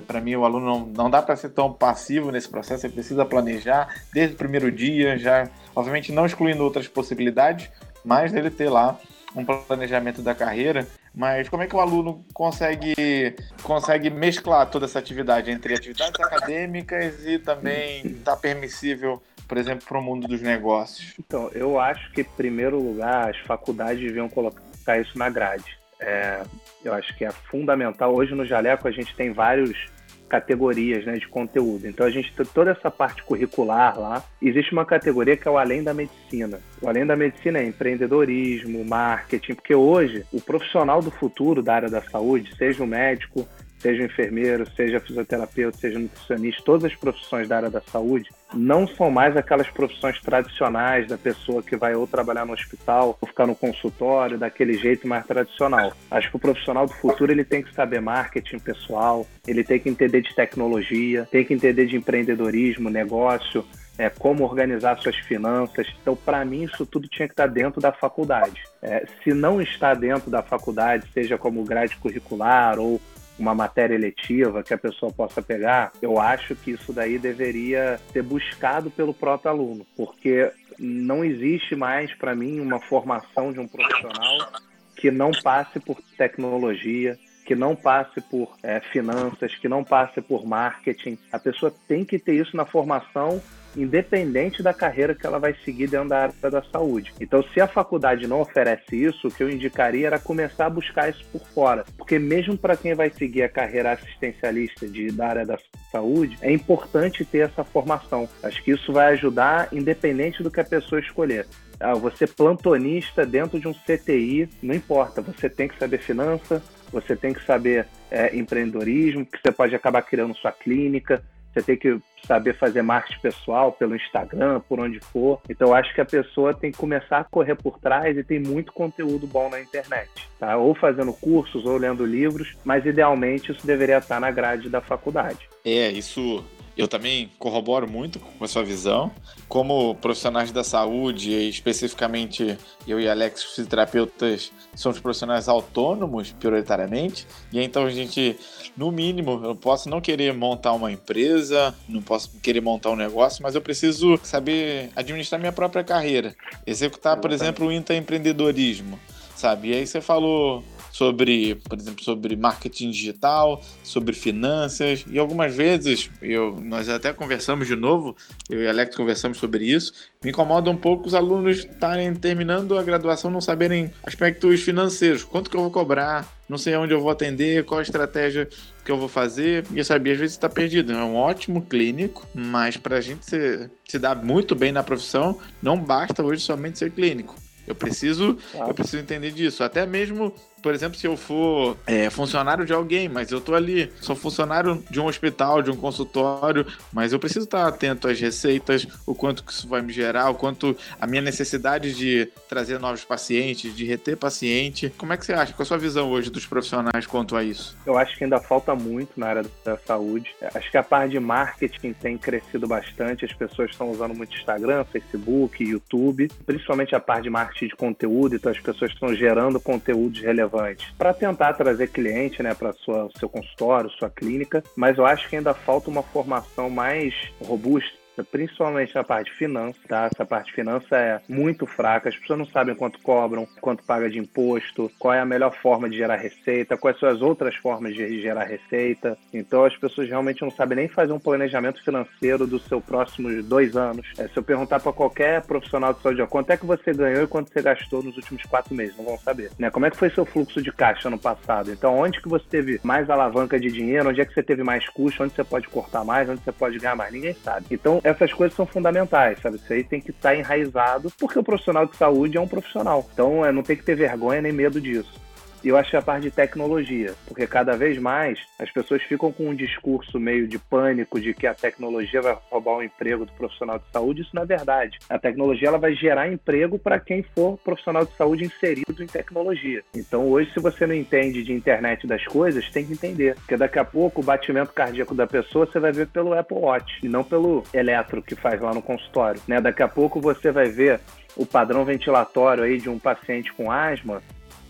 Para 0.08 0.22
mim, 0.22 0.36
o 0.36 0.46
aluno 0.46 0.66
não, 0.66 0.86
não 0.86 1.10
dá 1.10 1.22
para 1.22 1.36
ser 1.36 1.50
tão 1.50 1.72
passivo 1.74 2.32
nesse 2.32 2.48
processo, 2.48 2.86
ele 2.86 2.94
precisa 2.94 3.26
planejar 3.26 3.88
desde 4.14 4.36
o 4.36 4.38
primeiro 4.38 4.72
dia, 4.72 5.18
já, 5.18 5.50
obviamente, 5.76 6.12
não 6.12 6.26
excluindo 6.26 6.64
outras 6.64 6.88
possibilidades, 6.88 7.70
mas 8.04 8.34
ele 8.34 8.50
ter 8.50 8.70
lá 8.70 9.00
um 9.36 9.44
planejamento 9.44 10.22
da 10.22 10.36
carreira, 10.36 10.88
mas 11.14 11.50
como 11.50 11.64
é 11.64 11.68
que 11.68 11.76
o 11.76 11.80
aluno 11.80 12.26
consegue, 12.34 13.36
consegue 13.62 14.10
mesclar 14.10 14.70
toda 14.70 14.86
essa 14.86 15.00
atividade 15.00 15.52
entre 15.52 15.74
atividades 15.74 16.20
acadêmicas 16.20 17.26
e 17.26 17.40
também 17.40 18.06
está 18.06 18.36
permissível, 18.36 19.22
por 19.48 19.58
exemplo, 19.58 19.86
para 19.88 19.98
o 19.98 20.02
mundo 20.02 20.28
dos 20.28 20.42
negócios? 20.42 21.14
Então, 21.20 21.50
eu 21.54 21.80
acho 21.80 22.12
que, 22.12 22.22
em 22.22 22.26
primeiro 22.26 22.80
lugar, 22.80 23.30
as 23.30 23.38
faculdades 23.40 24.04
deviam 24.04 24.30
colocar 24.30 25.00
isso 25.00 25.18
na 25.18 25.30
grade. 25.30 25.83
É, 26.00 26.44
eu 26.84 26.94
acho 26.94 27.16
que 27.18 27.26
é 27.26 27.32
fundamental. 27.32 28.14
Hoje 28.14 28.34
no 28.34 28.46
Jaleco 28.46 28.88
a 28.88 28.92
gente 28.92 29.16
tem 29.16 29.32
vários 29.32 29.92
categorias 30.34 31.06
né, 31.06 31.14
de 31.14 31.28
conteúdo. 31.28 31.88
Então 31.88 32.06
a 32.06 32.10
gente 32.10 32.34
tem 32.34 32.46
toda 32.46 32.72
essa 32.72 32.90
parte 32.90 33.22
curricular 33.24 34.00
lá. 34.00 34.24
Existe 34.42 34.72
uma 34.72 34.84
categoria 34.84 35.38
que 35.38 35.48
é 35.48 35.52
o 35.52 35.60
além 35.60 35.84
da 35.84 35.94
medicina. 35.94 36.60
O 36.82 36.90
além 36.90 37.06
da 37.06 37.16
medicina 37.16 37.60
é 37.60 37.68
empreendedorismo, 37.68 38.84
marketing, 38.84 39.54
porque 39.54 39.76
hoje 39.76 40.26
o 40.34 40.42
profissional 40.42 41.02
do 41.02 41.12
futuro 41.12 41.62
da 41.62 41.76
área 41.76 41.90
da 41.90 42.02
saúde, 42.02 42.56
seja 42.56 42.84
o 42.84 42.88
médico, 42.88 43.48
seja 43.78 44.04
enfermeiro, 44.04 44.68
seja 44.76 45.00
fisioterapeuta, 45.00 45.78
seja 45.78 46.00
nutricionista, 46.00 46.64
todas 46.66 46.86
as 46.86 46.96
profissões 46.96 47.48
da 47.48 47.58
área 47.58 47.70
da 47.70 47.82
saúde 47.82 48.30
não 48.54 48.88
são 48.88 49.10
mais 49.10 49.36
aquelas 49.36 49.70
profissões 49.70 50.20
tradicionais 50.22 51.08
da 51.08 51.18
pessoa 51.18 51.64
que 51.64 51.76
vai 51.76 51.96
ou 51.96 52.08
trabalhar 52.08 52.46
no 52.46 52.54
hospital 52.54 53.18
ou 53.20 53.28
ficar 53.28 53.48
no 53.48 53.56
consultório, 53.56 54.38
daquele 54.38 54.74
jeito 54.74 55.08
mais 55.08 55.26
tradicional. 55.26 55.94
Acho 56.10 56.30
que 56.30 56.36
o 56.36 56.40
profissional 56.40 56.86
do 56.86 56.94
futuro 56.94 57.32
ele 57.32 57.44
tem 57.44 57.64
que 57.64 57.74
saber 57.74 58.02
marketing 58.02 58.60
pessoal, 58.60 59.26
ele 59.48 59.64
tem 59.64 59.80
que 59.80 59.90
entender 59.90 60.22
de 60.22 60.34
tecnologia, 60.36 61.28
tem 61.32 61.44
que 61.44 61.54
entender 61.54 61.86
de 61.86 61.96
empreendedorismo, 61.96 62.90
negócio, 62.90 63.66
é, 63.98 64.10
como 64.10 64.44
organizar 64.44 64.98
suas 65.00 65.16
finanças. 65.18 65.88
Então, 66.02 66.16
para 66.16 66.44
mim, 66.44 66.64
isso 66.64 66.86
tudo 66.86 67.08
tinha 67.08 67.28
que 67.28 67.34
estar 67.34 67.48
dentro 67.48 67.80
da 67.80 67.92
faculdade. 67.92 68.62
É, 68.82 69.06
se 69.24 69.34
não 69.34 69.62
está 69.62 69.94
dentro 69.94 70.30
da 70.30 70.42
faculdade, 70.42 71.08
seja 71.14 71.38
como 71.38 71.64
grade 71.64 71.96
curricular 71.98 72.80
ou 72.80 73.00
uma 73.38 73.56
matéria 73.56 73.96
eletiva 73.96 74.64
que 74.64 74.74
a 74.74 74.78
pessoa 74.78 75.12
possa 75.12 75.42
pegar, 75.42 75.92
eu 76.02 76.20
acho 76.20 76.56
que 76.56 76.72
isso 76.72 76.94
daí 76.94 77.18
deveria 77.18 78.00
ser 78.12 78.22
buscado 78.22 78.92
pelo 78.92 79.14
próprio 79.14 79.52
aluno, 79.52 79.86
porque 79.96 80.52
não 80.80 81.24
existe 81.24 81.76
mais 81.76 82.14
para 82.16 82.36
mim 82.36 82.60
uma 82.60 82.80
formação 82.80 83.52
de 83.52 83.60
um 83.60 83.68
profissional 83.68 84.52
que 84.96 85.12
não 85.12 85.32
passe 85.32 85.80
por 85.80 86.00
tecnologia, 86.18 87.18
que 87.46 87.56
não 87.56 87.76
passe 87.76 88.22
por 88.22 88.56
é, 88.64 88.80
finanças, 88.80 89.56
que 89.56 89.68
não 89.68 89.84
passe 89.84 90.22
por 90.22 90.46
marketing. 90.46 91.18
A 91.32 91.40
pessoa 91.40 91.74
tem 91.88 92.06
que 92.06 92.18
ter 92.18 92.36
isso 92.36 92.56
na 92.56 92.66
formação 92.66 93.42
independente 93.76 94.62
da 94.62 94.74
carreira 94.74 95.16
que 95.16 95.26
ela 95.26 95.40
vai 95.40 95.56
seguir 95.66 95.88
dentro 95.88 96.10
da 96.10 96.24
área 96.24 96.52
da 96.52 96.64
saúde. 96.64 97.14
Então, 97.20 97.44
se 97.54 97.62
a 97.62 97.68
faculdade 97.68 98.28
não 98.28 98.42
oferece 98.42 98.96
isso, 98.96 99.28
o 99.28 99.32
que 99.32 99.44
eu 99.44 99.50
indicaria 99.50 100.08
era 100.08 100.20
começar 100.20 100.66
a 100.66 100.70
buscar 100.70 101.10
isso 101.10 101.24
por 101.32 101.42
fora, 101.54 101.86
porque 101.98 102.20
mesmo 102.20 102.58
para 102.58 102.78
quem 102.78 102.94
vai 102.94 103.10
seguir 103.10 103.44
a 103.44 103.50
carreira 103.50 103.92
assistencialista 103.92 104.88
de, 104.88 105.12
da 105.12 105.28
área 105.28 105.46
da 105.46 105.58
saúde, 105.92 106.38
é 106.42 106.52
importante 106.52 107.26
ter 107.26 107.50
essa 107.50 107.64
formação. 107.64 108.28
Acho 108.42 108.64
que 108.64 108.72
isso 108.72 108.92
vai 108.92 109.14
ajudar, 109.14 109.70
independente 109.72 110.44
do 110.44 110.52
que 110.52 110.60
a 110.60 110.66
pessoa 110.66 111.00
escolher. 111.00 111.46
Ah, 111.80 111.94
você 111.94 112.26
plantonista 112.26 113.26
dentro 113.26 113.60
de 113.60 113.68
um 113.68 113.74
CTI, 113.74 114.48
não 114.62 114.74
importa, 114.74 115.22
você 115.22 115.50
tem 115.50 115.68
que 115.68 115.78
saber 115.78 115.98
finança, 116.00 116.64
você 116.92 117.16
tem 117.16 117.34
que 117.34 117.44
saber 117.46 117.88
é, 118.10 118.36
empreendedorismo, 118.36 119.26
que 119.26 119.40
você 119.42 119.52
pode 119.52 119.76
acabar 119.76 120.02
criando 120.04 120.36
sua 120.36 120.52
clínica, 120.52 121.24
você 121.54 121.62
tem 121.62 121.78
que 121.78 122.00
saber 122.26 122.58
fazer 122.58 122.82
marketing 122.82 123.20
pessoal 123.22 123.72
pelo 123.72 123.96
Instagram, 123.96 124.62
por 124.62 124.80
onde 124.80 125.00
for. 125.00 125.40
Então, 125.50 125.74
acho 125.74 125.94
que 125.94 126.02
a 126.02 126.06
pessoa 126.06 126.54
tem 126.54 126.72
que 126.72 126.78
começar 126.78 127.20
a 127.20 127.24
correr 127.24 127.56
por 127.56 127.80
trás 127.80 128.18
e 128.18 128.24
tem 128.24 128.40
muito 128.40 128.72
conteúdo 128.72 129.28
bom 129.28 129.50
na 129.50 129.62
internet, 129.62 130.10
tá? 130.40 130.58
Ou 130.58 130.74
fazendo 130.74 131.14
cursos 131.14 131.66
ou 131.66 131.78
lendo 131.78 132.06
livros, 132.06 132.56
mas 132.64 132.86
idealmente 132.86 133.52
isso 133.52 133.66
deveria 133.66 133.98
estar 133.98 134.20
na 134.20 134.32
grade 134.32 134.70
da 134.70 134.82
faculdade. 134.82 135.48
É, 135.66 135.90
isso 135.92 136.44
eu 136.78 136.88
também 136.88 137.30
corroboro 137.38 137.90
muito 137.90 138.20
com 138.20 138.44
a 138.44 138.48
sua 138.48 138.64
visão. 138.64 139.12
Como 139.48 139.96
profissionais 139.96 140.52
da 140.52 140.64
saúde, 140.64 141.32
especificamente 141.48 142.58
eu 142.88 143.00
e 143.00 143.08
Alex, 143.08 143.44
fisioterapeutas, 143.44 144.52
somos 144.76 145.00
profissionais 145.00 145.48
autônomos, 145.48 146.32
prioritariamente. 146.32 147.28
E 147.52 147.62
então 147.62 147.86
a 147.86 147.90
gente, 147.92 148.38
no 148.76 148.92
mínimo, 148.92 149.40
eu 149.44 149.56
posso 149.56 149.88
não 149.90 150.02
querer 150.02 150.34
montar 150.34 150.74
uma 150.74 150.92
empresa, 150.92 151.76
não 151.88 152.02
posso 152.02 152.32
querer 152.42 152.62
montar 152.62 152.90
um 152.90 152.96
negócio, 152.96 153.44
mas 153.44 153.54
eu 153.54 153.62
preciso 153.62 154.20
saber 154.24 154.90
administrar 154.96 155.40
minha 155.40 155.54
própria 155.54 155.84
carreira. 155.84 156.36
Executar, 156.66 157.18
por 157.18 157.32
exemplo, 157.32 157.68
o 157.68 157.72
intraempreendedorismo, 157.72 159.00
sabe? 159.36 159.70
E 159.70 159.74
aí 159.76 159.86
você 159.86 160.02
falou 160.02 160.64
sobre, 160.94 161.56
por 161.56 161.80
exemplo, 161.80 162.04
sobre 162.04 162.36
marketing 162.36 162.92
digital, 162.92 163.60
sobre 163.84 164.14
finanças 164.14 165.04
e 165.10 165.18
algumas 165.18 165.54
vezes 165.56 166.12
eu 166.22 166.62
nós 166.62 166.88
até 166.88 167.12
conversamos 167.12 167.68
de 167.68 167.76
novo, 167.76 168.16
eu 168.48 168.62
e 168.62 168.68
Alex 168.68 168.96
conversamos 168.96 169.40
sobre 169.40 169.66
isso. 169.66 169.92
Me 170.24 170.30
incomoda 170.30 170.70
um 170.70 170.78
pouco 170.78 171.08
os 171.08 171.16
alunos 171.16 171.58
estarem 171.58 172.14
terminando 172.14 172.78
a 172.78 172.84
graduação 172.84 173.32
não 173.32 173.42
saberem 173.42 173.92
aspectos 174.04 174.62
financeiros, 174.62 175.24
quanto 175.24 175.50
que 175.50 175.58
eu 175.58 175.62
vou 175.62 175.72
cobrar, 175.72 176.32
não 176.48 176.60
sei 176.60 176.76
onde 176.76 176.94
eu 176.94 177.02
vou 177.02 177.10
atender, 177.10 177.66
qual 177.66 177.80
a 177.80 177.84
estratégia 177.84 178.48
que 178.86 178.92
eu 178.92 178.98
vou 178.98 179.08
fazer. 179.08 179.66
E 179.74 179.84
sabe, 179.84 180.12
às 180.12 180.20
vezes 180.20 180.36
está 180.36 180.48
perdido. 180.48 180.92
É 180.92 181.04
um 181.04 181.16
ótimo 181.16 181.64
clínico, 181.64 182.28
mas 182.36 182.78
para 182.78 182.98
a 182.98 183.02
gente 183.02 183.26
se, 183.26 183.68
se 183.88 183.98
dar 183.98 184.16
muito 184.24 184.54
bem 184.54 184.72
na 184.72 184.84
profissão, 184.84 185.40
não 185.60 185.76
basta 185.76 186.24
hoje 186.24 186.44
somente 186.44 186.78
ser 186.78 186.92
clínico. 186.92 187.36
Eu 187.66 187.74
preciso, 187.74 188.38
claro. 188.52 188.70
eu 188.70 188.74
preciso 188.74 188.98
entender 188.98 189.32
disso. 189.32 189.64
Até 189.64 189.86
mesmo 189.86 190.34
por 190.64 190.74
exemplo, 190.74 190.98
se 190.98 191.06
eu 191.06 191.18
for 191.18 191.78
é, 191.86 192.10
funcionário 192.10 192.66
de 192.66 192.72
alguém, 192.72 193.10
mas 193.10 193.30
eu 193.32 193.42
tô 193.42 193.54
ali, 193.54 193.92
sou 194.00 194.16
funcionário 194.16 194.82
de 194.90 195.00
um 195.00 195.06
hospital, 195.06 195.62
de 195.62 195.70
um 195.70 195.76
consultório, 195.76 196.66
mas 196.92 197.12
eu 197.12 197.20
preciso 197.20 197.44
estar 197.44 197.68
atento 197.68 198.08
às 198.08 198.20
receitas, 198.20 198.88
o 199.06 199.14
quanto 199.14 199.44
que 199.44 199.52
isso 199.52 199.68
vai 199.68 199.82
me 199.82 199.92
gerar, 199.92 200.30
o 200.30 200.36
quanto 200.36 200.76
a 201.00 201.06
minha 201.06 201.22
necessidade 201.22 201.94
de 201.94 202.32
trazer 202.48 202.80
novos 202.80 203.04
pacientes, 203.04 203.76
de 203.76 203.84
reter 203.84 204.16
paciente. 204.16 204.92
Como 204.98 205.12
é 205.12 205.18
que 205.18 205.26
você 205.26 205.34
acha? 205.34 205.52
Qual 205.52 205.64
a 205.64 205.66
sua 205.66 205.78
visão 205.78 206.10
hoje 206.10 206.32
dos 206.32 206.46
profissionais 206.46 207.06
quanto 207.06 207.36
a 207.36 207.44
isso? 207.44 207.78
Eu 207.86 207.98
acho 207.98 208.18
que 208.18 208.24
ainda 208.24 208.40
falta 208.40 208.74
muito 208.74 209.20
na 209.20 209.28
área 209.28 209.46
da 209.66 209.78
saúde. 209.78 210.34
Acho 210.56 210.72
que 210.72 210.78
a 210.78 210.84
parte 210.84 211.12
de 211.12 211.20
marketing 211.20 211.92
tem 211.92 212.18
crescido 212.18 212.66
bastante, 212.68 213.26
as 213.26 213.34
pessoas 213.34 213.72
estão 213.72 213.92
usando 213.92 214.16
muito 214.16 214.34
Instagram, 214.38 214.86
Facebook, 214.86 215.62
YouTube, 215.62 216.32
principalmente 216.46 216.96
a 216.96 217.02
parte 217.02 217.24
de 217.24 217.30
marketing 217.30 217.68
de 217.68 217.76
conteúdo, 217.76 218.36
então 218.36 218.50
as 218.50 218.60
pessoas 218.60 218.92
estão 218.92 219.14
gerando 219.14 219.60
conteúdos 219.60 220.22
relevantes 220.22 220.53
para 220.98 221.14
tentar 221.14 221.54
trazer 221.54 221.88
cliente 221.88 222.44
né, 222.44 222.54
para 222.54 222.74
seu 222.74 223.30
consultório, 223.30 223.90
sua 223.92 224.10
clínica, 224.10 224.64
mas 224.76 224.98
eu 224.98 225.06
acho 225.06 225.28
que 225.30 225.36
ainda 225.36 225.54
falta 225.54 225.90
uma 225.90 226.04
formação 226.04 226.70
mais 226.70 227.14
robusta 227.42 228.03
principalmente 228.22 228.94
na 228.94 229.04
parte 229.04 229.32
de 229.32 229.48
tá? 229.88 230.10
Essa 230.12 230.26
parte 230.26 230.48
de 230.48 230.54
finança 230.54 230.98
é 230.98 231.22
muito 231.28 231.66
fraca, 231.66 232.10
as 232.10 232.16
pessoas 232.16 232.40
não 232.40 232.46
sabem 232.46 232.76
quanto 232.76 233.00
cobram, 233.00 233.48
quanto 233.62 233.84
paga 233.84 234.10
de 234.10 234.20
imposto, 234.20 234.92
qual 235.00 235.14
é 235.14 235.20
a 235.20 235.26
melhor 235.26 235.56
forma 235.56 235.90
de 235.90 235.98
gerar 235.98 236.18
receita, 236.18 236.78
quais 236.78 237.00
são 237.00 237.10
as 237.10 237.22
outras 237.22 237.56
formas 237.56 237.96
de 237.96 238.22
gerar 238.22 238.44
receita. 238.44 239.18
Então 239.34 239.66
as 239.66 239.76
pessoas 239.78 240.10
realmente 240.10 240.42
não 240.42 240.52
sabem 240.52 240.76
nem 240.76 240.88
fazer 240.88 241.14
um 241.14 241.20
planejamento 241.20 241.84
financeiro 241.84 242.46
dos 242.46 242.64
seus 242.66 242.84
próximos 242.84 243.44
dois 243.46 243.76
anos. 243.76 244.08
É, 244.18 244.28
se 244.28 244.38
eu 244.38 244.44
perguntar 244.44 244.80
para 244.80 244.94
qualquer 244.94 245.42
profissional 245.44 245.94
de 245.94 246.02
saúde, 246.02 246.22
ó, 246.22 246.28
quanto 246.28 246.52
é 246.52 246.58
que 246.58 246.66
você 246.66 246.94
ganhou 246.94 247.24
e 247.24 247.28
quanto 247.28 247.52
você 247.52 247.62
gastou 247.62 248.04
nos 248.04 248.16
últimos 248.18 248.44
quatro 248.44 248.76
meses, 248.76 248.98
não 248.98 249.06
vão 249.06 249.18
saber. 249.18 249.52
Né? 249.58 249.70
Como 249.70 249.86
é 249.86 249.92
que 249.92 249.98
foi 249.98 250.10
seu 250.10 250.26
fluxo 250.26 250.62
de 250.62 250.72
caixa 250.72 251.10
no 251.10 251.18
passado? 251.18 251.72
Então, 251.72 251.98
onde 251.98 252.22
que 252.22 252.28
você 252.28 252.46
teve 252.50 252.80
mais 252.84 253.10
alavanca 253.10 253.60
de 253.60 253.70
dinheiro? 253.72 254.10
Onde 254.10 254.22
é 254.22 254.26
que 254.26 254.34
você 254.34 254.44
teve 254.44 254.64
mais 254.64 254.88
custo? 254.90 255.24
Onde 255.24 255.34
você 255.34 255.44
pode 255.44 255.68
cortar 255.68 256.04
mais? 256.04 256.30
Onde 256.30 256.42
você 256.44 256.52
pode 256.52 256.78
ganhar 256.78 256.96
mais? 256.96 257.14
Ninguém 257.14 257.34
sabe. 257.34 257.66
Então, 257.72 258.02
essas 258.04 258.34
coisas 258.34 258.56
são 258.56 258.66
fundamentais, 258.66 259.40
sabe? 259.42 259.56
Isso 259.56 259.72
aí 259.72 259.84
tem 259.84 260.02
que 260.02 260.12
estar 260.12 260.30
tá 260.30 260.36
enraizado, 260.36 261.12
porque 261.18 261.40
o 261.40 261.44
profissional 261.44 261.86
de 261.86 261.96
saúde 261.96 262.38
é 262.38 262.42
um 262.42 262.48
profissional. 262.48 263.06
Então, 263.14 263.46
é, 263.46 263.52
não 263.52 263.64
tem 263.64 263.78
que 263.78 263.84
ter 263.84 263.96
vergonha 263.96 264.42
nem 264.42 264.52
medo 264.52 264.82
disso. 264.82 265.22
E 265.64 265.70
eu 265.70 265.78
acho 265.78 265.92
que 265.92 265.98
a 265.98 266.02
parte 266.02 266.24
de 266.24 266.32
tecnologia, 266.32 267.14
porque 267.26 267.48
cada 267.48 267.78
vez 267.78 267.98
mais 267.98 268.40
as 268.60 268.70
pessoas 268.70 269.02
ficam 269.04 269.32
com 269.32 269.50
um 269.50 269.56
discurso 269.56 270.20
meio 270.20 270.46
de 270.46 270.60
pânico 270.60 271.22
de 271.22 271.34
que 271.34 271.48
a 271.48 271.54
tecnologia 271.54 272.22
vai 272.22 272.38
roubar 272.52 272.78
o 272.78 272.84
emprego 272.84 273.26
do 273.26 273.32
profissional 273.32 273.80
de 273.80 273.86
saúde. 273.92 274.22
Isso 274.24 274.36
não 274.36 274.44
é 274.44 274.46
verdade. 274.46 275.00
A 275.10 275.18
tecnologia 275.18 275.70
ela 275.70 275.78
vai 275.78 275.94
gerar 275.94 276.32
emprego 276.32 276.78
para 276.78 277.00
quem 277.00 277.24
for 277.24 277.58
profissional 277.60 278.06
de 278.06 278.12
saúde 278.18 278.44
inserido 278.44 279.02
em 279.02 279.08
tecnologia. 279.08 279.82
Então, 279.96 280.28
hoje, 280.30 280.52
se 280.54 280.60
você 280.60 280.86
não 280.86 280.94
entende 280.94 281.44
de 281.44 281.54
internet 281.54 282.06
das 282.06 282.26
coisas, 282.26 282.70
tem 282.70 282.86
que 282.86 282.94
entender. 282.94 283.36
Porque 283.36 283.56
daqui 283.56 283.80
a 283.80 283.86
pouco 283.86 284.22
o 284.22 284.24
batimento 284.24 284.74
cardíaco 284.74 285.16
da 285.16 285.26
pessoa 285.26 285.66
você 285.66 285.80
vai 285.80 285.94
ver 285.94 286.08
pelo 286.08 286.38
Apple 286.38 286.58
Watch 286.58 287.00
e 287.02 287.08
não 287.08 287.24
pelo 287.24 287.64
eletro 287.74 288.22
que 288.22 288.36
faz 288.36 288.60
lá 288.60 288.74
no 288.74 288.82
consultório. 288.82 289.42
Né? 289.48 289.62
Daqui 289.62 289.82
a 289.82 289.88
pouco 289.88 290.20
você 290.20 290.52
vai 290.52 290.68
ver 290.68 291.00
o 291.36 291.46
padrão 291.46 291.86
ventilatório 291.86 292.64
aí 292.64 292.78
de 292.78 292.90
um 292.90 293.00
paciente 293.00 293.52
com 293.54 293.72
asma 293.72 294.22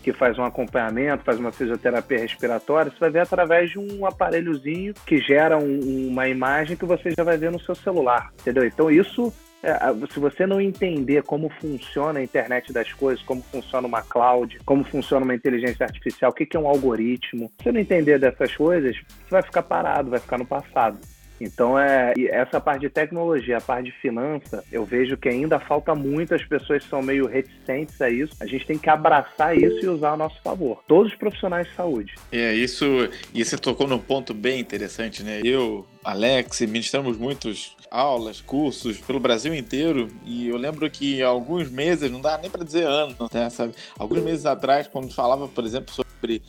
que 0.04 0.12
faz 0.12 0.38
um 0.38 0.44
acompanhamento, 0.44 1.24
faz 1.24 1.38
uma 1.38 1.50
fisioterapia 1.50 2.18
respiratória, 2.18 2.92
você 2.92 3.00
vai 3.00 3.10
ver 3.10 3.20
através 3.20 3.70
de 3.70 3.78
um 3.78 4.04
aparelhozinho 4.04 4.92
que 5.06 5.18
gera 5.18 5.56
um, 5.56 6.08
uma 6.08 6.28
imagem 6.28 6.76
que 6.76 6.84
você 6.84 7.10
já 7.10 7.24
vai 7.24 7.38
ver 7.38 7.50
no 7.50 7.58
seu 7.58 7.74
celular, 7.74 8.30
entendeu? 8.38 8.66
Então 8.66 8.90
isso 8.90 9.32
é, 9.62 9.78
se 10.12 10.20
você 10.20 10.46
não 10.46 10.60
entender 10.60 11.22
como 11.22 11.48
funciona 11.48 12.18
a 12.18 12.22
internet 12.22 12.70
das 12.70 12.92
coisas, 12.92 13.24
como 13.24 13.42
funciona 13.42 13.88
uma 13.88 14.02
cloud, 14.02 14.58
como 14.66 14.84
funciona 14.84 15.24
uma 15.24 15.34
inteligência 15.34 15.86
artificial, 15.86 16.30
o 16.30 16.34
que 16.34 16.54
é 16.54 16.60
um 16.60 16.68
algoritmo, 16.68 17.50
se 17.56 17.64
você 17.64 17.72
não 17.72 17.80
entender 17.80 18.18
dessas 18.18 18.54
coisas, 18.54 18.94
você 18.94 19.30
vai 19.30 19.42
ficar 19.42 19.62
parado, 19.62 20.10
vai 20.10 20.20
ficar 20.20 20.36
no 20.36 20.44
passado. 20.44 20.98
Então, 21.44 21.78
é, 21.78 22.12
essa 22.30 22.60
parte 22.60 22.82
de 22.82 22.88
tecnologia, 22.88 23.58
a 23.58 23.60
parte 23.60 23.86
de 23.86 23.92
finança, 23.98 24.64
eu 24.72 24.84
vejo 24.84 25.16
que 25.16 25.28
ainda 25.28 25.58
falta 25.60 25.94
muito, 25.94 26.34
as 26.34 26.44
pessoas 26.44 26.82
são 26.84 27.02
meio 27.02 27.26
reticentes 27.26 28.00
a 28.00 28.08
isso. 28.08 28.34
A 28.40 28.46
gente 28.46 28.66
tem 28.66 28.78
que 28.78 28.88
abraçar 28.88 29.56
isso 29.56 29.84
e 29.84 29.88
usar 29.88 30.12
a 30.12 30.16
nosso 30.16 30.40
favor. 30.42 30.82
Todos 30.88 31.12
os 31.12 31.18
profissionais 31.18 31.68
de 31.68 31.74
saúde. 31.74 32.14
É, 32.32 32.54
isso, 32.54 32.84
e 33.32 33.44
você 33.44 33.58
tocou 33.58 33.86
num 33.86 33.98
ponto 33.98 34.32
bem 34.32 34.58
interessante, 34.58 35.22
né? 35.22 35.40
Eu, 35.44 35.86
Alex, 36.02 36.60
ministramos 36.62 37.16
muitos 37.16 37.76
aulas, 37.90 38.40
cursos 38.40 38.98
pelo 38.98 39.20
Brasil 39.20 39.54
inteiro 39.54 40.08
e 40.24 40.48
eu 40.48 40.56
lembro 40.56 40.90
que 40.90 41.22
alguns 41.22 41.70
meses, 41.70 42.10
não 42.10 42.20
dá 42.20 42.36
nem 42.38 42.50
para 42.50 42.64
dizer 42.64 42.86
anos, 42.86 43.16
né, 43.32 43.48
sabe? 43.50 43.74
Alguns 43.96 44.22
meses 44.22 44.46
atrás, 44.46 44.88
quando 44.88 45.14
falava, 45.14 45.46
por 45.46 45.64
exemplo, 45.64 45.94
sobre 45.94 46.42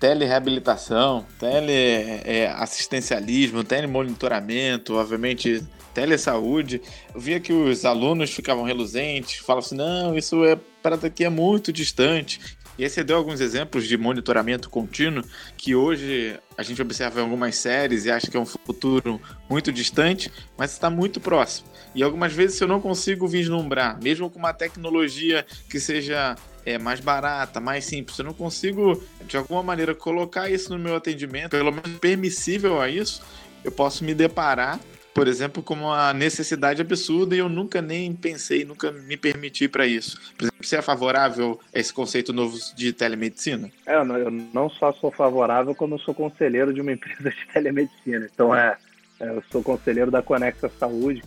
telereabilitação, 0.00 1.24
teleassistencialismo, 1.38 3.60
é, 3.60 3.64
telemonitoramento, 3.64 4.94
obviamente 4.94 5.62
telesaúde, 5.92 6.80
eu 7.14 7.20
via 7.20 7.38
que 7.38 7.52
os 7.52 7.84
alunos 7.84 8.30
ficavam 8.30 8.64
reluzentes, 8.64 9.40
falavam 9.40 9.66
assim, 9.66 9.76
não, 9.76 10.16
isso 10.16 10.42
é 10.44 10.58
para 10.82 10.96
daqui 10.96 11.22
é 11.24 11.28
muito 11.28 11.70
distante. 11.72 12.40
E 12.78 12.84
aí 12.84 12.88
você 12.88 13.04
deu 13.04 13.18
alguns 13.18 13.42
exemplos 13.42 13.86
de 13.86 13.98
monitoramento 13.98 14.70
contínuo 14.70 15.22
que 15.54 15.74
hoje 15.74 16.40
a 16.56 16.62
gente 16.62 16.80
observa 16.80 17.20
em 17.20 17.24
algumas 17.24 17.56
séries 17.56 18.06
e 18.06 18.10
acha 18.10 18.30
que 18.30 18.38
é 18.38 18.40
um 18.40 18.46
futuro 18.46 19.20
muito 19.50 19.70
distante, 19.70 20.32
mas 20.56 20.72
está 20.72 20.88
muito 20.88 21.20
próximo. 21.20 21.68
E 21.94 22.02
algumas 22.02 22.32
vezes 22.32 22.58
eu 22.58 22.68
não 22.68 22.80
consigo 22.80 23.28
vislumbrar, 23.28 24.02
mesmo 24.02 24.30
com 24.30 24.38
uma 24.38 24.54
tecnologia 24.54 25.44
que 25.68 25.78
seja 25.78 26.36
é 26.70 26.78
mais 26.78 27.00
barata, 27.00 27.60
mais 27.60 27.84
simples. 27.84 28.18
Eu 28.18 28.24
não 28.24 28.34
consigo, 28.34 29.02
de 29.26 29.36
alguma 29.36 29.62
maneira, 29.62 29.94
colocar 29.94 30.50
isso 30.50 30.70
no 30.70 30.78
meu 30.78 30.96
atendimento, 30.96 31.50
pelo 31.50 31.70
menos 31.70 31.98
permissível 31.98 32.80
a 32.80 32.88
isso, 32.88 33.22
eu 33.64 33.72
posso 33.72 34.04
me 34.04 34.14
deparar, 34.14 34.80
por 35.12 35.28
exemplo, 35.28 35.62
com 35.62 35.74
uma 35.74 36.14
necessidade 36.14 36.80
absurda 36.80 37.34
e 37.34 37.38
eu 37.38 37.48
nunca 37.48 37.82
nem 37.82 38.14
pensei, 38.14 38.64
nunca 38.64 38.90
me 38.90 39.16
permiti 39.16 39.68
para 39.68 39.86
isso. 39.86 40.18
Por 40.36 40.44
exemplo, 40.44 40.64
você 40.64 40.76
é 40.76 40.82
favorável 40.82 41.60
a 41.74 41.78
esse 41.78 41.92
conceito 41.92 42.32
novo 42.32 42.56
de 42.74 42.92
telemedicina? 42.92 43.70
É, 43.86 43.96
eu 43.96 44.30
não 44.54 44.70
só 44.70 44.92
sou 44.92 45.10
favorável, 45.10 45.74
como 45.74 45.98
sou 45.98 46.14
conselheiro 46.14 46.72
de 46.72 46.80
uma 46.80 46.92
empresa 46.92 47.30
de 47.30 47.46
telemedicina. 47.52 48.28
Então 48.32 48.54
é 48.54 48.60
é, 48.60 48.76
eu 49.20 49.42
sou 49.50 49.62
conselheiro 49.62 50.10
da 50.10 50.22
Conexa 50.22 50.70
Saúde, 50.78 51.22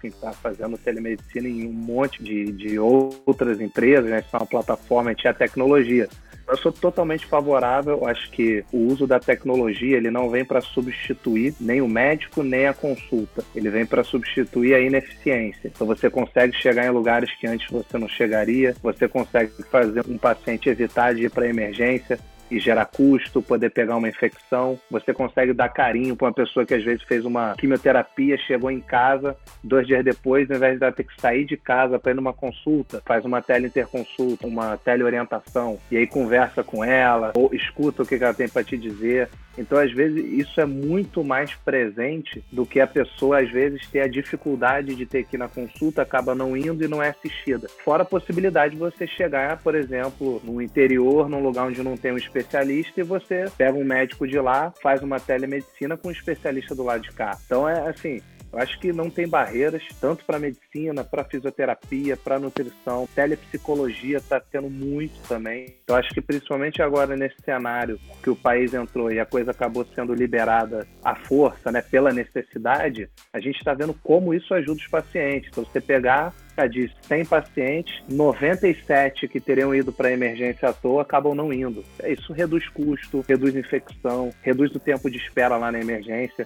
que 0.00 0.08
está 0.08 0.32
fazendo 0.32 0.78
telemedicina 0.78 1.48
em 1.48 1.66
um 1.66 1.72
monte 1.72 2.22
de, 2.22 2.50
de 2.52 2.78
outras 2.78 3.60
empresas, 3.60 4.10
né? 4.10 4.24
É 4.32 4.36
uma 4.36 4.46
plataforma, 4.46 5.10
a 5.10 5.12
gente 5.12 5.28
é 5.28 5.32
tecnologia. 5.32 6.08
Eu 6.46 6.58
sou 6.58 6.70
totalmente 6.70 7.24
favorável, 7.24 8.06
acho 8.06 8.30
que 8.30 8.62
o 8.70 8.78
uso 8.92 9.06
da 9.06 9.18
tecnologia 9.18 9.96
ele 9.96 10.10
não 10.10 10.28
vem 10.28 10.44
para 10.44 10.60
substituir 10.60 11.54
nem 11.58 11.80
o 11.80 11.88
médico 11.88 12.42
nem 12.42 12.66
a 12.66 12.74
consulta, 12.74 13.42
ele 13.54 13.70
vem 13.70 13.86
para 13.86 14.04
substituir 14.04 14.74
a 14.74 14.80
ineficiência. 14.80 15.68
Então 15.74 15.86
você 15.86 16.10
consegue 16.10 16.54
chegar 16.54 16.84
em 16.84 16.90
lugares 16.90 17.34
que 17.38 17.46
antes 17.46 17.70
você 17.70 17.96
não 17.96 18.08
chegaria, 18.08 18.76
você 18.82 19.08
consegue 19.08 19.52
fazer 19.70 20.04
um 20.06 20.18
paciente 20.18 20.68
evitar 20.68 21.14
de 21.14 21.24
ir 21.24 21.30
para 21.30 21.48
emergência, 21.48 22.18
e 22.50 22.58
gera 22.58 22.84
custo, 22.84 23.42
poder 23.42 23.70
pegar 23.70 23.96
uma 23.96 24.08
infecção. 24.08 24.78
Você 24.90 25.12
consegue 25.12 25.52
dar 25.52 25.68
carinho 25.68 26.16
para 26.16 26.28
uma 26.28 26.32
pessoa 26.32 26.64
que 26.66 26.74
às 26.74 26.84
vezes 26.84 27.02
fez 27.04 27.24
uma 27.24 27.54
quimioterapia, 27.56 28.36
chegou 28.38 28.70
em 28.70 28.80
casa, 28.80 29.36
dois 29.62 29.86
dias 29.86 30.04
depois, 30.04 30.50
ao 30.50 30.56
invés 30.56 30.78
de 30.78 30.84
ela 30.84 30.92
ter 30.92 31.04
que 31.04 31.20
sair 31.20 31.44
de 31.44 31.56
casa 31.56 31.98
para 31.98 32.12
ir 32.12 32.14
numa 32.14 32.32
consulta, 32.32 33.02
faz 33.04 33.24
uma 33.24 33.42
teleinterconsulta, 33.42 34.46
uma 34.46 34.76
teleorientação, 34.76 35.78
e 35.90 35.96
aí 35.96 36.06
conversa 36.06 36.62
com 36.62 36.84
ela, 36.84 37.32
ou 37.34 37.50
escuta 37.54 38.02
o 38.02 38.06
que 38.06 38.16
ela 38.16 38.34
tem 38.34 38.48
para 38.48 38.64
te 38.64 38.76
dizer. 38.76 39.28
Então, 39.56 39.78
às 39.78 39.92
vezes, 39.92 40.24
isso 40.32 40.60
é 40.60 40.64
muito 40.64 41.22
mais 41.22 41.54
presente 41.54 42.44
do 42.50 42.66
que 42.66 42.80
a 42.80 42.86
pessoa, 42.86 43.40
às 43.40 43.50
vezes, 43.50 43.86
ter 43.88 44.00
a 44.00 44.08
dificuldade 44.08 44.94
de 44.94 45.06
ter 45.06 45.24
que 45.24 45.36
ir 45.36 45.38
na 45.38 45.48
consulta, 45.48 46.02
acaba 46.02 46.34
não 46.34 46.56
indo 46.56 46.84
e 46.84 46.88
não 46.88 47.02
é 47.02 47.10
assistida. 47.10 47.68
Fora 47.84 48.02
a 48.02 48.06
possibilidade 48.06 48.74
de 48.74 48.80
você 48.80 49.06
chegar, 49.06 49.58
por 49.58 49.74
exemplo, 49.74 50.40
no 50.44 50.60
interior, 50.60 51.28
num 51.28 51.42
lugar 51.42 51.66
onde 51.66 51.82
não 51.82 51.96
tem 51.96 52.12
um 52.12 52.16
especialista, 52.38 53.00
e 53.00 53.04
você 53.04 53.44
pega 53.56 53.78
um 53.78 53.84
médico 53.84 54.26
de 54.26 54.38
lá, 54.38 54.72
faz 54.82 55.02
uma 55.02 55.20
telemedicina 55.20 55.96
com 55.96 56.08
um 56.08 56.10
especialista 56.12 56.74
do 56.74 56.82
lado 56.82 57.02
de 57.02 57.12
cá. 57.12 57.38
Então, 57.46 57.68
é 57.68 57.88
assim, 57.88 58.20
eu 58.54 58.60
acho 58.60 58.78
que 58.78 58.92
não 58.92 59.10
tem 59.10 59.26
barreiras, 59.26 59.82
tanto 60.00 60.24
para 60.24 60.38
medicina, 60.38 61.02
para 61.02 61.24
fisioterapia, 61.24 62.16
para 62.16 62.38
nutrição. 62.38 63.08
Telepsicologia 63.12 64.18
está 64.18 64.38
tendo 64.38 64.70
muito 64.70 65.20
também. 65.26 65.74
Eu 65.88 65.96
acho 65.96 66.10
que 66.10 66.20
principalmente 66.20 66.80
agora 66.80 67.16
nesse 67.16 67.34
cenário 67.44 67.98
que 68.22 68.30
o 68.30 68.36
país 68.36 68.72
entrou 68.72 69.10
e 69.10 69.18
a 69.18 69.26
coisa 69.26 69.50
acabou 69.50 69.84
sendo 69.92 70.14
liberada 70.14 70.86
à 71.02 71.16
força, 71.16 71.72
né, 71.72 71.82
pela 71.82 72.12
necessidade, 72.12 73.10
a 73.32 73.40
gente 73.40 73.56
está 73.56 73.74
vendo 73.74 73.92
como 74.04 74.32
isso 74.32 74.54
ajuda 74.54 74.80
os 74.80 74.86
pacientes. 74.86 75.48
Então, 75.50 75.64
você 75.64 75.80
pegar 75.80 76.32
de 76.70 76.88
100 77.08 77.24
pacientes, 77.24 78.04
97 78.08 79.26
que 79.26 79.40
teriam 79.40 79.74
ido 79.74 79.92
para 79.92 80.12
emergência 80.12 80.68
à 80.68 80.72
toa 80.72 81.02
acabam 81.02 81.34
não 81.34 81.52
indo. 81.52 81.84
Isso 82.06 82.32
reduz 82.32 82.68
custo, 82.68 83.24
reduz 83.28 83.56
infecção, 83.56 84.30
reduz 84.42 84.72
o 84.72 84.78
tempo 84.78 85.10
de 85.10 85.18
espera 85.18 85.56
lá 85.56 85.72
na 85.72 85.80
emergência. 85.80 86.44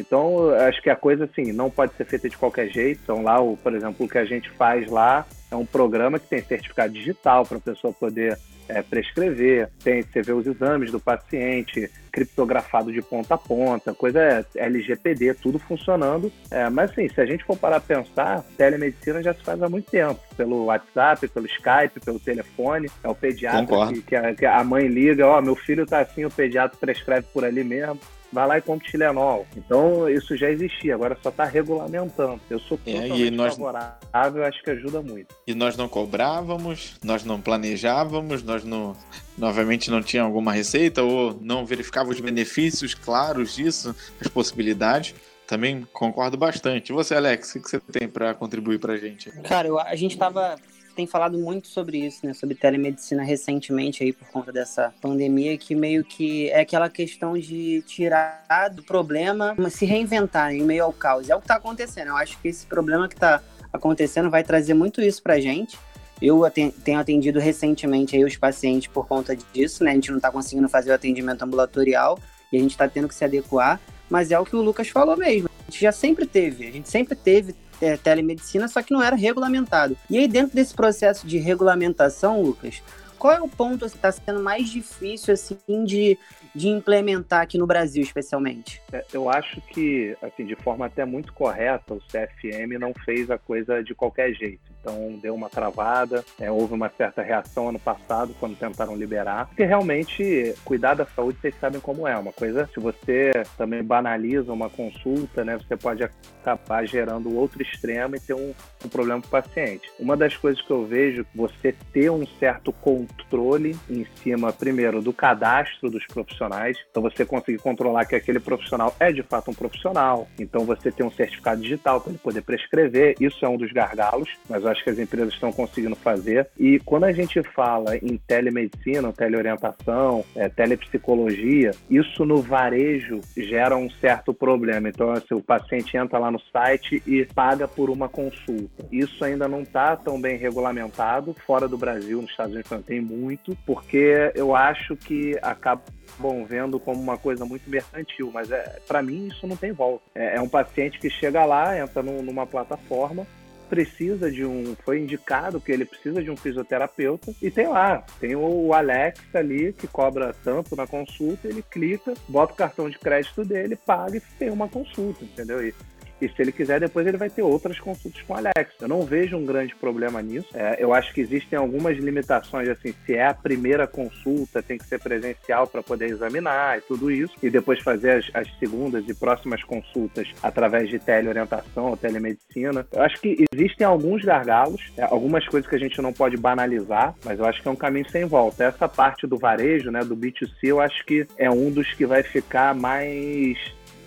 Então, 0.00 0.50
acho 0.50 0.82
que 0.82 0.90
a 0.90 0.96
coisa, 0.96 1.24
assim, 1.24 1.52
não 1.52 1.70
pode 1.70 1.94
ser 1.94 2.04
feita 2.04 2.28
de 2.28 2.36
qualquer 2.36 2.68
jeito. 2.68 3.00
Então, 3.02 3.22
lá, 3.22 3.40
o, 3.40 3.56
por 3.56 3.74
exemplo, 3.74 4.06
o 4.06 4.08
que 4.08 4.18
a 4.18 4.24
gente 4.24 4.50
faz 4.50 4.90
lá 4.90 5.26
é 5.50 5.56
um 5.56 5.66
programa 5.66 6.18
que 6.18 6.28
tem 6.28 6.42
certificado 6.42 6.92
digital 6.92 7.44
para 7.44 7.58
a 7.58 7.60
pessoa 7.60 7.92
poder 7.92 8.38
é, 8.70 8.82
prescrever, 8.82 9.68
tem, 9.82 10.02
você 10.02 10.22
vê 10.22 10.32
os 10.32 10.46
exames 10.46 10.90
do 10.92 11.00
paciente, 11.00 11.90
criptografado 12.12 12.92
de 12.92 13.02
ponta 13.02 13.34
a 13.34 13.38
ponta, 13.38 13.92
coisa 13.92 14.46
LGPD, 14.54 15.34
tudo 15.34 15.58
funcionando. 15.58 16.32
É, 16.50 16.70
mas 16.70 16.90
assim, 16.90 17.08
se 17.08 17.20
a 17.20 17.26
gente 17.26 17.44
for 17.44 17.56
parar 17.56 17.76
a 17.76 17.80
pensar, 17.80 18.44
telemedicina 18.56 19.22
já 19.22 19.34
se 19.34 19.42
faz 19.42 19.62
há 19.62 19.68
muito 19.68 19.90
tempo, 19.90 20.20
pelo 20.36 20.66
WhatsApp, 20.66 21.26
pelo 21.28 21.46
Skype, 21.46 22.00
pelo 22.04 22.20
telefone, 22.20 22.88
é 23.02 23.08
o 23.08 23.14
pediatra 23.14 23.88
que, 23.88 24.02
que, 24.02 24.16
a, 24.16 24.34
que, 24.34 24.46
a, 24.46 24.62
mãe 24.62 24.86
liga, 24.86 25.26
ó, 25.26 25.38
oh, 25.38 25.42
meu 25.42 25.56
filho 25.56 25.86
tá 25.86 26.00
assim, 26.00 26.24
o 26.24 26.30
pediatra 26.30 26.78
prescreve 26.80 27.26
por 27.32 27.44
ali 27.44 27.64
mesmo 27.64 27.98
vai 28.32 28.46
lá 28.46 28.58
e 28.58 28.62
compra 28.62 28.88
Tilenol. 28.88 29.46
Então, 29.56 30.08
isso 30.08 30.36
já 30.36 30.50
existia, 30.50 30.94
agora 30.94 31.16
só 31.22 31.30
está 31.30 31.44
regulamentando. 31.44 32.40
Eu 32.48 32.58
sou 32.60 32.78
é, 32.86 32.92
totalmente 32.92 33.26
é, 33.26 33.30
nós... 33.30 33.56
favorável, 33.56 34.44
acho 34.44 34.62
que 34.62 34.70
ajuda 34.70 35.02
muito. 35.02 35.34
E 35.46 35.54
nós 35.54 35.76
não 35.76 35.88
cobrávamos, 35.88 36.96
nós 37.04 37.24
não 37.24 37.40
planejávamos, 37.40 38.42
nós 38.42 38.64
não, 38.64 38.96
novamente 39.36 39.90
não 39.90 40.02
tinha 40.02 40.22
alguma 40.22 40.52
receita 40.52 41.02
ou 41.02 41.36
não 41.40 41.66
verificava 41.66 42.10
os 42.10 42.20
benefícios 42.20 42.94
claros 42.94 43.54
disso, 43.54 43.94
as 44.20 44.28
possibilidades. 44.28 45.14
Também 45.46 45.84
concordo 45.92 46.36
bastante. 46.36 46.90
E 46.90 46.92
você, 46.92 47.16
Alex, 47.16 47.56
o 47.56 47.62
que 47.62 47.68
você 47.68 47.80
tem 47.80 48.08
para 48.08 48.32
contribuir 48.34 48.78
para 48.78 48.92
a 48.92 48.96
gente? 48.96 49.32
Cara, 49.42 49.66
eu, 49.66 49.80
a 49.80 49.96
gente 49.96 50.12
estava 50.12 50.54
tem 51.00 51.06
falado 51.06 51.38
muito 51.38 51.68
sobre 51.68 51.96
isso, 51.96 52.26
né? 52.26 52.34
Sobre 52.34 52.54
telemedicina 52.54 53.22
recentemente 53.22 54.04
aí 54.04 54.12
por 54.12 54.28
conta 54.28 54.52
dessa 54.52 54.92
pandemia, 55.00 55.56
que 55.56 55.74
meio 55.74 56.04
que 56.04 56.50
é 56.50 56.60
aquela 56.60 56.90
questão 56.90 57.38
de 57.38 57.82
tirar 57.86 58.68
do 58.70 58.82
problema, 58.82 59.56
se 59.70 59.86
reinventar 59.86 60.52
em 60.52 60.62
meio 60.62 60.84
ao 60.84 60.92
caos. 60.92 61.30
É 61.30 61.34
o 61.34 61.38
que 61.38 61.44
está 61.44 61.54
acontecendo. 61.54 62.08
Eu 62.08 62.16
acho 62.18 62.38
que 62.38 62.48
esse 62.48 62.66
problema 62.66 63.08
que 63.08 63.14
está 63.14 63.42
acontecendo 63.72 64.28
vai 64.28 64.44
trazer 64.44 64.74
muito 64.74 65.00
isso 65.00 65.22
pra 65.22 65.40
gente. 65.40 65.78
Eu 66.20 66.42
tenho 66.84 66.98
atendido 66.98 67.38
recentemente 67.40 68.14
aí 68.14 68.22
os 68.22 68.36
pacientes 68.36 68.88
por 68.88 69.06
conta 69.06 69.34
disso, 69.34 69.82
né? 69.82 69.92
A 69.92 69.94
gente 69.94 70.10
não 70.10 70.18
está 70.18 70.30
conseguindo 70.30 70.68
fazer 70.68 70.90
o 70.90 70.94
atendimento 70.94 71.42
ambulatorial 71.42 72.18
e 72.52 72.58
a 72.58 72.60
gente 72.60 72.72
está 72.72 72.86
tendo 72.86 73.08
que 73.08 73.14
se 73.14 73.24
adequar, 73.24 73.80
mas 74.10 74.30
é 74.30 74.38
o 74.38 74.44
que 74.44 74.54
o 74.54 74.60
Lucas 74.60 74.88
falou 74.90 75.16
mesmo. 75.16 75.48
A 75.48 75.70
gente 75.70 75.80
já 75.80 75.92
sempre 75.92 76.26
teve, 76.26 76.66
a 76.66 76.70
gente 76.70 76.90
sempre 76.90 77.14
teve 77.14 77.54
é, 77.80 77.96
telemedicina, 77.96 78.68
só 78.68 78.82
que 78.82 78.92
não 78.92 79.02
era 79.02 79.16
regulamentado. 79.16 79.96
E 80.08 80.18
aí, 80.18 80.28
dentro 80.28 80.54
desse 80.54 80.74
processo 80.74 81.26
de 81.26 81.38
regulamentação, 81.38 82.42
Lucas, 82.42 82.82
qual 83.18 83.34
é 83.34 83.40
o 83.40 83.48
ponto 83.48 83.80
que 83.80 83.96
está 83.96 84.10
sendo 84.10 84.40
mais 84.40 84.70
difícil 84.70 85.34
assim 85.34 85.84
de, 85.84 86.18
de 86.54 86.68
implementar 86.68 87.42
aqui 87.42 87.58
no 87.58 87.66
Brasil, 87.66 88.02
especialmente? 88.02 88.80
É, 88.92 89.04
eu 89.12 89.28
acho 89.28 89.60
que, 89.60 90.16
assim, 90.22 90.46
de 90.46 90.56
forma 90.56 90.86
até 90.86 91.04
muito 91.04 91.32
correta, 91.32 91.94
o 91.94 92.00
CFM 92.00 92.78
não 92.78 92.94
fez 93.04 93.30
a 93.30 93.36
coisa 93.36 93.82
de 93.84 93.94
qualquer 93.94 94.32
jeito. 94.32 94.69
Então 94.80 95.18
deu 95.20 95.34
uma 95.34 95.48
travada, 95.48 96.24
é, 96.38 96.50
houve 96.50 96.74
uma 96.74 96.90
certa 96.96 97.22
reação 97.22 97.68
ano 97.68 97.78
passado 97.78 98.34
quando 98.40 98.56
tentaram 98.56 98.96
liberar. 98.96 99.46
Porque 99.46 99.64
realmente 99.64 100.54
cuidar 100.64 100.94
da 100.94 101.06
saúde 101.06 101.38
vocês 101.40 101.54
sabem 101.60 101.80
como 101.80 102.06
é. 102.06 102.16
Uma 102.16 102.32
coisa, 102.32 102.68
se 102.72 102.80
você 102.80 103.30
também 103.56 103.82
banaliza 103.82 104.52
uma 104.52 104.70
consulta, 104.70 105.44
né, 105.44 105.56
você 105.56 105.76
pode 105.76 106.02
acabar 106.02 106.86
gerando 106.86 107.36
outro 107.36 107.62
extremo 107.62 108.16
e 108.16 108.20
ter 108.20 108.34
um, 108.34 108.54
um 108.84 108.88
problema 108.88 109.20
para 109.20 109.40
o 109.40 109.42
paciente. 109.42 109.90
Uma 109.98 110.16
das 110.16 110.36
coisas 110.36 110.60
que 110.62 110.70
eu 110.70 110.84
vejo, 110.86 111.26
você 111.34 111.74
ter 111.92 112.10
um 112.10 112.26
certo 112.38 112.72
controle 112.72 113.76
em 113.88 114.06
cima, 114.22 114.52
primeiro, 114.52 115.02
do 115.02 115.12
cadastro 115.12 115.90
dos 115.90 116.06
profissionais. 116.06 116.78
Então 116.90 117.02
você 117.02 117.24
conseguir 117.24 117.58
controlar 117.58 118.06
que 118.06 118.14
aquele 118.14 118.40
profissional 118.40 118.94
é 118.98 119.12
de 119.12 119.22
fato 119.22 119.50
um 119.50 119.54
profissional. 119.54 120.26
Então 120.38 120.64
você 120.64 120.90
tem 120.90 121.04
um 121.04 121.10
certificado 121.10 121.60
digital 121.60 122.00
para 122.00 122.10
ele 122.10 122.18
poder 122.18 122.42
prescrever. 122.42 123.14
Isso 123.20 123.44
é 123.44 123.48
um 123.48 123.56
dos 123.56 123.72
gargalos, 123.72 124.30
mas 124.48 124.64
acho 124.70 124.82
que 124.82 124.90
as 124.90 124.98
empresas 124.98 125.34
estão 125.34 125.52
conseguindo 125.52 125.96
fazer. 125.96 126.48
E 126.58 126.78
quando 126.80 127.04
a 127.04 127.12
gente 127.12 127.42
fala 127.42 127.96
em 127.96 128.16
telemedicina, 128.16 129.12
teleorientação, 129.12 130.24
é, 130.34 130.48
telepsicologia, 130.48 131.72
isso 131.88 132.24
no 132.24 132.40
varejo 132.40 133.20
gera 133.36 133.76
um 133.76 133.90
certo 133.90 134.32
problema. 134.32 134.88
Então, 134.88 135.12
assim, 135.12 135.34
o 135.34 135.42
paciente 135.42 135.96
entra 135.96 136.18
lá 136.18 136.30
no 136.30 136.40
site 136.52 137.02
e 137.06 137.24
paga 137.26 137.66
por 137.66 137.90
uma 137.90 138.08
consulta. 138.08 138.86
Isso 138.90 139.24
ainda 139.24 139.48
não 139.48 139.62
está 139.62 139.96
tão 139.96 140.20
bem 140.20 140.36
regulamentado. 140.36 141.34
Fora 141.46 141.68
do 141.68 141.76
Brasil, 141.76 142.20
nos 142.22 142.30
Estados 142.30 142.52
Unidos 142.52 142.70
tem 142.86 143.00
muito, 143.00 143.56
porque 143.66 144.32
eu 144.34 144.54
acho 144.54 144.96
que 144.96 145.36
acaba 145.42 145.82
bom 146.18 146.44
vendo 146.44 146.78
como 146.78 147.00
uma 147.00 147.16
coisa 147.16 147.44
muito 147.44 147.68
mercantil, 147.68 148.30
mas 148.32 148.50
é, 148.50 148.78
para 148.86 149.02
mim 149.02 149.28
isso 149.28 149.46
não 149.46 149.56
tem 149.56 149.72
volta. 149.72 150.04
É, 150.14 150.36
é, 150.36 150.40
um 150.40 150.48
paciente 150.48 150.98
que 150.98 151.08
chega 151.08 151.44
lá, 151.44 151.78
entra 151.78 152.02
numa 152.02 152.46
plataforma, 152.46 153.26
precisa 153.70 154.30
de 154.30 154.44
um. 154.44 154.76
Foi 154.84 154.98
indicado 154.98 155.60
que 155.60 155.70
ele 155.70 155.84
precisa 155.84 156.22
de 156.22 156.30
um 156.30 156.36
fisioterapeuta 156.36 157.32
e 157.40 157.50
tem 157.50 157.68
lá, 157.68 158.04
tem 158.18 158.34
o 158.34 158.74
Alex 158.74 159.20
ali 159.32 159.72
que 159.72 159.86
cobra 159.86 160.34
tanto 160.44 160.74
na 160.74 160.86
consulta, 160.86 161.46
ele 161.46 161.62
clica, 161.62 162.12
bota 162.28 162.52
o 162.52 162.56
cartão 162.56 162.90
de 162.90 162.98
crédito 162.98 163.44
dele, 163.44 163.76
paga 163.76 164.16
e 164.16 164.20
tem 164.38 164.50
uma 164.50 164.68
consulta, 164.68 165.24
entendeu? 165.24 165.64
E 165.64 165.72
e 166.20 166.28
se 166.28 166.40
ele 166.40 166.52
quiser, 166.52 166.80
depois 166.80 167.06
ele 167.06 167.16
vai 167.16 167.30
ter 167.30 167.42
outras 167.42 167.78
consultas 167.78 168.22
com 168.22 168.34
Alex. 168.34 168.74
Eu 168.80 168.88
não 168.88 169.02
vejo 169.02 169.36
um 169.36 169.44
grande 169.44 169.74
problema 169.74 170.22
nisso. 170.22 170.48
É, 170.54 170.76
eu 170.78 170.92
acho 170.92 171.12
que 171.12 171.20
existem 171.20 171.58
algumas 171.58 171.96
limitações, 171.98 172.68
assim, 172.68 172.94
se 173.04 173.14
é 173.14 173.26
a 173.26 173.34
primeira 173.34 173.86
consulta, 173.86 174.62
tem 174.62 174.78
que 174.78 174.86
ser 174.86 175.00
presencial 175.00 175.66
para 175.66 175.82
poder 175.82 176.06
examinar 176.06 176.78
e 176.78 176.80
tudo 176.82 177.10
isso, 177.10 177.34
e 177.42 177.50
depois 177.50 177.80
fazer 177.80 178.10
as, 178.12 178.30
as 178.34 178.58
segundas 178.58 179.08
e 179.08 179.14
próximas 179.14 179.62
consultas 179.62 180.28
através 180.42 180.88
de 180.88 180.98
teleorientação 180.98 181.90
ou 181.90 181.96
telemedicina. 181.96 182.86
Eu 182.92 183.02
acho 183.02 183.20
que 183.20 183.44
existem 183.52 183.86
alguns 183.86 184.24
gargalos, 184.24 184.92
é, 184.96 185.02
algumas 185.04 185.46
coisas 185.46 185.68
que 185.68 185.76
a 185.76 185.78
gente 185.78 186.00
não 186.00 186.12
pode 186.12 186.36
banalizar, 186.36 187.14
mas 187.24 187.38
eu 187.38 187.44
acho 187.46 187.62
que 187.62 187.68
é 187.68 187.70
um 187.70 187.76
caminho 187.76 188.08
sem 188.10 188.24
volta. 188.24 188.64
Essa 188.64 188.88
parte 188.88 189.26
do 189.26 189.38
varejo, 189.38 189.90
né, 189.90 190.00
do 190.00 190.16
B2C, 190.16 190.50
eu 190.64 190.80
acho 190.80 191.04
que 191.04 191.26
é 191.36 191.50
um 191.50 191.70
dos 191.70 191.92
que 191.92 192.06
vai 192.06 192.22
ficar 192.22 192.74
mais 192.74 193.58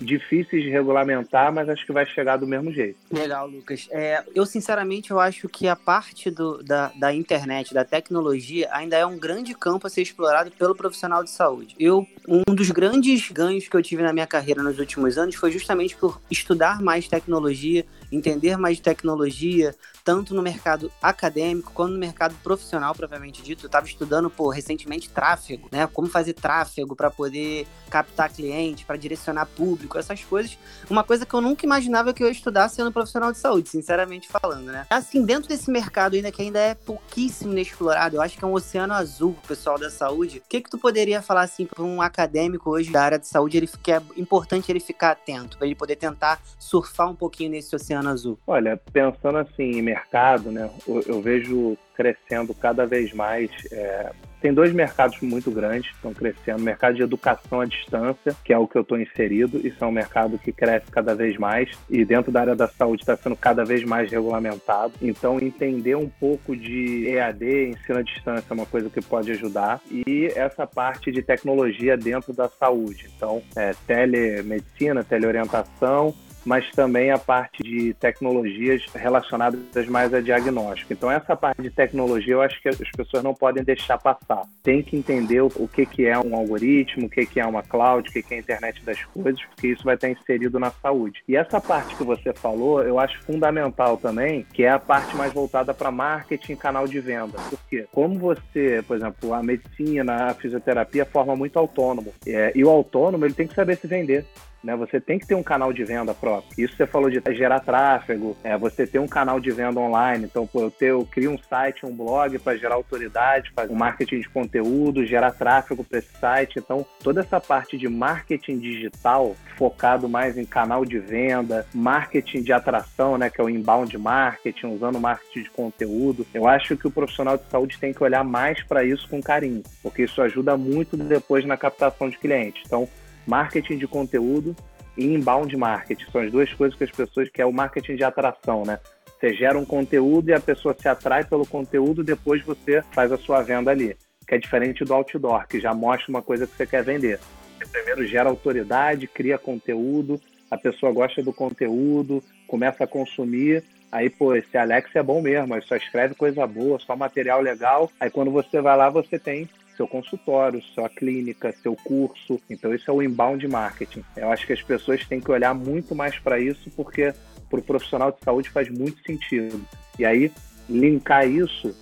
difíceis 0.03 0.63
de 0.63 0.69
regulamentar, 0.69 1.51
mas 1.53 1.69
acho 1.69 1.85
que 1.85 1.91
vai 1.91 2.05
chegar 2.05 2.37
do 2.37 2.47
mesmo 2.47 2.71
jeito. 2.71 2.97
Legal, 3.11 3.47
Lucas. 3.47 3.87
É, 3.91 4.23
eu, 4.35 4.45
sinceramente, 4.45 5.11
eu 5.11 5.19
acho 5.19 5.47
que 5.49 5.67
a 5.67 5.75
parte 5.75 6.29
do, 6.29 6.63
da, 6.63 6.91
da 6.95 7.13
internet, 7.13 7.73
da 7.73 7.85
tecnologia, 7.85 8.69
ainda 8.71 8.97
é 8.97 9.05
um 9.05 9.17
grande 9.17 9.53
campo 9.53 9.87
a 9.87 9.89
ser 9.89 10.01
explorado 10.01 10.51
pelo 10.51 10.75
profissional 10.75 11.23
de 11.23 11.29
saúde. 11.29 11.75
Eu, 11.79 12.07
um 12.27 12.53
dos 12.53 12.69
grandes 12.71 13.29
ganhos 13.29 13.67
que 13.67 13.75
eu 13.75 13.81
tive 13.81 14.03
na 14.03 14.13
minha 14.13 14.27
carreira 14.27 14.61
nos 14.61 14.79
últimos 14.79 15.17
anos 15.17 15.35
foi 15.35 15.51
justamente 15.51 15.95
por 15.95 16.21
estudar 16.29 16.81
mais 16.81 17.07
tecnologia, 17.07 17.85
entender 18.11 18.57
mais 18.57 18.79
tecnologia, 18.79 19.75
tanto 20.03 20.33
no 20.33 20.41
mercado 20.41 20.91
acadêmico 21.01 21.71
quanto 21.73 21.93
no 21.93 21.99
mercado 21.99 22.35
profissional, 22.43 22.93
propriamente 22.93 23.41
dito. 23.41 23.65
Eu 23.65 23.67
estava 23.67 23.85
estudando, 23.85 24.29
pô, 24.29 24.49
recentemente 24.49 25.09
tráfego, 25.09 25.69
né? 25.71 25.87
Como 25.87 26.07
fazer 26.07 26.33
tráfego 26.33 26.95
para 26.95 27.09
poder 27.09 27.65
captar 27.89 28.31
cliente, 28.31 28.85
para 28.85 28.97
direcionar 28.97 29.45
público, 29.45 29.97
essas 29.97 30.23
coisas. 30.23 30.57
Uma 30.89 31.03
coisa 31.03 31.25
que 31.25 31.33
eu 31.33 31.41
nunca 31.41 31.65
imaginava 31.65 32.13
que 32.13 32.23
eu 32.23 32.27
ia 32.27 32.33
estudar 32.33 32.67
sendo 32.69 32.91
profissional 32.91 33.31
de 33.31 33.37
saúde, 33.37 33.69
sinceramente 33.69 34.27
falando, 34.27 34.65
né? 34.65 34.85
Assim, 34.89 35.23
dentro 35.23 35.47
desse 35.47 35.69
mercado 35.69 36.15
ainda 36.15 36.31
que 36.31 36.41
ainda 36.41 36.59
é 36.59 36.73
pouquíssimo 36.73 37.51
inexplorado, 37.51 38.17
eu 38.17 38.21
acho 38.21 38.37
que 38.37 38.43
é 38.43 38.47
um 38.47 38.53
oceano 38.53 38.93
azul 38.93 39.35
pessoal 39.47 39.77
da 39.77 39.89
saúde. 39.89 40.39
O 40.39 40.49
que 40.49 40.61
que 40.61 40.69
tu 40.69 40.77
poderia 40.77 41.21
falar 41.21 41.41
assim 41.41 41.65
para 41.65 41.83
um 41.83 42.01
acadêmico 42.01 42.69
hoje 42.69 42.91
da 42.91 43.03
área 43.03 43.19
de 43.19 43.27
saúde, 43.27 43.57
ele 43.57 43.69
que 43.81 43.91
é 43.91 44.01
importante 44.17 44.71
ele 44.71 44.79
ficar 44.79 45.11
atento, 45.11 45.57
para 45.57 45.67
ele 45.67 45.75
poder 45.75 45.95
tentar 45.95 46.41
surfar 46.59 47.09
um 47.09 47.15
pouquinho 47.15 47.51
nesse 47.51 47.75
oceano 47.75 48.09
azul? 48.09 48.39
Olha, 48.47 48.79
pensando 48.91 49.37
assim 49.37 49.81
mercado, 49.93 50.51
né, 50.51 50.69
eu, 50.87 51.01
eu 51.05 51.21
vejo 51.21 51.77
crescendo 51.95 52.53
cada 52.53 52.85
vez 52.85 53.13
mais. 53.13 53.49
É, 53.71 54.11
tem 54.41 54.53
dois 54.53 54.73
mercados 54.73 55.21
muito 55.21 55.49
grandes 55.49 55.89
que 55.89 55.95
estão 55.95 56.13
crescendo: 56.13 56.59
o 56.59 56.63
mercado 56.63 56.95
de 56.95 57.03
educação 57.03 57.61
à 57.61 57.65
distância, 57.65 58.35
que 58.43 58.51
é 58.51 58.57
o 58.57 58.67
que 58.67 58.77
eu 58.77 58.81
estou 58.81 58.99
inserido, 58.99 59.65
isso 59.65 59.81
é 59.81 59.87
um 59.87 59.91
mercado 59.91 60.37
que 60.37 60.51
cresce 60.51 60.91
cada 60.91 61.15
vez 61.15 61.37
mais 61.37 61.69
e 61.89 62.03
dentro 62.03 62.31
da 62.31 62.41
área 62.41 62.55
da 62.55 62.67
saúde 62.67 63.03
está 63.03 63.15
sendo 63.15 63.35
cada 63.35 63.63
vez 63.63 63.83
mais 63.83 64.11
regulamentado. 64.11 64.93
Então, 65.01 65.39
entender 65.39 65.95
um 65.95 66.09
pouco 66.09 66.55
de 66.57 67.07
EAD, 67.07 67.69
ensino 67.69 67.99
à 67.99 68.01
distância, 68.01 68.45
é 68.49 68.53
uma 68.53 68.65
coisa 68.65 68.89
que 68.89 69.01
pode 69.01 69.31
ajudar 69.31 69.79
e 69.89 70.25
essa 70.35 70.67
parte 70.67 71.11
de 71.11 71.21
tecnologia 71.21 71.95
dentro 71.95 72.33
da 72.33 72.49
saúde. 72.49 73.09
Então, 73.15 73.41
é, 73.55 73.73
telemedicina, 73.87 75.03
teleorientação 75.03 76.13
mas 76.45 76.69
também 76.71 77.11
a 77.11 77.17
parte 77.17 77.63
de 77.63 77.93
tecnologias 77.93 78.85
relacionadas 78.93 79.87
mais 79.87 80.13
a 80.13 80.21
diagnóstico. 80.21 80.93
Então, 80.93 81.11
essa 81.11 81.35
parte 81.35 81.61
de 81.61 81.69
tecnologia 81.69 82.33
eu 82.33 82.41
acho 82.41 82.61
que 82.61 82.69
as 82.69 82.77
pessoas 82.77 83.23
não 83.23 83.33
podem 83.33 83.63
deixar 83.63 83.97
passar. 83.97 84.43
Tem 84.61 84.81
que 84.81 84.95
entender 84.95 85.41
o 85.41 85.67
que, 85.67 85.85
que 85.85 86.05
é 86.05 86.17
um 86.17 86.35
algoritmo, 86.35 87.07
o 87.07 87.09
que, 87.09 87.25
que 87.25 87.39
é 87.39 87.45
uma 87.45 87.63
cloud, 87.63 88.09
o 88.09 88.11
que, 88.11 88.21
que 88.21 88.33
é 88.33 88.37
a 88.37 88.39
internet 88.39 88.83
das 88.83 89.03
coisas, 89.05 89.41
porque 89.45 89.67
isso 89.67 89.83
vai 89.83 89.95
estar 89.95 90.09
inserido 90.09 90.59
na 90.59 90.71
saúde. 90.71 91.23
E 91.27 91.35
essa 91.35 91.59
parte 91.59 91.95
que 91.95 92.03
você 92.03 92.33
falou, 92.33 92.81
eu 92.83 92.99
acho 92.99 93.21
fundamental 93.23 93.97
também, 93.97 94.45
que 94.53 94.63
é 94.63 94.69
a 94.69 94.79
parte 94.79 95.15
mais 95.15 95.33
voltada 95.33 95.73
para 95.73 95.91
marketing 95.91 96.53
e 96.53 96.57
canal 96.57 96.87
de 96.87 96.99
venda. 96.99 97.37
Porque, 97.49 97.85
como 97.91 98.17
você, 98.19 98.83
por 98.87 98.97
exemplo, 98.97 99.33
a 99.33 99.43
medicina, 99.43 100.29
a 100.29 100.33
fisioterapia 100.33 101.05
forma 101.05 101.35
muito 101.35 101.57
autônomo. 101.57 102.13
É, 102.25 102.51
e 102.55 102.63
o 102.63 102.69
autônomo, 102.69 103.25
ele 103.25 103.33
tem 103.33 103.47
que 103.47 103.55
saber 103.55 103.77
se 103.77 103.87
vender. 103.87 104.25
Né? 104.63 104.75
Você 104.77 104.99
tem 104.99 105.19
que 105.19 105.27
ter 105.27 105.35
um 105.35 105.43
canal 105.43 105.73
de 105.73 105.83
venda 105.83 106.13
próprio. 106.13 106.32
Isso 106.57 106.75
você 106.75 106.85
falou 106.85 107.09
de 107.09 107.21
gerar 107.35 107.59
tráfego, 107.59 108.35
é, 108.43 108.57
você 108.57 108.87
ter 108.87 108.99
um 108.99 109.07
canal 109.07 109.39
de 109.39 109.51
venda 109.51 109.79
online. 109.79 110.25
Então, 110.25 110.47
pô, 110.47 110.61
eu, 110.61 110.71
ter, 110.71 110.91
eu 110.91 111.05
crio 111.05 111.31
um 111.31 111.37
site, 111.37 111.85
um 111.85 111.95
blog 111.95 112.39
para 112.39 112.55
gerar 112.57 112.75
autoridade, 112.75 113.51
fazer 113.55 113.73
um 113.73 113.75
marketing 113.75 114.19
de 114.19 114.29
conteúdo, 114.29 115.05
gerar 115.05 115.31
tráfego 115.31 115.83
para 115.83 115.99
esse 115.99 116.11
site. 116.19 116.59
Então, 116.59 116.85
toda 117.03 117.21
essa 117.21 117.39
parte 117.39 117.77
de 117.77 117.87
marketing 117.87 118.59
digital 118.59 119.35
focado 119.57 120.09
mais 120.09 120.37
em 120.37 120.45
canal 120.45 120.85
de 120.85 120.99
venda, 120.99 121.65
marketing 121.73 122.41
de 122.41 122.53
atração, 122.53 123.17
né, 123.17 123.29
que 123.29 123.39
é 123.39 123.43
o 123.43 123.49
inbound 123.49 123.97
marketing, 123.97 124.67
usando 124.67 124.99
marketing 124.99 125.43
de 125.43 125.49
conteúdo. 125.49 126.25
Eu 126.33 126.47
acho 126.47 126.75
que 126.77 126.87
o 126.87 126.91
profissional 126.91 127.37
de 127.37 127.49
saúde 127.49 127.77
tem 127.77 127.93
que 127.93 128.03
olhar 128.03 128.23
mais 128.23 128.63
para 128.63 128.83
isso 128.83 129.07
com 129.07 129.21
carinho, 129.21 129.63
porque 129.81 130.03
isso 130.03 130.21
ajuda 130.21 130.57
muito 130.57 130.97
depois 130.97 131.45
na 131.45 131.57
captação 131.57 132.09
de 132.09 132.17
clientes. 132.17 132.63
Então, 132.65 132.87
marketing 133.25 133.77
de 133.77 133.87
conteúdo 133.87 134.55
e 134.97 135.05
inbound 135.05 135.55
marketing. 135.55 136.05
São 136.11 136.21
as 136.21 136.31
duas 136.31 136.53
coisas 136.53 136.77
que 136.77 136.83
as 136.83 136.91
pessoas 136.91 137.29
que 137.29 137.41
é 137.41 137.45
o 137.45 137.51
marketing 137.51 137.95
de 137.95 138.03
atração, 138.03 138.63
né? 138.65 138.79
Você 139.19 139.33
gera 139.33 139.57
um 139.57 139.65
conteúdo 139.65 140.29
e 140.29 140.33
a 140.33 140.39
pessoa 140.39 140.75
se 140.77 140.87
atrai 140.87 141.23
pelo 141.23 141.45
conteúdo, 141.45 142.03
depois 142.03 142.43
você 142.43 142.81
faz 142.91 143.11
a 143.11 143.17
sua 143.17 143.41
venda 143.41 143.71
ali. 143.71 143.95
Que 144.27 144.35
é 144.35 144.37
diferente 144.37 144.83
do 144.83 144.93
outdoor, 144.93 145.47
que 145.47 145.59
já 145.59 145.73
mostra 145.73 146.09
uma 146.09 146.21
coisa 146.21 146.45
que 146.45 146.55
você 146.55 146.65
quer 146.65 146.83
vender. 146.83 147.19
Você 147.57 147.65
primeiro 147.69 148.05
gera 148.05 148.29
autoridade, 148.29 149.07
cria 149.07 149.37
conteúdo, 149.37 150.19
a 150.51 150.57
pessoa 150.57 150.91
gosta 150.91 151.23
do 151.23 151.33
conteúdo, 151.33 152.21
começa 152.47 152.83
a 152.83 152.87
consumir, 152.87 153.63
Aí, 153.93 154.09
pô, 154.09 154.33
esse 154.33 154.57
Alex 154.57 154.89
é 154.95 155.03
bom 155.03 155.21
mesmo, 155.21 155.61
só 155.61 155.75
escreve 155.75 156.15
coisa 156.15 156.47
boa, 156.47 156.79
só 156.79 156.95
material 156.95 157.41
legal. 157.41 157.91
Aí 157.99 158.09
quando 158.09 158.31
você 158.31 158.59
vai 158.59 158.75
lá, 158.75 158.89
você 158.89 159.19
tem 159.19 159.47
seu 159.75 159.87
consultório, 159.87 160.61
sua 160.73 160.89
clínica, 160.89 161.53
seu 161.61 161.75
curso. 161.75 162.39
Então, 162.49 162.73
isso 162.73 162.89
é 162.89 162.93
o 162.93 163.01
inbound 163.01 163.47
marketing. 163.47 164.03
Eu 164.15 164.31
acho 164.31 164.45
que 164.45 164.53
as 164.53 164.61
pessoas 164.61 165.05
têm 165.05 165.19
que 165.19 165.31
olhar 165.31 165.53
muito 165.53 165.95
mais 165.95 166.17
para 166.19 166.39
isso, 166.39 166.69
porque 166.75 167.13
para 167.49 167.59
o 167.59 167.63
profissional 167.63 168.11
de 168.11 168.19
saúde 168.23 168.49
faz 168.49 168.69
muito 168.69 169.01
sentido. 169.05 169.61
E 169.97 170.05
aí, 170.05 170.31
linkar 170.69 171.27
isso 171.27 171.75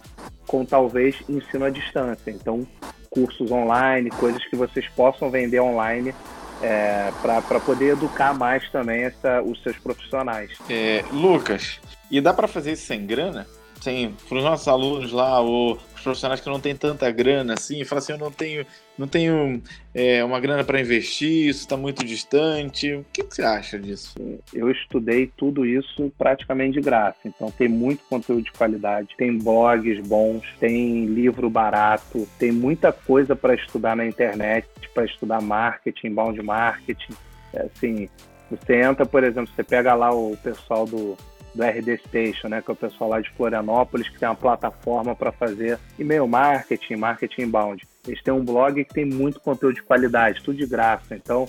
com 0.47 0.65
talvez 0.65 1.15
ensino 1.29 1.65
à 1.65 1.69
distância. 1.69 2.31
Então, 2.31 2.67
cursos 3.09 3.51
online, 3.51 4.09
coisas 4.09 4.43
que 4.47 4.55
vocês 4.55 4.87
possam 4.89 5.29
vender 5.29 5.59
online 5.59 6.13
é, 6.61 7.11
para 7.21 7.59
poder 7.59 7.93
educar 7.93 8.33
mais 8.33 8.69
também 8.69 9.03
essa, 9.03 9.41
os 9.41 9.61
seus 9.63 9.77
profissionais. 9.77 10.51
É, 10.69 11.03
Lucas, 11.11 11.79
e 12.09 12.21
dá 12.21 12.33
para 12.33 12.47
fazer 12.47 12.73
isso 12.73 12.85
sem 12.85 13.05
grana? 13.05 13.47
Assim, 13.81 14.13
para 14.29 14.37
os 14.37 14.43
nossos 14.43 14.67
alunos 14.67 15.11
lá, 15.11 15.39
ou 15.41 15.73
os 15.73 16.01
profissionais 16.01 16.39
que 16.39 16.47
não 16.47 16.59
têm 16.59 16.75
tanta 16.75 17.09
grana 17.11 17.55
assim, 17.55 17.83
fala 17.83 17.99
assim, 17.99 18.13
eu 18.13 18.17
não 18.17 18.31
tenho, 18.31 18.65
não 18.97 19.07
tenho 19.07 19.61
é, 19.93 20.23
uma 20.23 20.39
grana 20.39 20.63
para 20.63 20.79
investir, 20.79 21.49
isso 21.49 21.61
está 21.61 21.75
muito 21.75 22.05
distante. 22.05 22.93
O 22.93 23.05
que, 23.11 23.23
que, 23.23 23.35
você 23.35 23.41
acha 23.41 23.79
disso? 23.79 24.13
Eu 24.53 24.69
estudei 24.69 25.31
tudo 25.35 25.65
isso 25.65 26.11
praticamente 26.17 26.73
de 26.73 26.81
graça, 26.81 27.17
então 27.25 27.49
tem 27.51 27.67
muito 27.67 28.03
conteúdo 28.07 28.43
de 28.43 28.51
qualidade, 28.51 29.15
tem 29.17 29.37
blogs 29.37 29.99
bons, 30.07 30.43
tem 30.59 31.05
livro 31.05 31.49
barato, 31.49 32.27
tem 32.37 32.51
muita 32.51 32.91
coisa 32.91 33.35
para 33.35 33.55
estudar 33.55 33.95
na 33.95 34.05
internet, 34.05 34.67
para 34.93 35.05
estudar 35.05 35.41
marketing, 35.41 36.13
bound 36.13 36.41
marketing, 36.41 37.13
é, 37.53 37.63
assim, 37.63 38.07
você 38.49 38.81
entra, 38.81 39.05
por 39.05 39.23
exemplo, 39.23 39.51
você 39.55 39.63
pega 39.63 39.93
lá 39.93 40.13
o 40.13 40.37
pessoal 40.37 40.85
do, 40.85 41.17
do 41.53 41.63
RD 41.63 41.97
Station, 42.07 42.47
né, 42.47 42.61
que 42.61 42.71
é 42.71 42.73
o 42.73 42.77
pessoal 42.77 43.09
lá 43.09 43.21
de 43.21 43.29
Florianópolis, 43.31 44.07
que 44.07 44.17
tem 44.17 44.27
uma 44.27 44.35
plataforma 44.35 45.15
para 45.15 45.31
fazer 45.31 45.77
e-mail 45.99 46.27
marketing, 46.27 46.95
marketing 46.95 47.43
inbound. 47.43 47.87
Eles 48.07 48.21
têm 48.23 48.33
um 48.33 48.43
blog 48.43 48.83
que 48.85 48.93
tem 48.93 49.05
muito 49.05 49.39
conteúdo 49.39 49.75
de 49.75 49.83
qualidade, 49.83 50.41
tudo 50.43 50.57
de 50.57 50.65
graça. 50.65 51.15
Então, 51.15 51.47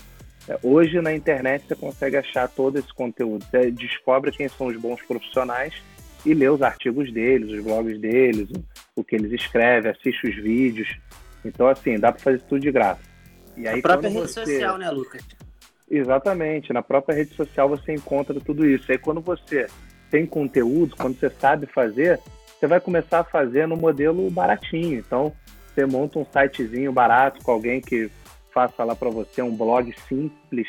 é, 0.49 0.59
hoje 0.63 1.01
na 1.01 1.15
internet 1.15 1.65
você 1.67 1.77
consegue 1.77 2.17
achar 2.17 2.49
todo 2.49 2.79
esse 2.79 2.93
conteúdo. 2.93 3.45
Você 3.51 3.71
descobre 3.71 4.33
quem 4.33 4.49
são 4.49 4.67
os 4.67 4.77
bons 4.77 5.01
profissionais 5.03 5.75
e 6.27 6.35
lê 6.35 6.49
os 6.49 6.63
artigos 6.63 7.13
deles, 7.13 7.51
os 7.51 7.63
blogs 7.63 7.99
deles, 8.01 8.49
o 8.97 9.05
que 9.05 9.15
eles 9.15 9.33
escrevem, 9.33 9.91
assiste 9.91 10.29
os 10.29 10.37
vídeos. 10.37 10.89
Então, 11.45 11.69
assim, 11.69 11.99
dá 11.99 12.13
para 12.13 12.21
fazer 12.21 12.41
tudo 12.41 12.61
de 12.61 12.71
graça. 12.71 13.01
E 13.57 13.69
aí, 13.69 13.79
a 13.79 13.83
própria 13.83 14.09
rede 14.09 14.21
você... 14.21 14.45
social, 14.45 14.79
né, 14.79 14.91
Lucas? 14.91 15.23
Exatamente. 15.93 16.73
Na 16.73 16.83
própria 16.83 17.15
rede 17.15 17.35
social 17.35 17.69
você 17.69 17.93
encontra 17.93 18.41
tudo 18.41 18.67
isso. 18.67 18.91
Aí 18.91 18.97
quando 18.97 19.21
você 19.21 19.67
tem 20.13 20.27
conteúdo, 20.27 20.95
quando 20.95 21.19
você 21.19 21.31
sabe 21.31 21.67
fazer, 21.67 22.21
você 22.61 22.67
vai 22.67 22.79
começar 22.79 23.21
a 23.21 23.25
fazer 23.25 23.67
no 23.67 23.79
modelo 23.79 24.31
baratinho. 24.31 24.99
Então, 24.99 25.33
você 25.67 25.87
monta 25.87 26.19
um 26.19 26.27
sitezinho 26.27 26.93
barato 26.93 27.43
com 27.43 27.51
alguém 27.51 27.81
que 27.81 28.11
faça 28.53 28.85
lá 28.85 28.95
para 28.95 29.09
você 29.09 29.41
um 29.41 29.57
blog 29.57 29.91
simples, 30.07 30.69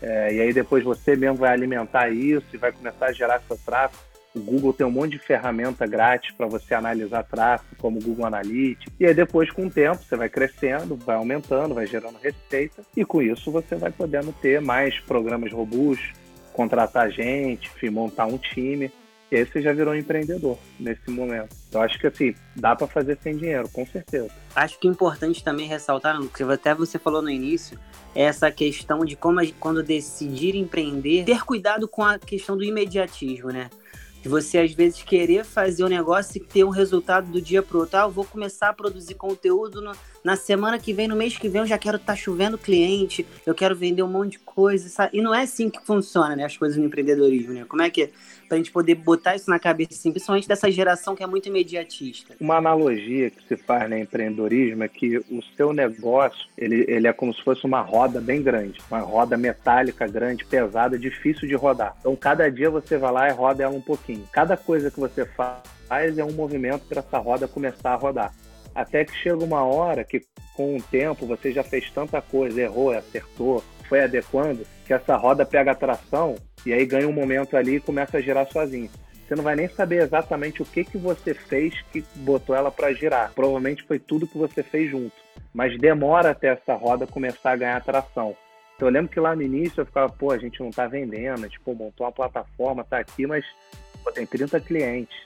é, 0.00 0.34
e 0.34 0.40
aí 0.40 0.52
depois 0.52 0.84
você 0.84 1.16
mesmo 1.16 1.38
vai 1.38 1.52
alimentar 1.52 2.08
isso 2.08 2.46
e 2.52 2.56
vai 2.56 2.70
começar 2.70 3.06
a 3.06 3.12
gerar 3.12 3.42
seu 3.48 3.58
tráfego. 3.58 4.00
O 4.32 4.40
Google 4.40 4.72
tem 4.72 4.86
um 4.86 4.90
monte 4.90 5.12
de 5.12 5.18
ferramenta 5.18 5.86
grátis 5.86 6.32
para 6.32 6.46
você 6.46 6.74
analisar 6.74 7.24
tráfego, 7.24 7.76
como 7.78 7.98
o 7.98 8.02
Google 8.02 8.26
Analytics. 8.26 8.92
E 8.98 9.06
aí 9.06 9.14
depois, 9.14 9.50
com 9.50 9.66
o 9.66 9.70
tempo, 9.70 10.02
você 10.02 10.16
vai 10.16 10.28
crescendo, 10.28 10.96
vai 10.96 11.16
aumentando, 11.16 11.74
vai 11.74 11.86
gerando 11.86 12.18
receita. 12.18 12.82
E 12.96 13.04
com 13.04 13.22
isso 13.22 13.50
você 13.50 13.76
vai 13.76 13.92
podendo 13.92 14.32
ter 14.32 14.60
mais 14.60 14.98
programas 15.00 15.52
robustos, 15.52 16.12
contratar 16.54 17.10
gente, 17.10 17.70
montar 17.90 18.26
um 18.26 18.38
time. 18.38 18.90
E 19.30 19.36
aí 19.36 19.44
você 19.44 19.60
já 19.60 19.72
virou 19.72 19.92
um 19.92 19.96
empreendedor 19.96 20.56
nesse 20.78 21.10
momento. 21.10 21.54
Eu 21.72 21.80
acho 21.80 21.98
que 21.98 22.06
assim, 22.06 22.34
dá 22.54 22.76
para 22.76 22.86
fazer 22.86 23.18
sem 23.20 23.36
dinheiro, 23.36 23.68
com 23.68 23.84
certeza. 23.84 24.30
Acho 24.54 24.78
que 24.78 24.86
é 24.86 24.90
importante 24.90 25.42
também 25.42 25.66
ressaltar, 25.66 26.16
que 26.28 26.42
até 26.44 26.72
você 26.74 26.98
falou 26.98 27.20
no 27.20 27.28
início, 27.28 27.78
essa 28.14 28.50
questão 28.50 29.04
de 29.04 29.16
como 29.16 29.40
quando 29.58 29.82
decidir 29.82 30.54
empreender, 30.54 31.24
ter 31.24 31.44
cuidado 31.44 31.88
com 31.88 32.02
a 32.02 32.18
questão 32.18 32.56
do 32.56 32.62
imediatismo, 32.62 33.50
né? 33.50 33.68
De 34.22 34.28
você, 34.28 34.58
às 34.58 34.72
vezes, 34.72 35.02
querer 35.02 35.44
fazer 35.44 35.84
um 35.84 35.88
negócio 35.88 36.40
e 36.40 36.40
ter 36.40 36.64
um 36.64 36.70
resultado 36.70 37.30
do 37.30 37.42
dia 37.42 37.62
pro 37.62 37.80
outro. 37.80 37.98
Ah, 37.98 38.02
eu 38.02 38.10
vou 38.10 38.24
começar 38.24 38.68
a 38.68 38.72
produzir 38.72 39.14
conteúdo 39.14 39.82
no, 39.82 39.92
na 40.24 40.36
semana 40.36 40.78
que 40.78 40.92
vem, 40.92 41.06
no 41.06 41.14
mês 41.14 41.36
que 41.36 41.48
vem, 41.48 41.60
eu 41.60 41.66
já 41.66 41.78
quero 41.78 41.96
estar 41.96 42.14
tá 42.14 42.16
chovendo 42.16 42.56
cliente, 42.58 43.26
eu 43.46 43.54
quero 43.54 43.76
vender 43.76 44.02
um 44.02 44.08
monte 44.08 44.32
de 44.32 44.38
coisa. 44.40 44.88
Sabe? 44.88 45.18
E 45.18 45.22
não 45.22 45.34
é 45.34 45.42
assim 45.42 45.68
que 45.68 45.84
funciona, 45.84 46.34
né? 46.34 46.44
As 46.44 46.56
coisas 46.56 46.78
no 46.78 46.84
empreendedorismo, 46.84 47.52
né? 47.52 47.64
Como 47.68 47.82
é 47.82 47.90
que 47.90 48.04
é? 48.04 48.10
Pra 48.48 48.58
gente 48.58 48.70
poder 48.70 48.94
botar 48.94 49.36
isso 49.36 49.48
na 49.48 49.58
cabeça, 49.58 49.92
assim, 49.92 50.10
principalmente 50.10 50.46
dessa 50.46 50.70
geração 50.70 51.16
que 51.16 51.22
é 51.22 51.26
muito 51.26 51.48
imediatista. 51.48 52.34
Uma 52.40 52.56
analogia 52.56 53.30
que 53.30 53.42
se 53.48 53.56
faz 53.56 53.88
no 53.88 53.96
empreendedorismo 53.96 54.84
é 54.84 54.88
que 54.88 55.18
o 55.18 55.42
seu 55.56 55.72
negócio, 55.72 56.46
ele, 56.56 56.84
ele 56.88 57.06
é 57.06 57.12
como 57.12 57.32
se 57.34 57.42
fosse 57.42 57.64
uma 57.64 57.80
roda 57.80 58.20
bem 58.20 58.42
grande. 58.42 58.78
Uma 58.90 59.00
roda 59.00 59.36
metálica 59.36 60.06
grande, 60.06 60.44
pesada, 60.44 60.98
difícil 60.98 61.48
de 61.48 61.54
rodar. 61.54 61.96
Então, 62.00 62.14
cada 62.14 62.50
dia 62.50 62.70
você 62.70 62.98
vai 62.98 63.12
lá 63.12 63.28
e 63.28 63.32
roda 63.32 63.62
ela 63.62 63.74
um 63.74 63.80
pouquinho 63.80 64.24
cada 64.34 64.56
coisa 64.56 64.90
que 64.90 64.98
você 64.98 65.24
faz 65.24 66.18
é 66.18 66.24
um 66.24 66.32
movimento 66.32 66.82
para 66.88 66.98
essa 66.98 67.18
roda 67.18 67.46
começar 67.46 67.92
a 67.92 67.96
rodar. 67.96 68.34
Até 68.74 69.04
que 69.04 69.14
chega 69.16 69.44
uma 69.44 69.62
hora 69.62 70.04
que, 70.04 70.20
com 70.54 70.76
o 70.76 70.82
tempo, 70.82 71.26
você 71.26 71.52
já 71.52 71.62
fez 71.62 71.90
tanta 71.90 72.20
coisa, 72.20 72.60
errou, 72.60 72.90
acertou, 72.90 73.62
foi 73.88 74.00
adequando, 74.02 74.66
que 74.86 74.92
essa 74.92 75.16
roda 75.16 75.46
pega 75.46 75.72
a 75.72 75.76
tração 75.76 76.36
e 76.66 76.72
aí 76.72 76.84
ganha 76.84 77.08
um 77.08 77.12
momento 77.12 77.56
ali 77.56 77.76
e 77.76 77.80
começa 77.80 78.18
a 78.18 78.20
girar 78.20 78.50
sozinho. 78.50 78.90
Você 79.26 79.34
não 79.34 79.44
vai 79.44 79.56
nem 79.56 79.68
saber 79.68 80.02
exatamente 80.02 80.60
o 80.60 80.66
que, 80.66 80.84
que 80.84 80.98
você 80.98 81.32
fez 81.32 81.80
que 81.92 82.04
botou 82.16 82.54
ela 82.54 82.70
para 82.70 82.92
girar. 82.92 83.32
Provavelmente 83.34 83.82
foi 83.84 83.98
tudo 83.98 84.26
que 84.26 84.36
você 84.36 84.62
fez 84.62 84.90
junto. 84.90 85.14
Mas 85.52 85.78
demora 85.78 86.30
até 86.30 86.48
essa 86.48 86.74
roda 86.74 87.06
começar 87.06 87.52
a 87.52 87.56
ganhar 87.56 87.82
tração. 87.82 88.36
Então 88.76 88.88
eu 88.88 88.92
lembro 88.92 89.10
que 89.10 89.20
lá 89.20 89.34
no 89.34 89.42
início 89.42 89.80
eu 89.80 89.86
ficava, 89.86 90.12
pô, 90.12 90.30
a 90.30 90.38
gente 90.38 90.60
não 90.60 90.70
tá 90.70 90.86
vendendo, 90.86 91.48
tipo, 91.48 91.74
montou 91.74 92.04
uma 92.04 92.12
plataforma, 92.12 92.84
tá 92.84 92.98
aqui, 92.98 93.26
mas 93.26 93.44
pô, 94.02 94.12
tem 94.12 94.26
30 94.26 94.60
clientes. 94.60 95.16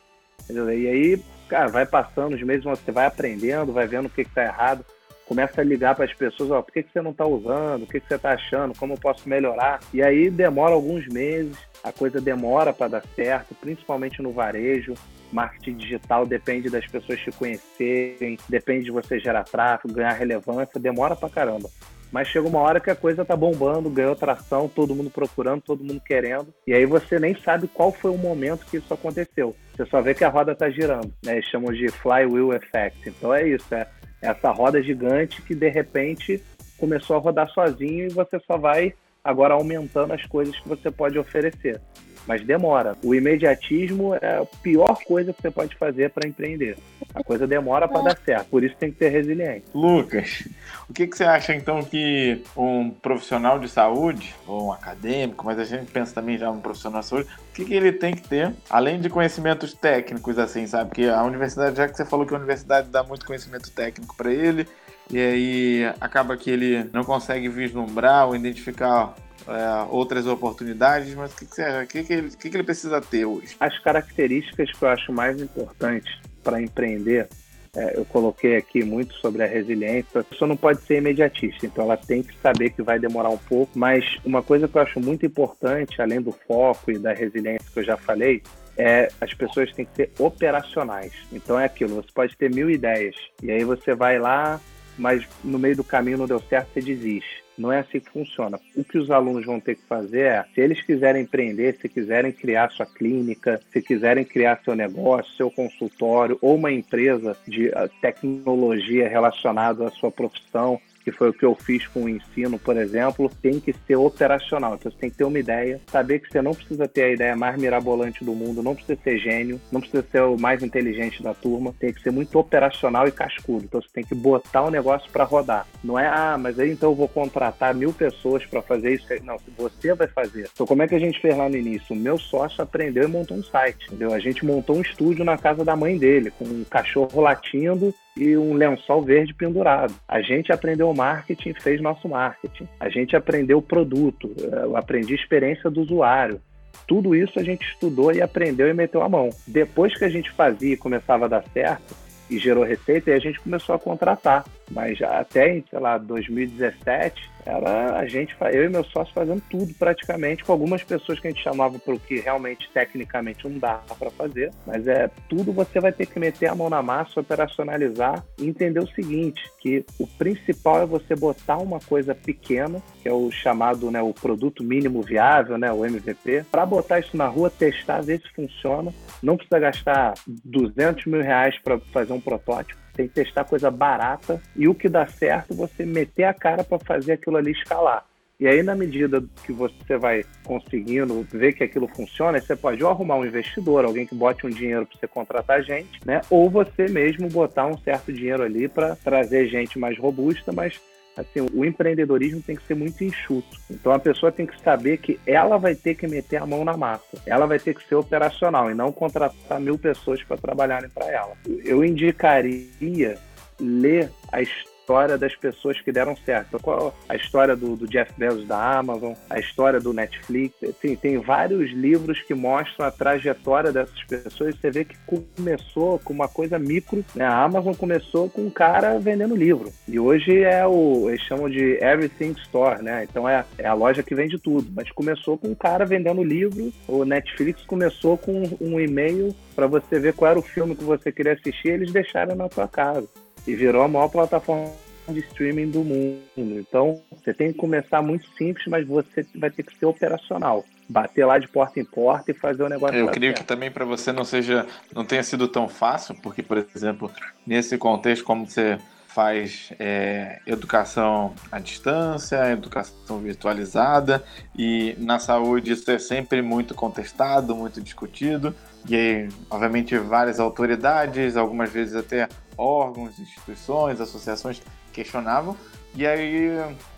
Entendeu? 0.42 0.72
E 0.72 0.88
aí, 0.88 1.22
cara, 1.48 1.68
vai 1.68 1.87
passando 1.87 2.35
os 2.35 2.42
meses, 2.42 2.64
você 2.64 2.90
vai 2.90 3.07
aprendendo, 3.07 3.72
vai 3.72 3.87
vendo 3.87 4.07
o 4.07 4.11
que 4.11 4.22
está 4.22 4.44
errado, 4.44 4.85
começa 5.27 5.61
a 5.61 5.64
ligar 5.64 5.94
para 5.94 6.07
as 6.07 6.14
pessoas, 6.14 6.51
ó, 6.51 6.62
por 6.62 6.72
que, 6.72 6.83
que 6.83 6.90
você 6.90 7.03
não 7.03 7.11
está 7.11 7.27
usando, 7.27 7.83
o 7.83 7.87
que, 7.87 8.01
que 8.01 8.09
você 8.09 8.14
está 8.14 8.33
achando, 8.33 8.77
como 8.79 8.94
eu 8.94 8.98
posso 8.98 9.29
melhorar. 9.29 9.81
E 9.92 10.03
aí 10.03 10.31
demora 10.31 10.72
alguns 10.72 11.07
meses, 11.07 11.57
a 11.85 11.92
coisa 11.92 12.18
demora 12.18 12.72
para 12.72 12.88
dar 12.88 13.03
certo, 13.14 13.55
principalmente 13.55 14.22
no 14.22 14.33
varejo. 14.33 14.94
Marketing 15.31 15.77
digital 15.77 16.24
depende 16.24 16.70
das 16.70 16.87
pessoas 16.87 17.20
te 17.20 17.31
conhecerem, 17.31 18.38
depende 18.48 18.87
de 18.87 18.90
você 18.90 19.18
gerar 19.18 19.44
tráfego, 19.44 19.92
ganhar 19.92 20.14
relevância, 20.14 20.81
demora 20.81 21.14
pra 21.14 21.29
caramba. 21.29 21.68
Mas 22.10 22.28
chega 22.28 22.48
uma 22.48 22.60
hora 22.60 22.80
que 22.80 22.90
a 22.90 22.96
coisa 22.96 23.24
tá 23.24 23.36
bombando, 23.36 23.90
ganhou 23.90 24.16
tração, 24.16 24.68
todo 24.68 24.94
mundo 24.94 25.10
procurando, 25.10 25.60
todo 25.60 25.84
mundo 25.84 26.00
querendo. 26.00 26.52
E 26.66 26.72
aí 26.72 26.86
você 26.86 27.18
nem 27.18 27.34
sabe 27.34 27.68
qual 27.68 27.92
foi 27.92 28.10
o 28.10 28.18
momento 28.18 28.66
que 28.66 28.78
isso 28.78 28.92
aconteceu. 28.92 29.54
Você 29.74 29.86
só 29.86 30.00
vê 30.00 30.14
que 30.14 30.24
a 30.24 30.28
roda 30.28 30.54
tá 30.54 30.70
girando, 30.70 31.12
né? 31.24 31.34
Eles 31.34 31.46
chamam 31.46 31.72
de 31.72 31.88
flywheel 31.88 32.52
effect. 32.54 33.08
Então 33.08 33.32
é 33.32 33.46
isso, 33.46 33.74
é 33.74 33.86
essa 34.20 34.50
roda 34.50 34.82
gigante 34.82 35.42
que 35.42 35.54
de 35.54 35.68
repente 35.68 36.42
começou 36.78 37.16
a 37.16 37.20
rodar 37.20 37.48
sozinho 37.50 38.06
e 38.06 38.12
você 38.12 38.38
só 38.40 38.56
vai 38.56 38.94
agora 39.22 39.54
aumentando 39.54 40.12
as 40.12 40.24
coisas 40.26 40.58
que 40.58 40.68
você 40.68 40.90
pode 40.90 41.18
oferecer 41.18 41.80
mas 42.28 42.44
demora. 42.44 42.96
O 43.02 43.14
imediatismo 43.14 44.14
é 44.14 44.36
a 44.38 44.44
pior 44.62 44.98
coisa 45.02 45.32
que 45.32 45.40
você 45.40 45.50
pode 45.50 45.74
fazer 45.76 46.10
para 46.10 46.28
empreender. 46.28 46.76
A 47.14 47.24
coisa 47.24 47.46
demora 47.46 47.88
para 47.88 48.02
dar 48.02 48.18
certo, 48.18 48.48
por 48.50 48.62
isso 48.62 48.76
tem 48.76 48.92
que 48.92 48.98
ter 48.98 49.08
resiliência. 49.08 49.64
Lucas, 49.74 50.46
o 50.88 50.92
que, 50.92 51.06
que 51.06 51.16
você 51.16 51.24
acha 51.24 51.54
então 51.54 51.82
que 51.82 52.42
um 52.54 52.90
profissional 52.90 53.58
de 53.58 53.68
saúde, 53.68 54.34
ou 54.46 54.66
um 54.66 54.72
acadêmico, 54.72 55.46
mas 55.46 55.58
a 55.58 55.64
gente 55.64 55.90
pensa 55.90 56.14
também 56.14 56.36
já 56.36 56.50
um 56.50 56.60
profissional 56.60 57.00
de 57.00 57.06
saúde, 57.06 57.28
o 57.50 57.54
que, 57.54 57.64
que 57.64 57.74
ele 57.74 57.92
tem 57.92 58.14
que 58.14 58.28
ter, 58.28 58.52
além 58.68 59.00
de 59.00 59.08
conhecimentos 59.08 59.72
técnicos, 59.72 60.38
assim, 60.38 60.66
sabe? 60.66 60.90
Porque 60.90 61.06
a 61.06 61.22
universidade, 61.22 61.76
já 61.76 61.88
que 61.88 61.96
você 61.96 62.04
falou 62.04 62.26
que 62.26 62.34
a 62.34 62.36
universidade 62.36 62.90
dá 62.90 63.02
muito 63.02 63.24
conhecimento 63.24 63.70
técnico 63.70 64.14
para 64.14 64.30
ele, 64.30 64.68
e 65.10 65.18
aí 65.18 65.94
acaba 65.98 66.36
que 66.36 66.50
ele 66.50 66.90
não 66.92 67.02
consegue 67.02 67.48
vislumbrar 67.48 68.26
ou 68.26 68.36
identificar 68.36 69.14
é, 69.48 69.87
outras 69.90 70.26
oportunidades, 70.26 71.14
mas 71.14 71.32
o 71.32 71.37
que, 71.37 71.46
que 71.46 71.54
você 71.54 71.87
que, 71.87 72.04
que, 72.04 72.12
ele, 72.12 72.30
que, 72.30 72.50
que 72.50 72.56
ele 72.56 72.64
precisa 72.64 73.00
ter 73.00 73.24
hoje? 73.24 73.56
As 73.58 73.78
características 73.78 74.70
que 74.70 74.82
eu 74.84 74.88
acho 74.88 75.12
mais 75.12 75.40
importantes 75.40 76.14
para 76.42 76.61
empreender 76.61 77.28
é, 77.76 77.96
eu 77.96 78.04
coloquei 78.04 78.56
aqui 78.56 78.82
muito 78.82 79.14
sobre 79.14 79.42
a 79.42 79.46
resiliência. 79.46 80.20
A 80.20 80.24
pessoa 80.24 80.48
não 80.48 80.56
pode 80.56 80.80
ser 80.82 80.98
imediatista, 80.98 81.66
então 81.66 81.84
ela 81.84 81.96
tem 81.96 82.22
que 82.22 82.37
saber 82.38 82.70
que 82.70 82.82
vai 82.82 82.98
demorar 82.98 83.28
um 83.28 83.38
pouco. 83.38 83.78
Mas 83.78 84.04
uma 84.24 84.42
coisa 84.42 84.66
que 84.66 84.76
eu 84.76 84.82
acho 84.82 85.00
muito 85.00 85.24
importante, 85.26 86.00
além 86.00 86.20
do 86.20 86.32
foco 86.32 86.90
e 86.90 86.98
da 86.98 87.12
resiliência 87.12 87.70
que 87.72 87.78
eu 87.78 87.84
já 87.84 87.96
falei, 87.96 88.42
é 88.76 89.08
as 89.20 89.34
pessoas 89.34 89.72
têm 89.72 89.84
que 89.84 89.94
ser 89.94 90.11
operacionais. 90.18 91.12
Então 91.32 91.58
é 91.58 91.64
aquilo, 91.64 91.96
você 91.96 92.08
pode 92.12 92.37
ter 92.37 92.52
mil 92.52 92.70
ideias 92.70 93.16
e 93.42 93.50
aí 93.50 93.64
você 93.64 93.94
vai 93.94 94.18
lá, 94.18 94.61
mas 94.96 95.24
no 95.44 95.58
meio 95.58 95.76
do 95.76 95.84
caminho 95.84 96.18
não 96.18 96.26
deu 96.26 96.40
certo, 96.40 96.70
você 96.72 96.80
desiste. 96.80 97.47
Não 97.58 97.72
é 97.72 97.80
assim 97.80 98.00
que 98.00 98.10
funciona. 98.10 98.58
O 98.76 98.84
que 98.84 98.96
os 98.96 99.10
alunos 99.10 99.44
vão 99.44 99.58
ter 99.58 99.74
que 99.74 99.82
fazer 99.82 100.20
é, 100.20 100.44
se 100.54 100.60
eles 100.60 100.80
quiserem 100.80 101.22
empreender, 101.22 101.76
se 101.80 101.88
quiserem 101.88 102.32
criar 102.32 102.70
sua 102.70 102.86
clínica, 102.86 103.60
se 103.72 103.82
quiserem 103.82 104.24
criar 104.24 104.60
seu 104.64 104.74
negócio, 104.74 105.34
seu 105.34 105.50
consultório 105.50 106.38
ou 106.40 106.54
uma 106.54 106.70
empresa 106.70 107.36
de 107.46 107.70
ah, 107.74 107.88
tecnologia 108.00 109.08
relacionada 109.08 109.86
à 109.86 109.90
sua 109.90 110.10
profissão, 110.10 110.80
que 111.10 111.16
foi 111.16 111.30
o 111.30 111.32
que 111.32 111.44
eu 111.44 111.54
fiz 111.54 111.86
com 111.86 112.04
o 112.04 112.08
ensino, 112.08 112.59
por 112.59 112.76
exemplo, 112.76 113.30
tem 113.40 113.59
que 113.59 113.74
ser 113.86 113.96
operacional. 113.96 114.74
Então 114.74 114.92
você 114.92 114.98
tem 114.98 115.11
que 115.11 115.16
ter 115.16 115.24
uma 115.24 115.38
ideia, 115.38 115.80
saber 115.86 116.18
que 116.18 116.30
você 116.30 116.42
não 116.42 116.52
precisa 116.52 116.86
ter 116.86 117.04
a 117.04 117.12
ideia 117.12 117.36
mais 117.36 117.59
mirabolante 117.59 118.24
do 118.24 118.34
mundo, 118.34 118.62
não 118.62 118.74
precisa 118.74 118.98
ser 119.02 119.18
gênio, 119.18 119.61
não 119.72 119.80
precisa 119.80 120.04
ser 120.11 120.22
o 120.22 120.38
mais 120.38 120.62
inteligente 120.62 121.22
da 121.22 121.32
turma, 121.32 121.74
tem 121.78 121.92
que 121.92 122.02
ser 122.02 122.11
muito 122.11 122.38
operacional 122.38 123.09
e 123.09 123.12
cascudo. 123.12 123.64
Então 123.64 123.80
você 123.80 123.88
tem 123.92 124.04
que 124.04 124.14
botar 124.14 124.64
o 124.64 124.70
negócio 124.70 125.11
para 125.11 125.24
rodar. 125.24 125.66
Não 125.82 125.98
é, 125.98 126.06
ah, 126.06 126.36
mas 126.38 126.59
aí 126.59 126.70
então 126.70 126.90
eu 126.90 126.94
vou 126.94 127.09
contratar 127.09 127.74
mil 127.74 127.92
pessoas 127.92 128.44
para 128.44 128.61
fazer 128.61 128.94
isso. 128.94 129.06
Não, 129.24 129.36
você 129.56 129.94
vai 129.94 130.09
fazer. 130.09 130.48
Então 130.52 130.66
como 130.66 130.82
é 130.82 130.88
que 130.88 130.94
a 130.94 131.00
gente 131.00 131.20
fez 131.20 131.36
lá 131.36 131.48
no 131.48 131.56
início? 131.56 131.94
O 131.94 131.98
meu 131.98 132.18
sócio 132.18 132.62
aprendeu 132.62 133.04
e 133.04 133.09
montou 133.09 133.36
um 133.36 133.42
site, 133.42 133.86
entendeu? 133.86 134.12
A 134.12 134.18
gente 134.18 134.44
montou 134.44 134.76
um 134.76 134.82
estúdio 134.82 135.24
na 135.24 135.38
casa 135.38 135.64
da 135.64 135.74
mãe 135.74 135.96
dele, 135.96 136.30
com 136.30 136.44
um 136.44 136.64
cachorro 136.64 137.20
latindo 137.20 137.94
e 138.18 138.36
um 138.36 138.54
lençol 138.54 139.02
verde 139.02 139.32
pendurado. 139.32 139.94
A 140.06 140.20
gente 140.20 140.52
aprendeu 140.52 140.92
marketing, 140.92 141.54
fez 141.54 141.80
nosso 141.80 142.08
marketing. 142.08 142.68
A 142.80 142.88
gente 142.88 143.14
aprendeu 143.14 143.62
produto, 143.62 144.34
eu 144.38 144.76
aprendi 144.76 145.14
experiência 145.14 145.70
do 145.70 145.80
usuário. 145.80 146.40
Tudo 146.86 147.14
isso 147.14 147.38
a 147.38 147.44
gente 147.44 147.66
estudou 147.66 148.12
e 148.12 148.20
aprendeu 148.20 148.68
e 148.68 148.74
meteu 148.74 149.02
a 149.02 149.08
mão. 149.08 149.30
Depois 149.46 149.96
que 149.96 150.04
a 150.04 150.08
gente 150.08 150.30
fazia 150.32 150.74
e 150.74 150.76
começava 150.76 151.26
a 151.26 151.28
dar 151.28 151.44
certo, 151.52 151.94
e 152.30 152.38
gerou 152.38 152.64
receita, 152.64 153.10
e 153.10 153.14
a 153.14 153.18
gente 153.18 153.40
começou 153.40 153.74
a 153.74 153.78
contratar. 153.78 154.44
Mas 154.70 155.00
até, 155.00 155.62
sei 155.70 155.78
lá, 155.78 155.96
2017, 155.96 157.30
era 157.49 157.99
a 157.99 158.07
gente, 158.07 158.36
eu 158.53 158.64
e 158.64 158.68
meu 158.68 158.84
sócio 158.84 159.14
fazendo 159.14 159.42
tudo 159.49 159.72
praticamente, 159.74 160.44
com 160.44 160.53
algumas 160.53 160.84
pessoas 160.84 161.18
que 161.18 161.26
a 161.26 161.30
gente 161.30 161.42
chamava 161.42 161.78
para 161.78 161.94
o 161.94 161.99
que 161.99 162.20
realmente 162.20 162.68
tecnicamente 162.72 163.49
não 163.49 163.59
dá 163.59 163.80
para 163.99 164.11
fazer, 164.11 164.53
mas 164.66 164.86
é 164.86 165.11
tudo 165.28 165.53
você 165.53 165.80
vai 165.80 165.90
ter 165.90 166.07
que 166.07 166.18
meter 166.20 166.46
a 166.46 166.55
mão 166.55 166.68
na 166.68 166.82
massa, 166.82 167.20
operacionalizar 167.20 168.22
e 168.38 168.46
entender 168.46 168.80
o 168.80 168.88
seguinte, 168.88 169.42
que 169.61 169.84
o 169.99 170.07
principal 170.07 170.82
é 170.82 170.86
você 170.86 171.16
botar 171.16 171.57
uma 171.57 171.80
coisa 171.80 172.14
pequena, 172.14 172.82
que 173.03 173.09
é 173.09 173.12
o 173.12 173.30
chamado, 173.30 173.90
né, 173.90 174.03
o 174.03 174.12
produto 174.12 174.62
mínimo 174.62 175.01
viável, 175.01 175.57
né, 175.57 175.72
o 175.72 175.86
MVP, 175.86 176.44
para 176.51 176.66
botar 176.66 176.99
isso 176.99 177.16
na 177.16 177.26
rua, 177.26 177.49
testar, 177.49 178.03
ver 178.03 178.20
se 178.20 178.28
funciona, 178.34 178.92
não 179.22 179.36
precisa 179.36 179.59
gastar 179.59 180.14
200 180.26 181.07
mil 181.07 181.22
reais 181.22 181.59
para 181.59 181.78
fazer 181.92 182.12
um 182.12 182.20
protótipo, 182.20 182.88
tem 182.99 183.07
que 183.07 183.14
testar 183.14 183.44
coisa 183.44 183.70
barata 183.70 184.42
e 184.57 184.66
o 184.66 184.74
que 184.74 184.88
dá 184.88 185.07
certo, 185.07 185.55
você 185.55 185.86
meter 185.86 186.24
a 186.24 186.34
cara 186.34 186.64
para 186.64 186.80
fazer 186.80 187.12
aquilo 187.12 187.36
ali 187.36 187.53
escalar. 187.53 188.05
E 188.40 188.46
aí, 188.46 188.62
na 188.62 188.74
medida 188.74 189.24
que 189.44 189.53
você 189.53 189.96
vai 189.96 190.24
conseguindo 190.44 191.26
ver 191.30 191.53
que 191.53 191.64
aquilo 191.64 191.88
funciona, 191.88 192.40
você 192.40 192.55
pode 192.55 192.82
ou 192.82 192.90
arrumar 192.90 193.16
um 193.16 193.26
investidor, 193.26 193.84
alguém 193.84 194.07
que 194.07 194.14
bote 194.14 194.46
um 194.46 194.51
dinheiro 194.51 194.86
para 194.86 194.99
você 194.99 195.09
contratar 195.09 195.62
gente, 195.62 196.01
né? 196.05 196.20
Ou 196.30 196.49
você 196.49 196.86
mesmo 196.88 197.28
botar 197.28 197.66
um 197.66 197.76
certo 197.78 198.12
dinheiro 198.12 198.42
ali 198.42 198.68
para 198.68 198.94
trazer 198.96 199.49
gente 199.49 199.76
mais 199.78 199.99
robusta, 199.99 200.53
mas 200.53 200.80
assim, 201.18 201.46
o 201.52 201.64
empreendedorismo 201.64 202.40
tem 202.40 202.54
que 202.54 202.62
ser 202.62 202.74
muito 202.74 203.02
enxuto. 203.02 203.58
Então 203.70 203.92
a 203.92 203.98
pessoa 203.98 204.30
tem 204.30 204.46
que 204.46 204.58
saber 204.60 204.98
que 204.98 205.18
ela 205.26 205.58
vai 205.58 205.74
ter 205.74 205.94
que 205.94 206.06
meter 206.06 206.36
a 206.36 206.46
mão 206.46 206.64
na 206.64 206.76
massa. 206.76 207.20
Ela 207.26 207.46
vai 207.46 207.58
ter 207.58 207.74
que 207.74 207.86
ser 207.86 207.96
operacional 207.96 208.70
e 208.70 208.74
não 208.74 208.92
contratar 208.92 209.60
mil 209.60 209.76
pessoas 209.76 210.22
para 210.22 210.36
trabalharem 210.36 210.88
para 210.88 211.10
ela. 211.10 211.32
Eu 211.64 211.84
indicaria 211.84 213.18
ler 213.60 214.10
a 214.30 214.40
história 214.40 214.78
história 214.89 215.18
das 215.18 215.36
pessoas 215.36 215.78
que 215.82 215.93
deram 215.93 216.16
certo. 216.16 216.59
Qual 216.59 216.95
a 217.07 217.14
história 217.14 217.55
do, 217.55 217.76
do, 217.76 217.86
Jeff 217.86 218.11
Bezos 218.16 218.47
da 218.47 218.78
Amazon, 218.78 219.12
a 219.28 219.39
história 219.39 219.78
do 219.78 219.93
Netflix. 219.93 220.55
Enfim, 220.62 220.97
tem 220.97 221.18
vários 221.18 221.70
livros 221.72 222.22
que 222.22 222.32
mostram 222.32 222.86
a 222.86 222.91
trajetória 222.91 223.70
dessas 223.70 224.03
pessoas. 224.05 224.55
Você 224.57 224.70
vê 224.70 224.84
que 224.86 224.97
começou 225.36 225.99
com 225.99 226.14
uma 226.14 226.26
coisa 226.26 226.59
micro. 226.59 227.05
Né? 227.14 227.24
A 227.24 227.45
Amazon 227.45 227.74
começou 227.74 228.30
com 228.30 228.47
um 228.47 228.51
cara 228.51 228.99
vendendo 228.99 229.36
livro. 229.36 229.70
E 229.86 230.01
hoje 230.01 230.43
é 230.43 230.66
o. 230.66 231.11
Eles 231.11 231.20
chamam 231.22 231.51
de 231.51 231.78
Everything 231.82 232.32
Store, 232.45 232.82
né? 232.82 233.05
Então 233.05 233.28
é, 233.28 233.45
é 233.59 233.66
a 233.66 233.74
loja 233.74 234.03
que 234.03 234.14
vende 234.14 234.39
tudo. 234.39 234.70
Mas 234.74 234.91
começou 234.93 235.36
com 235.36 235.49
um 235.49 235.55
cara 235.55 235.84
vendendo 235.84 236.24
livro. 236.24 236.72
O 236.86 237.05
Netflix 237.05 237.62
começou 237.66 238.16
com 238.16 238.43
um 238.59 238.80
e-mail 238.80 239.34
para 239.55 239.66
você 239.66 239.99
ver 239.99 240.14
qual 240.14 240.30
era 240.30 240.39
o 240.39 240.43
filme 240.43 240.74
que 240.74 240.84
você 240.84 241.12
queria 241.12 241.34
assistir. 241.34 241.68
Eles 241.68 241.93
deixaram 241.93 242.34
na 242.34 242.49
sua 242.49 242.66
casa 242.66 243.07
e 243.47 243.55
virou 243.55 243.82
a 243.82 243.89
maior 243.89 244.09
plataforma 244.09 244.70
de 245.09 245.20
streaming 245.20 245.70
do 245.70 245.82
mundo. 245.82 246.20
Então, 246.36 247.01
você 247.11 247.32
tem 247.32 247.53
que 247.53 247.59
começar 247.59 248.03
muito 248.03 248.26
simples, 248.36 248.66
mas 248.66 248.86
você 248.86 249.26
vai 249.34 249.51
ter 249.51 249.62
que 249.62 249.76
ser 249.76 249.86
operacional. 249.86 250.64
Bater 250.89 251.26
lá 251.26 251.39
de 251.39 251.49
porta 251.49 251.80
em 251.80 251.84
porta 251.84 252.30
e 252.30 252.34
fazer 252.34 252.62
o 252.62 252.68
negócio. 252.68 252.97
Eu 252.97 253.09
creio 253.09 253.34
que 253.34 253.45
também 253.45 253.70
para 253.70 253.84
você 253.84 254.12
não 254.12 254.24
seja, 254.24 254.66
não 254.95 255.05
tenha 255.05 255.22
sido 255.22 255.49
tão 255.49 255.68
fácil, 255.68 256.14
porque, 256.22 256.43
por 256.43 256.59
exemplo, 256.74 257.11
nesse 257.47 257.76
contexto, 257.76 258.24
como 258.24 258.47
você 258.47 258.78
faz 259.18 259.72
é, 259.78 260.39
educação 260.47 261.34
à 261.51 261.59
distância, 261.59 262.53
educação 262.53 263.18
virtualizada, 263.18 264.22
e 264.57 264.95
na 264.99 265.18
saúde 265.18 265.72
isso 265.72 265.91
é 265.91 265.99
sempre 265.99 266.41
muito 266.41 266.74
contestado, 266.74 267.55
muito 267.57 267.80
discutido, 267.80 268.55
e 268.89 268.97
aí, 268.97 269.28
obviamente, 269.51 269.97
várias 269.99 270.41
autoridades, 270.41 271.36
algumas 271.36 271.70
vezes 271.70 271.95
até 271.95 272.28
órgãos, 272.57 273.18
instituições, 273.18 274.01
associações 274.01 274.62
questionavam. 274.93 275.57
E 275.95 276.07
aí, 276.07 276.51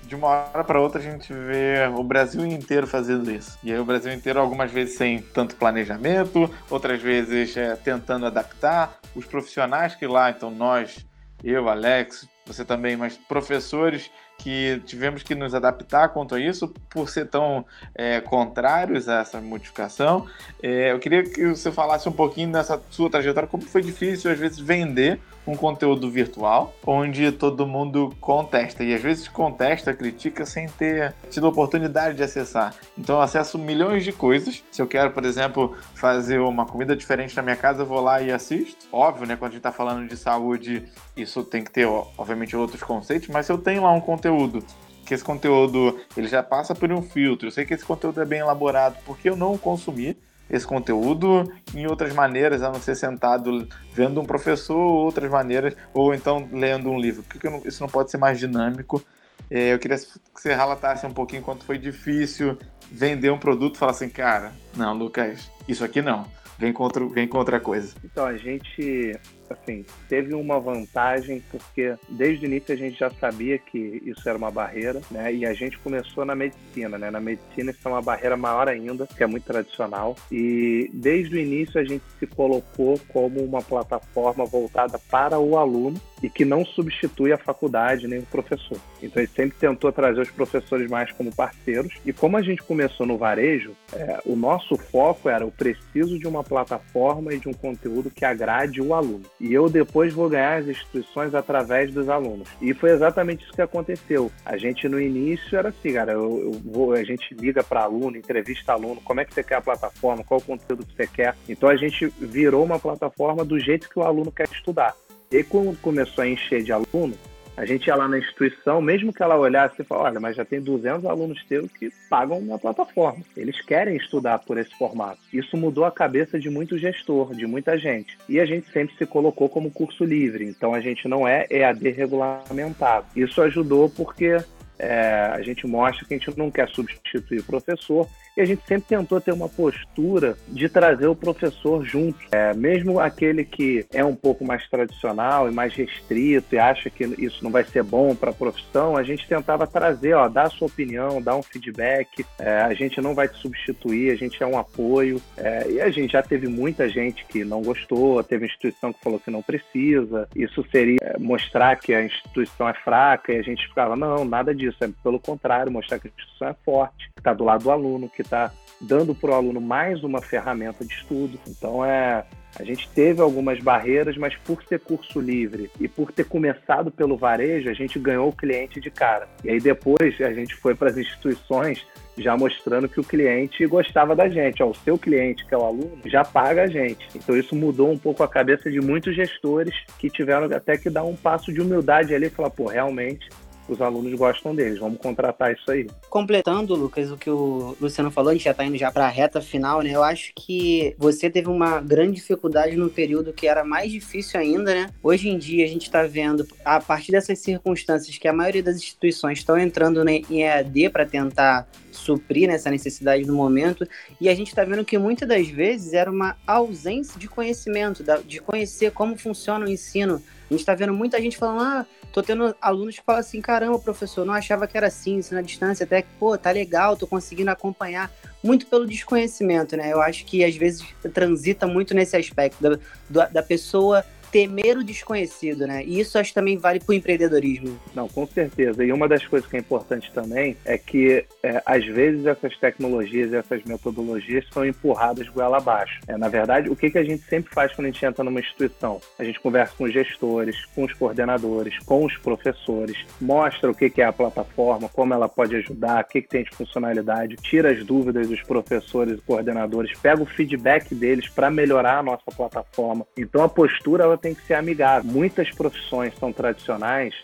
de 0.05 0.15
uma 0.15 0.29
hora 0.29 0.63
para 0.63 0.81
outra, 0.81 1.01
a 1.01 1.03
gente 1.03 1.33
vê 1.33 1.87
o 1.97 2.03
Brasil 2.03 2.45
inteiro 2.47 2.87
fazendo 2.87 3.31
isso. 3.31 3.59
E 3.63 3.73
aí, 3.73 3.79
o 3.79 3.85
Brasil 3.85 4.13
inteiro, 4.13 4.41
algumas 4.41 4.71
vezes 4.71 4.97
sem 4.97 5.21
tanto 5.21 5.57
planejamento, 5.57 6.49
outras 6.69 7.01
vezes 7.01 7.57
é, 7.57 7.75
tentando 7.77 8.27
adaptar. 8.27 8.99
Os 9.15 9.25
profissionais 9.25 9.95
que 9.95 10.07
lá, 10.07 10.31
então 10.31 10.51
nós, 10.51 11.05
eu, 11.43 11.69
Alex, 11.69 12.29
você 12.47 12.65
também, 12.65 12.97
mas 12.97 13.17
professores 13.17 14.11
que 14.43 14.81
tivemos 14.87 15.23
que 15.23 15.35
nos 15.35 15.55
adaptar 15.55 16.09
quanto 16.09 16.35
a 16.35 16.41
isso, 16.41 16.69
por 16.89 17.11
ser 17.11 17.27
tão 17.27 17.65
é, 17.95 18.21
contrários 18.23 19.07
a 19.07 19.21
essa 19.21 19.39
modificação. 19.41 20.27
É, 20.63 20.93
eu 20.93 20.99
queria 20.99 21.23
que 21.23 21.49
você 21.49 21.71
falasse 21.71 22.09
um 22.09 22.13
pouquinho 22.13 22.51
dessa 22.51 22.81
sua 22.91 23.11
trajetória, 23.11 23.47
como 23.47 23.63
foi 23.63 23.83
difícil 23.83 24.31
às 24.31 24.39
vezes 24.39 24.59
vender 24.59 25.21
um 25.51 25.57
conteúdo 25.57 26.11
virtual, 26.11 26.75
onde 26.87 27.33
todo 27.33 27.67
mundo 27.67 28.15
contesta, 28.21 28.85
e 28.85 28.95
às 28.95 29.03
vezes 29.03 29.29
contesta, 29.29 29.93
critica 29.93 30.47
sem 30.47 30.69
ter 30.69 31.15
tido 31.29 31.49
oportunidade 31.49 32.17
de 32.17 32.23
acessar. 32.23 32.75
Então 32.97 33.17
eu 33.17 33.23
acesso 33.23 33.59
milhões 33.59 34.05
de 34.05 34.13
coisas. 34.13 34.63
Se 34.71 34.81
eu 34.81 34.87
quero, 34.87 35.11
por 35.11 35.25
exemplo, 35.25 35.77
fazer 35.95 36.39
uma 36.39 36.65
comida 36.65 36.95
diferente 36.95 37.35
na 37.35 37.43
minha 37.43 37.57
casa, 37.57 37.83
eu 37.83 37.87
vou 37.87 38.01
lá 38.01 38.23
e 38.23 38.31
assisto. 38.31 38.87
Óbvio, 38.93 39.27
né? 39.27 39.37
Quando 39.37 39.51
a 39.51 39.55
gente 39.55 39.61
está 39.61 39.73
falando 39.73 40.09
de 40.09 40.17
saúde, 40.17 40.85
isso 41.17 41.43
tem 41.43 41.65
que 41.65 41.71
ter, 41.71 41.87
obviamente, 41.87 42.57
outros 42.57 42.83
conceitos, 42.83 43.29
mas 43.29 43.47
se 43.47 43.53
eu 43.53 43.59
tenho 43.59 43.83
lá 43.83 43.93
um 43.93 44.01
conteúdo 44.01 44.65
que 45.05 45.15
esse 45.15 45.25
conteúdo 45.25 45.99
ele 46.17 46.29
já 46.29 46.41
passa 46.41 46.73
por 46.73 46.93
um 46.93 47.03
filtro, 47.03 47.49
eu 47.49 47.51
sei 47.51 47.65
que 47.65 47.75
esse 47.75 47.85
conteúdo 47.85 48.21
é 48.21 48.25
bem 48.25 48.39
elaborado, 48.39 48.97
porque 49.05 49.29
eu 49.29 49.37
não 49.37 49.59
consumir 49.59 50.17
esse 50.51 50.67
conteúdo 50.67 51.51
em 51.75 51.87
outras 51.87 52.13
maneiras, 52.13 52.63
a 52.63 52.71
não 52.71 52.81
ser 52.81 52.97
sentado 52.97 53.69
vendo 53.95 54.21
um 54.21 54.25
professor, 54.25 54.77
outras 54.77 55.31
maneiras, 55.31 55.77
ou 55.95 56.13
então 56.13 56.49
lendo 56.53 56.91
um 56.91 56.99
livro. 56.99 57.23
Por 57.23 57.39
que 57.39 57.69
isso 57.69 57.83
não 57.83 57.89
pode 57.89 58.11
ser 58.11 58.19
mais 58.19 58.39
dinâmico? 58.39 59.03
É, 59.51 59.73
eu 59.73 59.79
queria 59.79 59.97
que 59.97 60.07
você 60.35 60.55
relatasse 60.55 61.07
um 61.07 61.13
pouquinho 61.13 61.43
quanto 61.43 61.65
foi 61.65 61.79
difícil 61.79 62.59
vender 62.91 63.31
um 63.31 63.39
produto 63.39 63.77
e 63.77 63.79
falar 63.79 63.93
assim, 63.93 64.09
cara, 64.09 64.53
não, 64.77 64.93
Lucas, 64.95 65.51
isso 65.69 65.85
aqui 65.85 66.03
não, 66.03 66.27
vem 66.59 66.73
contra, 66.73 67.05
vem 67.07 67.27
com 67.27 67.39
outra 67.39 67.61
coisa. 67.61 67.95
Então, 68.05 68.27
a 68.27 68.37
gente 68.37 69.19
assim, 69.51 69.85
teve 70.09 70.35
uma 70.35 70.61
vantagem 70.61 71.43
porque 71.51 71.95
desde 72.09 72.45
o 72.45 72.49
início 72.49 72.75
a 72.75 72.77
gente 72.77 72.99
já 72.99 73.11
sabia 73.11 73.59
que 73.59 74.03
isso 74.05 74.29
era 74.29 74.39
uma 74.39 74.51
barreira, 74.51 75.01
né? 75.11 75.33
E 75.35 75.45
a 75.45 75.53
gente 75.53 75.79
começou 75.79 76.25
na 76.25 76.35
medicina, 76.35 76.97
né? 76.97 77.11
Na 77.11 77.21
medicina 77.21 77.71
isso 77.71 77.81
é 77.87 77.89
uma 77.89 78.03
barreira 78.03 78.37
maior 78.37 78.69
ainda, 78.69 79.07
que 79.07 79.23
é 79.23 79.27
muito 79.27 79.45
tradicional. 79.45 80.17
E 80.31 80.91
desde 80.93 81.37
o 81.37 81.39
início 81.39 81.81
a 81.81 81.85
gente 81.85 82.05
se 82.19 82.27
colocou 82.27 82.99
como 83.09 83.43
uma 83.43 83.63
plataforma 83.63 84.45
voltada 84.45 84.99
para 85.11 85.39
o 85.39 85.59
aluno 85.59 86.01
e 86.23 86.29
que 86.29 86.45
não 86.45 86.65
substitui 86.65 87.33
a 87.33 87.39
faculdade 87.39 88.07
nem 88.07 88.21
o 88.21 88.27
professor. 88.27 88.79
Então, 89.03 89.23
ele 89.23 89.31
sempre 89.35 89.59
tentou 89.59 89.91
trazer 89.93 90.21
os 90.21 90.31
professores 90.31 90.89
mais 90.91 91.11
como 91.13 91.35
parceiros. 91.35 91.95
E 92.05 92.13
como 92.13 92.37
a 92.37 92.43
gente 92.43 92.63
começou 92.63 93.07
no 93.07 93.17
varejo, 93.17 93.73
é, 93.93 94.21
o 94.25 94.37
nosso 94.37 94.77
foco 94.77 95.29
era 95.29 95.47
o 95.47 95.51
preciso 95.51 96.19
de 96.19 96.27
uma 96.27 96.45
plataforma 96.45 97.33
e 97.33 97.39
de 97.39 97.49
um 97.49 97.53
conteúdo 97.53 98.11
que 98.11 98.25
agrade 98.25 98.81
o 98.81 98.95
aluno. 98.95 99.23
E 99.41 99.53
eu 99.53 99.69
depois 99.69 100.13
vou 100.13 100.29
ganhar 100.29 100.59
as 100.59 100.69
instituições 100.69 101.35
através 101.35 101.93
dos 101.93 102.09
alunos. 102.09 102.49
E 102.61 102.75
foi 102.75 102.91
exatamente 102.91 103.45
isso 103.45 103.53
que 103.53 103.63
aconteceu. 103.63 104.31
A 104.45 104.57
gente 104.57 104.89
no 104.89 105.01
início 105.01 105.57
era 105.57 105.71
assim, 105.71 105.93
cara, 105.95 106.13
eu, 106.13 106.41
eu 106.41 106.53
vou, 106.65 106.93
a 106.93 107.05
gente 107.05 107.35
liga 107.35 107.63
para 107.63 107.83
aluno, 107.83 108.17
entrevista 108.17 108.73
aluno, 108.73 109.01
como 109.03 109.21
é 109.21 109.25
que 109.25 109.35
você 109.35 109.43
quer 109.43 109.57
a 109.57 109.61
plataforma, 109.61 110.25
qual 110.25 110.41
o 110.41 110.45
conteúdo 110.45 110.85
que 110.85 110.95
você 110.95 111.07
quer. 111.07 111.35
Então 111.49 111.69
a 111.69 111.77
gente 111.77 112.07
virou 112.19 112.65
uma 112.65 112.79
plataforma 112.79 113.45
do 113.45 113.59
jeito 113.59 113.89
que 113.89 113.99
o 113.99 114.03
aluno 114.03 114.31
quer 114.31 114.49
estudar. 114.51 114.95
E 115.33 115.45
quando 115.45 115.81
começou 115.81 116.25
a 116.25 116.29
encher 116.29 116.65
de 116.65 116.73
aluno, 116.73 117.17
A 117.61 117.67
gente 117.67 117.89
ia 117.89 117.95
lá 117.95 118.09
na 118.09 118.19
instituição, 118.19 118.81
mesmo 118.81 119.13
que 119.13 119.23
ela 119.23 119.37
olhasse 119.37 119.83
e 119.83 119.85
falasse, 119.85 120.13
olha, 120.13 120.21
mas 120.21 120.35
já 120.35 120.47
tem 120.47 120.63
200 120.63 121.05
alunos 121.05 121.45
teus 121.45 121.71
que 121.71 121.93
pagam 122.09 122.41
na 122.41 122.59
plataforma. 122.59 123.23
Eles 123.37 123.61
querem 123.61 123.99
estudar 123.99 124.39
por 124.39 124.57
esse 124.57 124.75
formato. 124.79 125.19
Isso 125.31 125.59
mudou 125.59 125.85
a 125.85 125.91
cabeça 125.91 126.41
de 126.41 126.49
muito 126.49 126.79
gestor, 126.79 127.35
de 127.35 127.47
muita 127.47 127.77
gente. 127.79 128.17
E 128.27 128.41
a 128.41 128.47
gente 128.47 128.71
sempre 128.73 128.97
se 128.97 129.05
colocou 129.05 129.47
como 129.47 129.71
curso 129.71 130.07
livre, 130.07 130.47
então 130.47 130.73
a 130.73 130.81
gente 130.81 131.07
não 131.07 131.29
é 131.29 131.47
EAD 131.51 131.91
regulamentado. 131.91 133.07
Isso 133.15 133.43
ajudou 133.43 133.91
porque 133.91 134.39
é, 134.81 135.31
a 135.33 135.43
gente 135.43 135.67
mostra 135.67 136.07
que 136.07 136.15
a 136.15 136.17
gente 136.17 136.39
não 136.39 136.51
quer 136.51 136.69
substituir 136.71 137.41
o 137.41 137.45
professor 137.45 138.09
e 138.37 138.41
a 138.41 138.45
gente 138.45 138.63
sempre 138.67 138.89
tentou 138.89 139.21
ter 139.21 139.33
uma 139.33 139.49
postura 139.49 140.37
de 140.49 140.69
trazer 140.69 141.07
o 141.07 141.15
professor 141.15 141.85
junto. 141.85 142.19
É, 142.33 142.55
mesmo 142.55 142.99
aquele 142.99 143.45
que 143.45 143.85
é 143.93 144.05
um 144.05 144.15
pouco 144.15 144.45
mais 144.45 144.67
tradicional 144.69 145.49
e 145.51 145.53
mais 145.53 145.75
restrito 145.75 146.55
e 146.55 146.59
acha 146.59 146.89
que 146.89 147.05
isso 147.19 147.43
não 147.43 147.51
vai 147.51 147.65
ser 147.65 147.83
bom 147.83 148.15
para 148.15 148.31
a 148.31 148.35
profissão, 148.35 148.97
a 148.97 149.03
gente 149.03 149.29
tentava 149.29 149.67
trazer, 149.67 150.15
ó, 150.15 150.29
dar 150.29 150.45
a 150.45 150.51
sua 150.51 150.69
opinião, 150.69 151.21
dar 151.21 151.37
um 151.37 151.43
feedback. 151.43 152.25
É, 152.39 152.61
a 152.63 152.73
gente 152.73 153.01
não 153.01 153.15
vai 153.15 153.29
te 153.29 153.37
substituir, 153.39 154.11
a 154.11 154.17
gente 154.17 154.43
é 154.43 154.47
um 154.47 154.59
apoio. 154.59 155.21
É, 155.37 155.71
e 155.71 155.81
a 155.81 155.91
gente 155.91 156.13
já 156.13 156.23
teve 156.23 156.49
muita 156.49 156.89
gente 156.89 157.25
que 157.27 157.45
não 157.45 157.61
gostou, 157.63 158.23
teve 158.23 158.47
instituição 158.47 158.93
que 158.93 159.03
falou 159.03 159.21
que 159.21 159.31
não 159.31 159.43
precisa. 159.43 160.29
Isso 160.35 160.65
seria 160.71 160.99
é, 161.03 161.19
mostrar 161.19 161.77
que 161.77 161.93
a 161.93 162.05
instituição 162.05 162.69
é 162.69 162.75
fraca 162.75 163.33
e 163.33 163.39
a 163.39 163.43
gente 163.43 163.67
ficava, 163.67 163.97
não, 163.97 164.25
nada 164.25 164.55
disso. 164.55 164.70
É 164.81 164.89
pelo 165.03 165.19
contrário, 165.19 165.73
mostrar 165.73 165.99
que 165.99 166.09
a 166.09 166.11
instituição 166.11 166.49
é 166.49 166.55
forte, 166.65 167.11
que 167.15 167.21
está 167.21 167.33
do 167.33 167.45
lado 167.45 167.65
do 167.65 167.71
aluno, 167.71 168.09
que 168.09 168.23
está 168.23 168.53
dando 168.81 169.15
para 169.15 169.31
o 169.31 169.35
aluno 169.35 169.61
mais 169.61 170.03
uma 170.03 170.21
ferramenta 170.21 170.85
de 170.85 170.93
estudo. 170.95 171.39
Então 171.47 171.85
é 171.85 172.25
a 172.59 172.65
gente 172.65 172.89
teve 172.89 173.21
algumas 173.21 173.61
barreiras, 173.61 174.17
mas 174.17 174.37
por 174.39 174.63
ser 174.65 174.81
curso 174.81 175.21
livre 175.21 175.71
e 175.79 175.87
por 175.87 176.11
ter 176.11 176.25
começado 176.25 176.91
pelo 176.91 177.17
varejo, 177.17 177.71
a 177.71 177.73
gente 177.73 177.99
ganhou 177.99 178.29
o 178.29 178.33
cliente 178.33 178.81
de 178.81 178.91
cara. 178.91 179.29
E 179.45 179.51
aí 179.51 179.61
depois 179.61 180.21
a 180.21 180.33
gente 180.33 180.55
foi 180.57 180.75
para 180.75 180.91
as 180.91 180.97
instituições 180.97 181.87
já 182.19 182.37
mostrando 182.37 182.89
que 182.89 183.01
o 183.01 183.05
cliente 183.05 183.65
gostava 183.67 184.15
da 184.15 184.29
gente. 184.29 184.63
O 184.63 184.75
seu 184.75 184.99
cliente, 184.99 185.47
que 185.47 185.55
é 185.55 185.57
o 185.57 185.65
aluno, 185.65 186.01
já 186.07 186.25
paga 186.25 186.65
a 186.65 186.67
gente. 186.67 187.09
Então 187.15 187.37
isso 187.37 187.55
mudou 187.55 187.91
um 187.91 187.97
pouco 187.97 188.23
a 188.23 188.29
cabeça 188.29 188.71
de 188.71 188.81
muitos 188.81 189.15
gestores 189.15 189.75
que 189.99 190.11
tiveram 190.11 190.45
até 190.55 190.77
que 190.77 190.91
dar 190.91 191.05
um 191.05 191.17
passo 191.17 191.53
de 191.53 191.61
humildade 191.61 192.15
ali 192.15 192.27
e 192.27 192.31
falar, 192.31 192.51
pô, 192.51 192.67
realmente 192.67 193.29
os 193.73 193.81
alunos 193.81 194.13
gostam 194.15 194.55
deles. 194.55 194.79
Vamos 194.79 194.99
contratar 194.99 195.53
isso 195.53 195.71
aí. 195.71 195.87
Completando, 196.09 196.75
Lucas, 196.75 197.11
o 197.11 197.17
que 197.17 197.31
o 197.31 197.77
Luciano 197.81 198.11
falou, 198.11 198.31
a 198.31 198.33
gente 198.35 198.45
já 198.45 198.51
está 198.51 198.65
indo 198.65 198.77
já 198.77 198.91
para 198.91 199.07
a 199.07 199.09
reta 199.09 199.41
final, 199.41 199.83
né? 199.83 199.91
Eu 199.91 200.03
acho 200.03 200.33
que 200.35 200.95
você 200.99 201.31
teve 201.31 201.49
uma 201.49 201.81
grande 201.81 202.17
dificuldade 202.17 202.77
no 202.77 202.89
período 202.89 203.33
que 203.33 203.47
era 203.47 203.65
mais 203.65 203.91
difícil 203.91 204.39
ainda, 204.41 204.75
né? 204.75 204.91
Hoje 205.03 205.29
em 205.29 205.39
dia 205.39 205.65
a 205.65 205.69
gente 205.69 205.83
está 205.83 206.03
vendo, 206.03 206.47
a 206.65 206.81
partir 206.81 207.13
dessas 207.13 207.39
circunstâncias, 207.39 208.17
que 208.19 208.29
a 208.29 208.33
maioria 208.33 208.63
das 208.63 208.77
instituições 208.77 209.39
estão 209.39 209.59
entrando 209.59 210.07
em 210.09 210.43
EAD 210.43 210.91
para 210.91 211.07
tentar 211.07 211.69
suprir 211.97 212.49
nessa 212.49 212.71
necessidade 212.71 213.25
do 213.25 213.33
momento. 213.33 213.87
E 214.21 214.29
a 214.29 214.35
gente 214.35 214.49
está 214.49 214.65
vendo 214.65 214.85
que 214.85 214.99
muitas 214.99 215.29
das 215.29 215.49
vezes 215.49 215.93
era 215.93 216.11
uma 216.11 216.37
ausência 216.47 217.19
de 217.19 217.29
conhecimento, 217.29 218.05
de 218.27 218.41
conhecer 218.41 218.93
como 218.93 219.17
funciona 219.17 219.65
o 219.65 219.69
ensino. 219.69 220.23
A 220.51 220.53
gente 220.53 220.61
está 220.61 220.75
vendo 220.75 220.93
muita 220.93 221.21
gente 221.21 221.37
falando, 221.37 221.61
ah, 221.63 221.87
tô 222.13 222.23
tendo 222.23 222.55
alunos 222.61 222.99
que 222.99 223.05
falam 223.05 223.21
assim, 223.21 223.41
caramba, 223.41 223.79
professor, 223.79 224.27
não 224.27 224.35
achava 224.35 224.67
que 224.67 224.77
era 224.77 224.89
assim, 224.89 225.17
ensino 225.17 225.39
à 225.39 225.43
distância, 225.43 225.85
até 225.85 226.03
que, 226.03 226.09
pô, 226.19 226.37
tá 226.37 226.51
legal, 226.51 226.97
tô 226.97 227.07
conseguindo 227.07 227.51
acompanhar. 227.51 228.11
Muito 228.43 228.67
pelo 228.67 228.87
desconhecimento, 228.87 229.77
né? 229.77 229.93
Eu 229.93 230.01
acho 230.01 230.25
que 230.25 230.43
às 230.43 230.57
vezes 230.57 230.85
transita 231.13 231.67
muito 231.67 231.95
nesse 231.95 232.17
aspecto 232.17 232.79
da, 233.09 233.27
da 233.27 233.43
pessoa 233.43 234.05
temer 234.31 234.79
o 234.79 234.85
desconhecido, 234.85 235.67
né? 235.67 235.83
E 235.85 236.01
isso 236.01 236.19
acho 236.19 236.31
que 236.31 236.35
também 236.35 236.57
vale 236.57 236.81
para 236.81 236.93
o 236.93 236.95
empreendedorismo. 236.95 237.79
Não, 237.95 238.09
com 238.09 238.27
certeza. 238.27 238.85
E 238.85 238.93
uma 238.93 239.09
das 239.09 239.27
coisas 239.27 239.49
que 239.49 239.57
é 239.57 239.61
importante 239.61 240.11
também 240.13 240.57
é 240.65 240.79
que, 240.79 241.25
é, 241.43 241.63
às 241.65 241.85
vezes, 241.85 242.27
essas 242.27 242.57
tecnologias, 242.59 243.33
essas 243.33 243.63
metodologias 243.65 244.45
são 244.53 244.65
empurradas 244.65 245.29
goela 245.29 245.59
abaixo. 245.59 246.01
É, 246.07 246.17
na 246.17 246.29
verdade, 246.29 246.71
o 246.71 246.77
que, 246.77 246.91
que 246.91 246.99
a 246.99 247.05
gente 247.05 247.23
sempre 247.25 247.53
faz 247.53 247.73
quando 247.73 247.87
a 247.87 247.91
gente 247.91 248.05
entra 248.05 248.25
numa 248.25 248.41
instituição? 248.41 249.01
A 249.19 249.25
gente 249.25 249.41
conversa 249.41 249.75
com 249.77 249.85
os 249.85 249.93
gestores, 249.93 250.65
com 250.75 250.85
os 250.85 250.93
coordenadores, 250.93 251.79
com 251.81 252.05
os 252.05 252.17
professores, 252.19 252.97
mostra 253.21 253.71
o 253.71 253.75
que, 253.75 253.91
que 253.91 254.03
é 254.03 254.05
a 254.05 254.13
plataforma, 254.13 254.89
como 254.89 255.15
ela 255.15 255.29
pode 255.29 255.57
ajudar, 255.57 256.05
o 256.05 256.09
que, 256.09 256.23
que 256.23 256.29
tem 256.29 256.45
de 256.45 256.51
funcionalidade, 256.51 257.37
tira 257.37 257.71
as 257.71 257.85
dúvidas 257.85 258.29
dos 258.29 258.43
professores 258.43 259.19
e 259.19 259.23
coordenadores, 259.23 259.97
pega 259.99 260.23
o 260.23 260.27
feedback 260.27 260.95
deles 260.95 261.29
para 261.29 261.51
melhorar 261.51 261.99
a 261.99 262.03
nossa 262.03 262.31
plataforma. 262.37 263.07
Então, 263.17 263.43
a 263.43 263.49
postura 263.49 264.05
ela 264.05 264.17
tem 264.21 264.35
que 264.35 264.47
ser 264.47 264.55
amigável. 264.55 265.11
Muitas 265.11 265.51
profissões 265.51 266.15
são 266.19 266.33
tradicionais, 266.33 267.15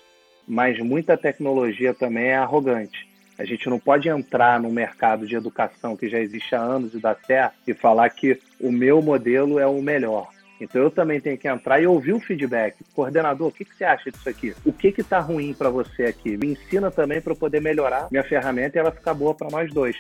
mas 0.49 0.79
muita 0.79 1.17
tecnologia 1.17 1.95
também 1.95 2.27
é 2.27 2.37
arrogante. 2.37 3.07
A 3.39 3.45
gente 3.45 3.69
não 3.69 3.79
pode 3.79 4.09
entrar 4.09 4.59
no 4.59 4.71
mercado 4.71 5.27
de 5.27 5.37
educação 5.37 5.97
que 5.97 6.09
já 6.09 6.19
existe 6.19 6.55
há 6.55 6.61
anos 6.61 6.95
e 6.95 6.99
dar 6.99 7.17
certo 7.27 7.57
e 7.67 7.75
falar 7.75 8.09
que 8.09 8.41
o 8.59 8.73
meu 8.73 9.03
modelo 9.03 9.59
é 9.59 9.67
o 9.67 9.83
melhor. 9.83 10.29
Então 10.59 10.81
eu 10.81 10.91
também 10.91 11.21
tenho 11.21 11.37
que 11.37 11.47
entrar 11.47 11.81
e 11.81 11.87
ouvir 11.87 12.15
o 12.15 12.21
feedback. 12.21 12.77
Coordenador, 12.95 13.49
o 13.49 13.53
que, 13.53 13.65
que 13.65 13.77
você 13.77 13.85
acha 13.85 14.11
disso 14.11 14.29
aqui? 14.29 14.55
O 14.65 14.73
que 14.73 14.89
está 14.89 15.21
ruim 15.21 15.53
para 15.53 15.69
você 15.69 16.05
aqui? 16.05 16.37
Me 16.39 16.53
ensina 16.53 16.91
também 16.91 17.21
para 17.21 17.33
eu 17.33 17.37
poder 17.37 17.61
melhorar 17.61 18.09
minha 18.11 18.25
ferramenta 18.25 18.79
e 18.79 18.81
ela 18.81 18.91
ficar 18.91 19.13
boa 19.13 19.35
para 19.35 19.51
nós 19.51 19.71
dois. 19.71 19.97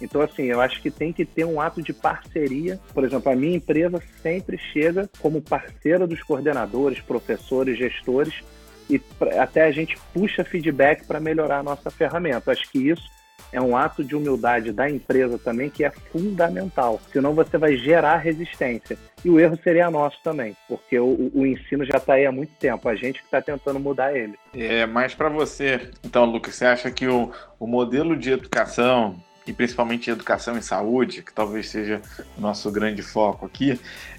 Então, 0.00 0.20
assim, 0.20 0.44
eu 0.44 0.60
acho 0.60 0.80
que 0.80 0.90
tem 0.90 1.12
que 1.12 1.24
ter 1.24 1.44
um 1.44 1.60
ato 1.60 1.82
de 1.82 1.92
parceria. 1.92 2.78
Por 2.94 3.04
exemplo, 3.04 3.30
a 3.30 3.36
minha 3.36 3.56
empresa 3.56 4.02
sempre 4.22 4.56
chega 4.56 5.08
como 5.20 5.42
parceira 5.42 6.06
dos 6.06 6.22
coordenadores, 6.22 7.00
professores, 7.00 7.78
gestores, 7.78 8.42
e 8.88 9.00
até 9.38 9.62
a 9.62 9.70
gente 9.70 9.96
puxa 10.12 10.44
feedback 10.44 11.06
para 11.06 11.20
melhorar 11.20 11.58
a 11.58 11.62
nossa 11.62 11.90
ferramenta. 11.90 12.50
Acho 12.50 12.68
que 12.70 12.88
isso 12.88 13.08
é 13.52 13.60
um 13.60 13.76
ato 13.76 14.04
de 14.04 14.14
humildade 14.14 14.72
da 14.72 14.88
empresa 14.88 15.38
também 15.38 15.70
que 15.70 15.84
é 15.84 15.90
fundamental. 15.90 17.00
Senão 17.12 17.34
você 17.34 17.58
vai 17.58 17.76
gerar 17.76 18.16
resistência. 18.16 18.98
E 19.24 19.30
o 19.30 19.38
erro 19.38 19.58
seria 19.62 19.90
nosso 19.90 20.18
também, 20.22 20.56
porque 20.68 20.98
o, 20.98 21.30
o 21.34 21.46
ensino 21.46 21.84
já 21.84 21.98
está 21.98 22.14
aí 22.14 22.24
há 22.24 22.32
muito 22.32 22.52
tempo, 22.54 22.88
a 22.88 22.94
gente 22.94 23.18
que 23.18 23.26
está 23.26 23.40
tentando 23.42 23.78
mudar 23.78 24.16
ele. 24.16 24.34
É, 24.54 24.86
mas 24.86 25.14
para 25.14 25.28
você, 25.28 25.90
então, 26.02 26.24
Lucas, 26.24 26.54
você 26.54 26.64
acha 26.64 26.90
que 26.90 27.06
o, 27.06 27.30
o 27.58 27.66
modelo 27.66 28.16
de 28.16 28.30
educação 28.30 29.16
e 29.50 29.52
principalmente 29.52 30.08
educação 30.08 30.56
e 30.56 30.62
saúde, 30.62 31.22
que 31.22 31.32
talvez 31.32 31.68
seja 31.68 32.00
o 32.38 32.40
nosso 32.40 32.70
grande 32.70 33.02
foco 33.02 33.44
aqui, 33.44 33.78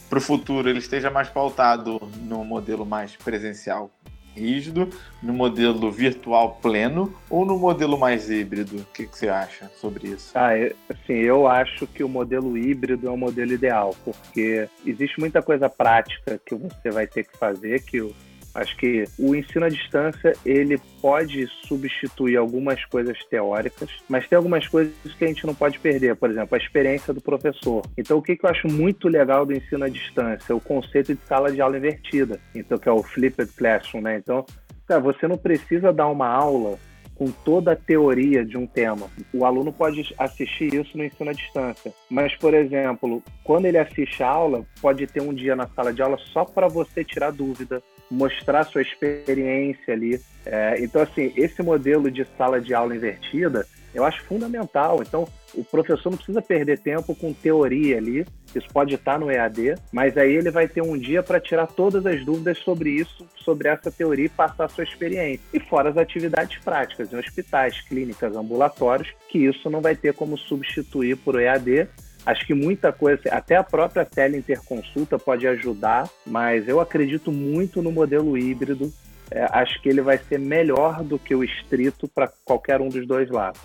para 0.09 0.19
o 0.19 0.21
futuro 0.21 0.69
ele 0.69 0.79
esteja 0.79 1.09
mais 1.09 1.29
pautado 1.29 2.01
no 2.23 2.43
modelo 2.43 2.85
mais 2.85 3.15
presencial 3.15 3.89
rígido, 4.35 4.89
no 5.23 5.33
modelo 5.33 5.89
virtual 5.89 6.59
pleno 6.61 7.13
ou 7.29 7.45
no 7.45 7.57
modelo 7.57 7.97
mais 7.97 8.29
híbrido? 8.29 8.77
O 8.77 8.85
que, 8.93 9.07
que 9.07 9.17
você 9.17 9.29
acha 9.29 9.69
sobre 9.79 10.09
isso? 10.09 10.31
Ah, 10.35 10.51
assim, 10.89 11.13
eu 11.13 11.47
acho 11.47 11.87
que 11.87 12.03
o 12.03 12.09
modelo 12.09 12.57
híbrido 12.57 13.07
é 13.07 13.11
o 13.11 13.17
modelo 13.17 13.53
ideal, 13.53 13.95
porque 14.03 14.67
existe 14.85 15.19
muita 15.19 15.41
coisa 15.41 15.69
prática 15.69 16.39
que 16.45 16.55
você 16.55 16.89
vai 16.91 17.07
ter 17.07 17.25
que 17.25 17.37
fazer, 17.37 17.81
que 17.83 18.01
o 18.01 18.13
Acho 18.53 18.75
que 18.77 19.05
o 19.17 19.33
ensino 19.33 19.65
à 19.65 19.69
distância 19.69 20.33
ele 20.45 20.77
pode 21.01 21.47
substituir 21.67 22.37
algumas 22.37 22.83
coisas 22.85 23.17
teóricas, 23.25 23.89
mas 24.09 24.27
tem 24.27 24.35
algumas 24.35 24.67
coisas 24.67 24.93
que 25.17 25.23
a 25.23 25.27
gente 25.27 25.45
não 25.45 25.55
pode 25.55 25.79
perder. 25.79 26.15
Por 26.15 26.29
exemplo, 26.29 26.55
a 26.55 26.57
experiência 26.57 27.13
do 27.13 27.21
professor. 27.21 27.83
Então, 27.97 28.17
o 28.17 28.21
que, 28.21 28.37
eu 28.41 28.49
acho 28.49 28.67
muito 28.67 29.07
legal 29.07 29.45
do 29.45 29.53
ensino 29.53 29.85
à 29.85 29.89
distância? 29.89 30.55
O 30.55 30.59
conceito 30.59 31.15
de 31.15 31.21
sala 31.21 31.51
de 31.51 31.61
aula 31.61 31.77
invertida. 31.77 32.39
Então, 32.53 32.77
que 32.77 32.89
é 32.89 32.91
o 32.91 33.01
flipped 33.01 33.53
classroom, 33.53 34.01
né? 34.01 34.17
Então, 34.17 34.45
cara, 34.87 34.99
você 34.99 35.27
não 35.27 35.37
precisa 35.37 35.93
dar 35.93 36.07
uma 36.07 36.27
aula 36.27 36.77
com 37.21 37.29
toda 37.29 37.73
a 37.73 37.75
teoria 37.75 38.43
de 38.43 38.57
um 38.57 38.65
tema. 38.65 39.07
O 39.31 39.45
aluno 39.45 39.71
pode 39.71 40.11
assistir 40.17 40.73
isso 40.73 40.97
no 40.97 41.05
ensino 41.05 41.29
à 41.29 41.33
distância. 41.33 41.93
Mas, 42.09 42.35
por 42.35 42.51
exemplo, 42.51 43.21
quando 43.43 43.65
ele 43.65 43.77
assiste 43.77 44.23
a 44.23 44.27
aula, 44.27 44.65
pode 44.81 45.05
ter 45.05 45.21
um 45.21 45.31
dia 45.31 45.55
na 45.55 45.67
sala 45.67 45.93
de 45.93 46.01
aula 46.01 46.17
só 46.33 46.43
para 46.43 46.67
você 46.67 47.03
tirar 47.03 47.31
dúvida, 47.31 47.79
mostrar 48.09 48.63
sua 48.63 48.81
experiência 48.81 49.93
ali. 49.93 50.19
É, 50.43 50.77
então, 50.79 50.99
assim, 50.99 51.31
esse 51.35 51.61
modelo 51.61 52.09
de 52.09 52.25
sala 52.35 52.59
de 52.59 52.73
aula 52.73 52.95
invertida 52.95 53.67
eu 53.93 54.03
acho 54.03 54.23
fundamental. 54.23 55.01
Então, 55.01 55.27
o 55.53 55.63
professor 55.63 56.09
não 56.09 56.17
precisa 56.17 56.41
perder 56.41 56.79
tempo 56.79 57.13
com 57.13 57.33
teoria 57.33 57.97
ali, 57.97 58.25
isso 58.55 58.67
pode 58.71 58.95
estar 58.95 59.19
no 59.19 59.29
EAD, 59.29 59.75
mas 59.91 60.17
aí 60.17 60.33
ele 60.33 60.49
vai 60.49 60.67
ter 60.67 60.81
um 60.81 60.97
dia 60.97 61.21
para 61.21 61.39
tirar 61.39 61.67
todas 61.67 62.05
as 62.05 62.23
dúvidas 62.23 62.57
sobre 62.59 62.89
isso, 62.89 63.27
sobre 63.43 63.67
essa 63.67 63.91
teoria 63.91 64.25
e 64.25 64.29
passar 64.29 64.65
a 64.65 64.69
sua 64.69 64.83
experiência. 64.83 65.41
E 65.53 65.59
fora 65.59 65.89
as 65.89 65.97
atividades 65.97 66.57
práticas 66.59 67.11
em 67.11 67.17
hospitais, 67.17 67.81
clínicas, 67.81 68.35
ambulatórios, 68.35 69.09
que 69.29 69.39
isso 69.39 69.69
não 69.69 69.81
vai 69.81 69.95
ter 69.95 70.13
como 70.13 70.37
substituir 70.37 71.17
por 71.17 71.39
EAD, 71.39 71.87
Acho 72.23 72.45
que 72.45 72.53
muita 72.53 72.91
coisa, 72.91 73.21
até 73.31 73.55
a 73.55 73.63
própria 73.63 74.05
teleinterconsulta 74.05 75.17
pode 75.17 75.47
ajudar, 75.47 76.07
mas 76.25 76.67
eu 76.67 76.79
acredito 76.79 77.31
muito 77.31 77.81
no 77.81 77.91
modelo 77.91 78.37
híbrido 78.37 78.93
é, 79.31 79.47
acho 79.51 79.81
que 79.81 79.87
ele 79.87 80.01
vai 80.01 80.17
ser 80.17 80.37
melhor 80.37 81.03
do 81.03 81.17
que 81.17 81.33
o 81.33 81.41
estrito 81.43 82.05
para 82.07 82.27
qualquer 82.43 82.81
um 82.81 82.89
dos 82.89 83.07
dois 83.07 83.29
lados. 83.29 83.61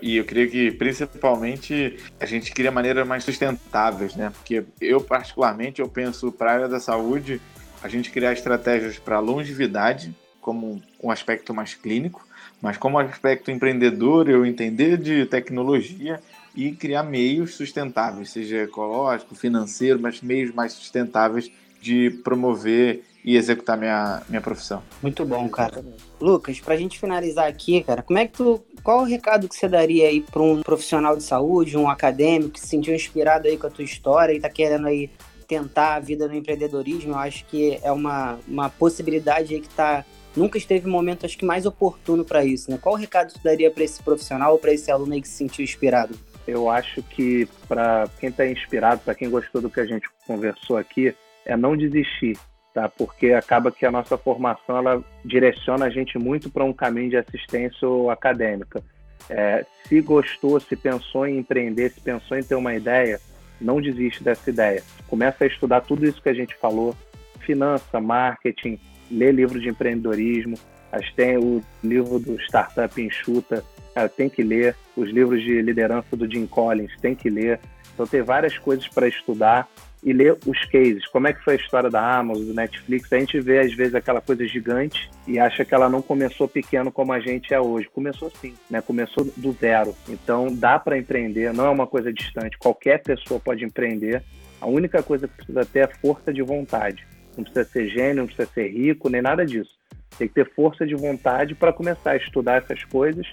E 0.00 0.16
eu 0.16 0.24
creio 0.24 0.50
que 0.50 0.70
principalmente 0.70 1.98
a 2.18 2.24
gente 2.24 2.50
cria 2.52 2.72
maneiras 2.72 3.06
mais 3.06 3.22
sustentáveis, 3.22 4.16
né? 4.16 4.30
Porque 4.30 4.64
eu 4.80 5.00
particularmente 5.00 5.82
eu 5.82 5.88
penso 5.88 6.32
para 6.32 6.50
a 6.50 6.54
área 6.54 6.68
da 6.68 6.80
saúde 6.80 7.40
a 7.82 7.88
gente 7.88 8.10
criar 8.10 8.32
estratégias 8.32 8.98
para 8.98 9.18
longevidade 9.18 10.14
como 10.40 10.82
um 11.02 11.10
aspecto 11.10 11.52
mais 11.52 11.74
clínico, 11.74 12.26
mas 12.62 12.78
como 12.78 12.98
aspecto 12.98 13.50
empreendedor, 13.50 14.30
eu 14.30 14.46
entender 14.46 14.96
de 14.96 15.26
tecnologia 15.26 16.20
e 16.54 16.72
criar 16.72 17.02
meios 17.02 17.54
sustentáveis, 17.54 18.30
seja 18.30 18.62
ecológico, 18.62 19.34
financeiro, 19.34 20.00
mas 20.00 20.22
meios 20.22 20.54
mais 20.54 20.72
sustentáveis 20.72 21.50
de 21.82 22.10
promover 22.24 23.04
e 23.26 23.36
executar 23.36 23.76
minha, 23.76 24.22
minha 24.28 24.40
profissão. 24.40 24.80
Muito 25.02 25.24
bom, 25.24 25.48
cara. 25.48 25.84
Lucas, 26.20 26.60
para 26.60 26.74
a 26.74 26.76
gente 26.76 26.96
finalizar 26.96 27.48
aqui, 27.48 27.82
cara, 27.82 28.00
como 28.00 28.20
é 28.20 28.26
que 28.26 28.34
tu, 28.34 28.64
qual 28.84 29.00
o 29.00 29.04
recado 29.04 29.48
que 29.48 29.56
você 29.56 29.68
daria 29.68 30.06
aí 30.06 30.20
para 30.20 30.40
um 30.40 30.62
profissional 30.62 31.16
de 31.16 31.24
saúde, 31.24 31.76
um 31.76 31.90
acadêmico 31.90 32.52
que 32.52 32.60
se 32.60 32.68
sentiu 32.68 32.94
inspirado 32.94 33.48
aí 33.48 33.58
com 33.58 33.66
a 33.66 33.70
tua 33.70 33.84
história 33.84 34.32
e 34.32 34.36
está 34.36 34.48
querendo 34.48 34.86
aí 34.86 35.10
tentar 35.48 35.96
a 35.96 36.00
vida 36.00 36.28
no 36.28 36.36
empreendedorismo? 36.36 37.14
Eu 37.14 37.18
acho 37.18 37.44
que 37.46 37.80
é 37.82 37.90
uma, 37.90 38.38
uma 38.46 38.70
possibilidade 38.70 39.54
aí 39.54 39.60
que 39.60 39.70
tá 39.70 40.04
nunca 40.36 40.56
esteve 40.56 40.86
um 40.86 40.92
momento 40.92 41.26
acho 41.26 41.36
que 41.36 41.44
mais 41.44 41.66
oportuno 41.66 42.24
para 42.24 42.44
isso, 42.44 42.70
né? 42.70 42.78
Qual 42.80 42.94
o 42.94 42.98
recado 42.98 43.32
tu 43.32 43.40
daria 43.42 43.70
para 43.72 43.82
esse 43.82 44.00
profissional 44.02 44.52
ou 44.52 44.58
para 44.58 44.72
esse 44.72 44.88
aluno 44.88 45.14
aí 45.14 45.20
que 45.20 45.28
se 45.28 45.34
sentiu 45.34 45.64
inspirado? 45.64 46.14
Eu 46.46 46.70
acho 46.70 47.02
que 47.02 47.48
para 47.66 48.08
quem 48.20 48.28
está 48.28 48.46
inspirado, 48.46 49.00
para 49.00 49.16
quem 49.16 49.28
gostou 49.28 49.60
do 49.60 49.70
que 49.70 49.80
a 49.80 49.86
gente 49.86 50.06
conversou 50.26 50.76
aqui, 50.76 51.12
é 51.44 51.56
não 51.56 51.76
desistir, 51.76 52.38
tá? 52.76 52.90
Porque 52.90 53.32
acaba 53.32 53.72
que 53.72 53.86
a 53.86 53.90
nossa 53.90 54.18
formação 54.18 54.76
ela 54.76 55.02
direciona 55.24 55.86
a 55.86 55.90
gente 55.90 56.18
muito 56.18 56.50
para 56.50 56.62
um 56.62 56.74
caminho 56.74 57.08
de 57.08 57.16
assistência 57.16 57.88
acadêmica. 58.12 58.82
É, 59.30 59.64
se 59.88 59.98
gostou, 60.02 60.60
se 60.60 60.76
pensou 60.76 61.26
em 61.26 61.38
empreender, 61.38 61.90
se 61.90 62.02
pensou 62.02 62.36
em 62.36 62.42
ter 62.42 62.54
uma 62.54 62.74
ideia, 62.74 63.18
não 63.58 63.80
desiste 63.80 64.22
dessa 64.22 64.50
ideia. 64.50 64.82
Começa 65.08 65.44
a 65.44 65.46
estudar 65.46 65.80
tudo 65.80 66.06
isso 66.06 66.20
que 66.20 66.28
a 66.28 66.34
gente 66.34 66.54
falou: 66.54 66.94
finança, 67.40 67.98
marketing, 67.98 68.78
lê 69.10 69.32
livro 69.32 69.58
de 69.58 69.70
empreendedorismo. 69.70 70.58
Acho 70.92 71.08
que 71.08 71.16
tem 71.16 71.38
o 71.38 71.62
livro 71.82 72.18
do 72.18 72.38
Startup 72.42 73.00
Enxuta, 73.00 73.64
cara, 73.94 74.08
tem 74.10 74.28
que 74.28 74.42
ler. 74.42 74.76
Os 74.94 75.08
livros 75.08 75.42
de 75.42 75.62
liderança 75.62 76.14
do 76.14 76.30
Jim 76.30 76.46
Collins, 76.46 76.92
tem 77.00 77.14
que 77.14 77.30
ler. 77.30 77.58
Então, 77.94 78.06
tem 78.06 78.20
várias 78.20 78.58
coisas 78.58 78.86
para 78.86 79.08
estudar 79.08 79.66
e 80.06 80.12
ler 80.12 80.38
os 80.46 80.64
cases. 80.66 81.04
Como 81.08 81.26
é 81.26 81.32
que 81.32 81.42
foi 81.42 81.54
a 81.54 81.56
história 81.56 81.90
da 81.90 82.18
Amazon, 82.18 82.46
do 82.46 82.54
Netflix? 82.54 83.12
A 83.12 83.18
gente 83.18 83.40
vê, 83.40 83.58
às 83.58 83.74
vezes, 83.74 83.92
aquela 83.92 84.20
coisa 84.20 84.46
gigante 84.46 85.10
e 85.26 85.36
acha 85.36 85.64
que 85.64 85.74
ela 85.74 85.88
não 85.88 86.00
começou 86.00 86.46
pequeno 86.46 86.92
como 86.92 87.12
a 87.12 87.18
gente 87.18 87.52
é 87.52 87.60
hoje. 87.60 87.88
Começou 87.92 88.30
sim, 88.40 88.54
né? 88.70 88.80
Começou 88.80 89.24
do 89.36 89.50
zero. 89.50 89.96
Então, 90.08 90.46
dá 90.54 90.78
para 90.78 90.96
empreender, 90.96 91.52
não 91.52 91.66
é 91.66 91.70
uma 91.70 91.88
coisa 91.88 92.12
distante. 92.12 92.56
Qualquer 92.56 93.02
pessoa 93.02 93.40
pode 93.40 93.64
empreender. 93.64 94.22
A 94.60 94.66
única 94.66 95.02
coisa 95.02 95.26
que 95.26 95.34
precisa 95.38 95.64
ter 95.64 95.80
é 95.80 95.88
força 95.88 96.32
de 96.32 96.40
vontade. 96.40 97.04
Não 97.36 97.42
precisa 97.42 97.64
ser 97.64 97.88
gênio, 97.88 98.18
não 98.18 98.26
precisa 98.26 98.48
ser 98.54 98.68
rico, 98.68 99.08
nem 99.08 99.20
nada 99.20 99.44
disso. 99.44 99.76
Tem 100.16 100.28
que 100.28 100.34
ter 100.34 100.48
força 100.54 100.86
de 100.86 100.94
vontade 100.94 101.56
para 101.56 101.72
começar 101.72 102.12
a 102.12 102.16
estudar 102.16 102.62
essas 102.62 102.84
coisas 102.84 103.26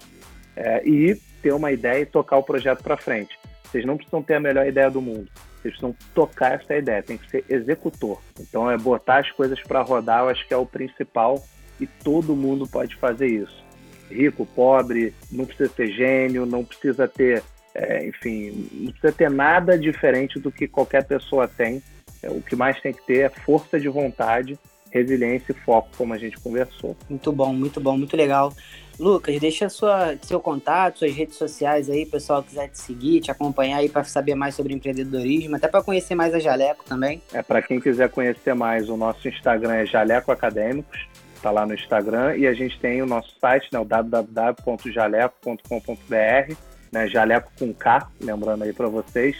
é, 0.55 0.83
e 0.83 1.15
ter 1.43 1.53
uma 1.53 1.71
ideia 1.71 2.01
e 2.01 2.05
tocar 2.07 2.37
o 2.37 2.43
projeto 2.43 2.81
para 2.81 2.97
frente. 2.97 3.37
Vocês 3.63 3.85
não 3.85 3.95
precisam 3.95 4.23
ter 4.23 4.33
a 4.33 4.39
melhor 4.39 4.65
ideia 4.65 4.89
do 4.89 5.01
mundo, 5.01 5.29
vocês 5.63 5.77
precisam 5.77 5.95
tocar 6.13 6.53
essa 6.53 6.75
ideia, 6.75 7.01
tem 7.01 7.17
que 7.17 7.29
ser 7.29 7.45
executor. 7.49 8.19
Então 8.39 8.69
é 8.69 8.77
botar 8.77 9.19
as 9.19 9.31
coisas 9.31 9.59
para 9.61 9.81
rodar, 9.81 10.21
eu 10.21 10.29
acho 10.29 10.47
que 10.47 10.53
é 10.53 10.57
o 10.57 10.65
principal 10.65 11.43
e 11.79 11.87
todo 11.87 12.35
mundo 12.35 12.67
pode 12.67 12.95
fazer 12.97 13.27
isso. 13.27 13.63
Rico, 14.09 14.45
pobre, 14.45 15.13
não 15.31 15.45
precisa 15.45 15.69
ser 15.73 15.87
gênio, 15.87 16.45
não 16.45 16.63
precisa 16.63 17.07
ter, 17.07 17.41
é, 17.73 18.05
enfim, 18.05 18.69
não 18.71 18.91
precisa 18.91 19.13
ter 19.13 19.29
nada 19.29 19.77
diferente 19.77 20.39
do 20.39 20.51
que 20.51 20.67
qualquer 20.67 21.05
pessoa 21.05 21.47
tem. 21.47 21.81
É, 22.21 22.29
o 22.29 22.41
que 22.41 22.55
mais 22.55 22.79
tem 22.81 22.93
que 22.93 23.05
ter 23.05 23.19
é 23.19 23.29
força 23.29 23.79
de 23.79 23.89
vontade 23.89 24.59
resiliência 24.93 25.51
e 25.51 25.65
foco, 25.65 25.89
como 25.97 26.13
a 26.13 26.17
gente 26.17 26.39
conversou. 26.39 26.95
Muito 27.09 27.31
bom, 27.31 27.51
muito 27.51 27.81
bom, 27.81 27.97
muito 27.97 28.15
legal. 28.15 28.53
Lucas, 28.99 29.39
deixa 29.39 29.69
sua, 29.69 30.15
seu 30.21 30.39
contato, 30.39 30.99
suas 30.99 31.13
redes 31.13 31.35
sociais 31.35 31.89
aí, 31.89 32.05
pessoal 32.05 32.43
quiser 32.43 32.69
te 32.69 32.79
seguir, 32.79 33.21
te 33.21 33.31
acompanhar 33.31 33.77
aí 33.77 33.89
para 33.89 34.03
saber 34.03 34.35
mais 34.35 34.55
sobre 34.55 34.73
empreendedorismo, 34.73 35.55
até 35.55 35.67
para 35.67 35.83
conhecer 35.83 36.15
mais 36.15 36.33
a 36.33 36.39
Jaleco 36.39 36.83
também. 36.85 37.21
É 37.33 37.41
para 37.41 37.61
quem 37.61 37.79
quiser 37.79 38.09
conhecer 38.09 38.53
mais, 38.53 38.89
o 38.89 38.97
nosso 38.97 39.27
Instagram 39.27 39.73
é 39.73 39.85
Jaleco 39.85 40.31
Acadêmicos, 40.31 41.07
tá 41.41 41.51
lá 41.51 41.65
no 41.65 41.73
Instagram 41.73 42.37
e 42.37 42.47
a 42.47 42.53
gente 42.53 42.79
tem 42.79 43.01
o 43.01 43.05
nosso 43.05 43.35
site, 43.39 43.67
né, 43.71 43.79
o 43.79 43.85
www.jaleco.com.br, 43.85 46.55
né, 46.91 47.07
Jaleco 47.07 47.51
com 47.57 47.73
K, 47.73 48.07
lembrando 48.21 48.63
aí 48.63 48.73
para 48.73 48.87
vocês. 48.87 49.35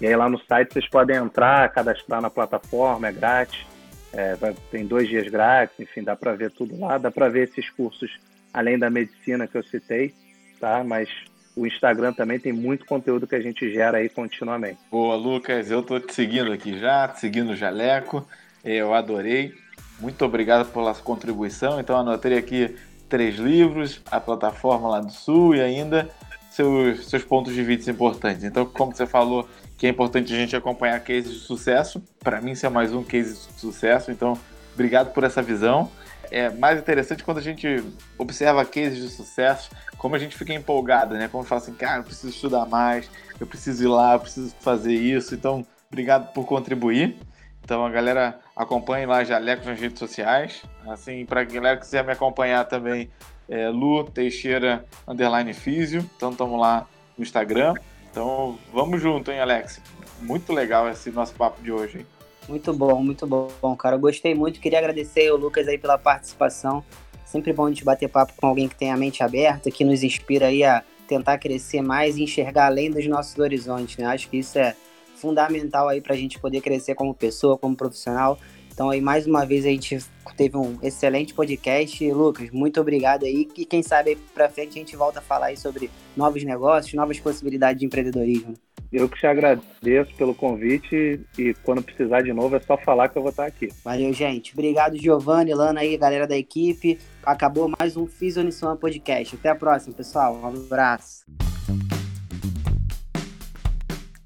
E 0.00 0.06
aí 0.06 0.14
lá 0.14 0.28
no 0.28 0.38
site 0.38 0.72
vocês 0.72 0.88
podem 0.88 1.16
entrar, 1.16 1.72
cadastrar 1.72 2.20
na 2.20 2.28
plataforma, 2.28 3.08
é 3.08 3.12
grátis. 3.12 3.64
É, 4.12 4.34
vai, 4.34 4.54
tem 4.70 4.86
dois 4.86 5.08
dias 5.08 5.28
grátis, 5.28 5.78
enfim, 5.78 6.02
dá 6.02 6.16
para 6.16 6.34
ver 6.34 6.50
tudo 6.50 6.78
lá, 6.78 6.98
dá 6.98 7.10
para 7.10 7.28
ver 7.28 7.48
esses 7.48 7.70
cursos 7.70 8.10
além 8.52 8.78
da 8.78 8.90
medicina 8.90 9.46
que 9.46 9.56
eu 9.56 9.62
citei, 9.62 10.14
tá? 10.60 10.82
Mas 10.84 11.08
o 11.56 11.66
Instagram 11.66 12.12
também 12.12 12.38
tem 12.38 12.52
muito 12.52 12.84
conteúdo 12.84 13.26
que 13.26 13.34
a 13.34 13.40
gente 13.40 13.70
gera 13.72 13.98
aí 13.98 14.08
continuamente. 14.08 14.78
Boa, 14.90 15.16
Lucas, 15.16 15.70
eu 15.70 15.82
tô 15.82 15.98
te 15.98 16.14
seguindo 16.14 16.52
aqui 16.52 16.78
já, 16.78 17.08
te 17.08 17.20
seguindo 17.20 17.50
o 17.50 17.56
Jaleco, 17.56 18.26
eu 18.64 18.92
adorei. 18.92 19.54
Muito 19.98 20.22
obrigado 20.24 20.70
pela 20.70 20.92
sua 20.92 21.02
contribuição. 21.02 21.80
Então 21.80 21.96
anotei 21.96 22.36
aqui 22.36 22.76
três 23.08 23.36
livros, 23.36 24.02
a 24.10 24.20
plataforma 24.20 24.88
lá 24.88 25.00
do 25.00 25.10
Sul 25.10 25.54
e 25.54 25.60
ainda 25.60 26.10
seus, 26.50 27.06
seus 27.06 27.24
pontos 27.24 27.54
de 27.54 27.62
vista 27.62 27.90
importantes. 27.90 28.42
Então, 28.42 28.64
como 28.66 28.94
você 28.94 29.06
falou, 29.06 29.48
que 29.76 29.86
é 29.86 29.90
importante 29.90 30.32
a 30.32 30.36
gente 30.36 30.56
acompanhar 30.56 30.98
cases 31.00 31.32
de 31.32 31.40
sucesso. 31.40 32.02
Para 32.20 32.40
mim, 32.40 32.52
isso 32.52 32.64
é 32.64 32.68
mais 32.68 32.92
um 32.92 33.02
case 33.02 33.34
de 33.34 33.60
sucesso. 33.60 34.10
Então, 34.10 34.38
obrigado 34.74 35.12
por 35.12 35.22
essa 35.22 35.42
visão. 35.42 35.90
É 36.30 36.50
mais 36.50 36.78
interessante 36.78 37.22
quando 37.22 37.38
a 37.38 37.42
gente 37.42 37.82
observa 38.18 38.64
cases 38.64 38.98
de 38.98 39.08
sucesso, 39.08 39.70
como 39.96 40.14
a 40.14 40.18
gente 40.18 40.36
fica 40.36 40.52
empolgado, 40.52 41.14
né? 41.14 41.28
Como 41.28 41.44
fala 41.44 41.60
assim, 41.60 41.74
cara, 41.74 42.00
eu 42.00 42.04
preciso 42.04 42.28
estudar 42.28 42.66
mais, 42.66 43.10
eu 43.40 43.46
preciso 43.46 43.84
ir 43.84 43.88
lá, 43.88 44.14
eu 44.14 44.20
preciso 44.20 44.54
fazer 44.60 44.94
isso. 44.94 45.34
Então, 45.34 45.66
obrigado 45.90 46.32
por 46.32 46.44
contribuir. 46.44 47.16
Então, 47.62 47.84
a 47.84 47.90
galera 47.90 48.38
acompanhe 48.54 49.06
lá 49.06 49.24
Jaleco 49.24 49.66
nas 49.66 49.80
redes 49.80 49.98
sociais. 49.98 50.62
Assim, 50.86 51.24
para 51.26 51.40
a 51.40 51.44
galera 51.44 51.76
que 51.76 51.82
quiser 51.82 52.04
me 52.04 52.12
acompanhar 52.12 52.64
também, 52.64 53.10
é 53.48 53.68
Lu 53.68 54.04
Teixeira 54.04 54.84
Underline 55.06 55.52
Físio. 55.52 56.08
Então, 56.16 56.30
estamos 56.30 56.60
lá 56.60 56.86
no 57.18 57.24
Instagram. 57.24 57.74
Então, 58.10 58.58
vamos 58.72 59.00
junto, 59.00 59.30
hein, 59.30 59.40
Alex? 59.40 59.80
Muito 60.20 60.52
legal 60.52 60.88
esse 60.88 61.10
nosso 61.10 61.34
papo 61.34 61.62
de 61.62 61.72
hoje, 61.72 61.98
hein? 61.98 62.06
Muito 62.48 62.72
bom, 62.72 63.02
muito 63.02 63.26
bom, 63.26 63.76
cara. 63.76 63.96
Eu 63.96 64.00
gostei 64.00 64.34
muito. 64.34 64.60
Queria 64.60 64.78
agradecer 64.78 65.30
o 65.32 65.36
Lucas 65.36 65.66
aí 65.66 65.78
pela 65.78 65.98
participação. 65.98 66.84
Sempre 67.24 67.52
bom 67.52 67.66
a 67.66 67.68
gente 67.68 67.84
bater 67.84 68.08
papo 68.08 68.34
com 68.36 68.46
alguém 68.46 68.68
que 68.68 68.76
tem 68.76 68.92
a 68.92 68.96
mente 68.96 69.22
aberta, 69.22 69.70
que 69.70 69.84
nos 69.84 70.04
inspira 70.04 70.46
aí 70.46 70.62
a 70.62 70.84
tentar 71.08 71.38
crescer 71.38 71.82
mais 71.82 72.16
e 72.16 72.22
enxergar 72.22 72.66
além 72.66 72.90
dos 72.90 73.06
nossos 73.06 73.36
horizontes, 73.38 73.96
né? 73.96 74.06
Acho 74.06 74.28
que 74.28 74.38
isso 74.38 74.58
é 74.58 74.76
fundamental 75.16 75.88
aí 75.88 76.00
para 76.00 76.14
a 76.14 76.16
gente 76.16 76.38
poder 76.38 76.60
crescer 76.60 76.94
como 76.94 77.12
pessoa, 77.14 77.58
como 77.58 77.74
profissional. 77.74 78.38
Então 78.76 78.90
aí 78.90 79.00
mais 79.00 79.26
uma 79.26 79.46
vez 79.46 79.64
a 79.64 79.70
gente 79.70 79.98
teve 80.36 80.54
um 80.54 80.78
excelente 80.82 81.32
podcast. 81.32 82.12
Lucas, 82.12 82.50
muito 82.50 82.78
obrigado 82.78 83.24
aí. 83.24 83.48
E 83.56 83.64
quem 83.64 83.82
sabe 83.82 84.10
aí 84.10 84.16
pra 84.34 84.50
frente 84.50 84.72
a 84.72 84.80
gente 84.80 84.94
volta 84.94 85.18
a 85.18 85.22
falar 85.22 85.46
aí 85.46 85.56
sobre 85.56 85.90
novos 86.14 86.44
negócios, 86.44 86.92
novas 86.92 87.18
possibilidades 87.18 87.80
de 87.80 87.86
empreendedorismo. 87.86 88.52
Eu 88.92 89.08
que 89.08 89.18
te 89.18 89.26
agradeço 89.26 90.14
pelo 90.14 90.34
convite 90.34 91.18
e 91.38 91.54
quando 91.62 91.82
precisar 91.82 92.20
de 92.20 92.34
novo 92.34 92.54
é 92.54 92.60
só 92.60 92.76
falar 92.76 93.08
que 93.08 93.16
eu 93.16 93.22
vou 93.22 93.30
estar 93.30 93.46
aqui. 93.46 93.70
Valeu, 93.82 94.12
gente. 94.12 94.52
Obrigado, 94.52 94.98
Giovanni, 94.98 95.54
Lana 95.54 95.80
aí, 95.80 95.96
galera 95.96 96.26
da 96.26 96.36
equipe. 96.36 96.98
Acabou 97.24 97.72
mais 97.80 97.96
um 97.96 98.06
Fisionissuan 98.06 98.76
Podcast. 98.76 99.36
Até 99.36 99.48
a 99.48 99.54
próxima, 99.54 99.94
pessoal. 99.94 100.36
Um 100.36 100.48
abraço. 100.48 101.24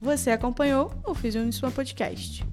Você 0.01 0.33
acompanhou 0.33 0.91
o 1.07 1.15
Fisionissuan 1.15 1.71
Podcast. 1.71 2.45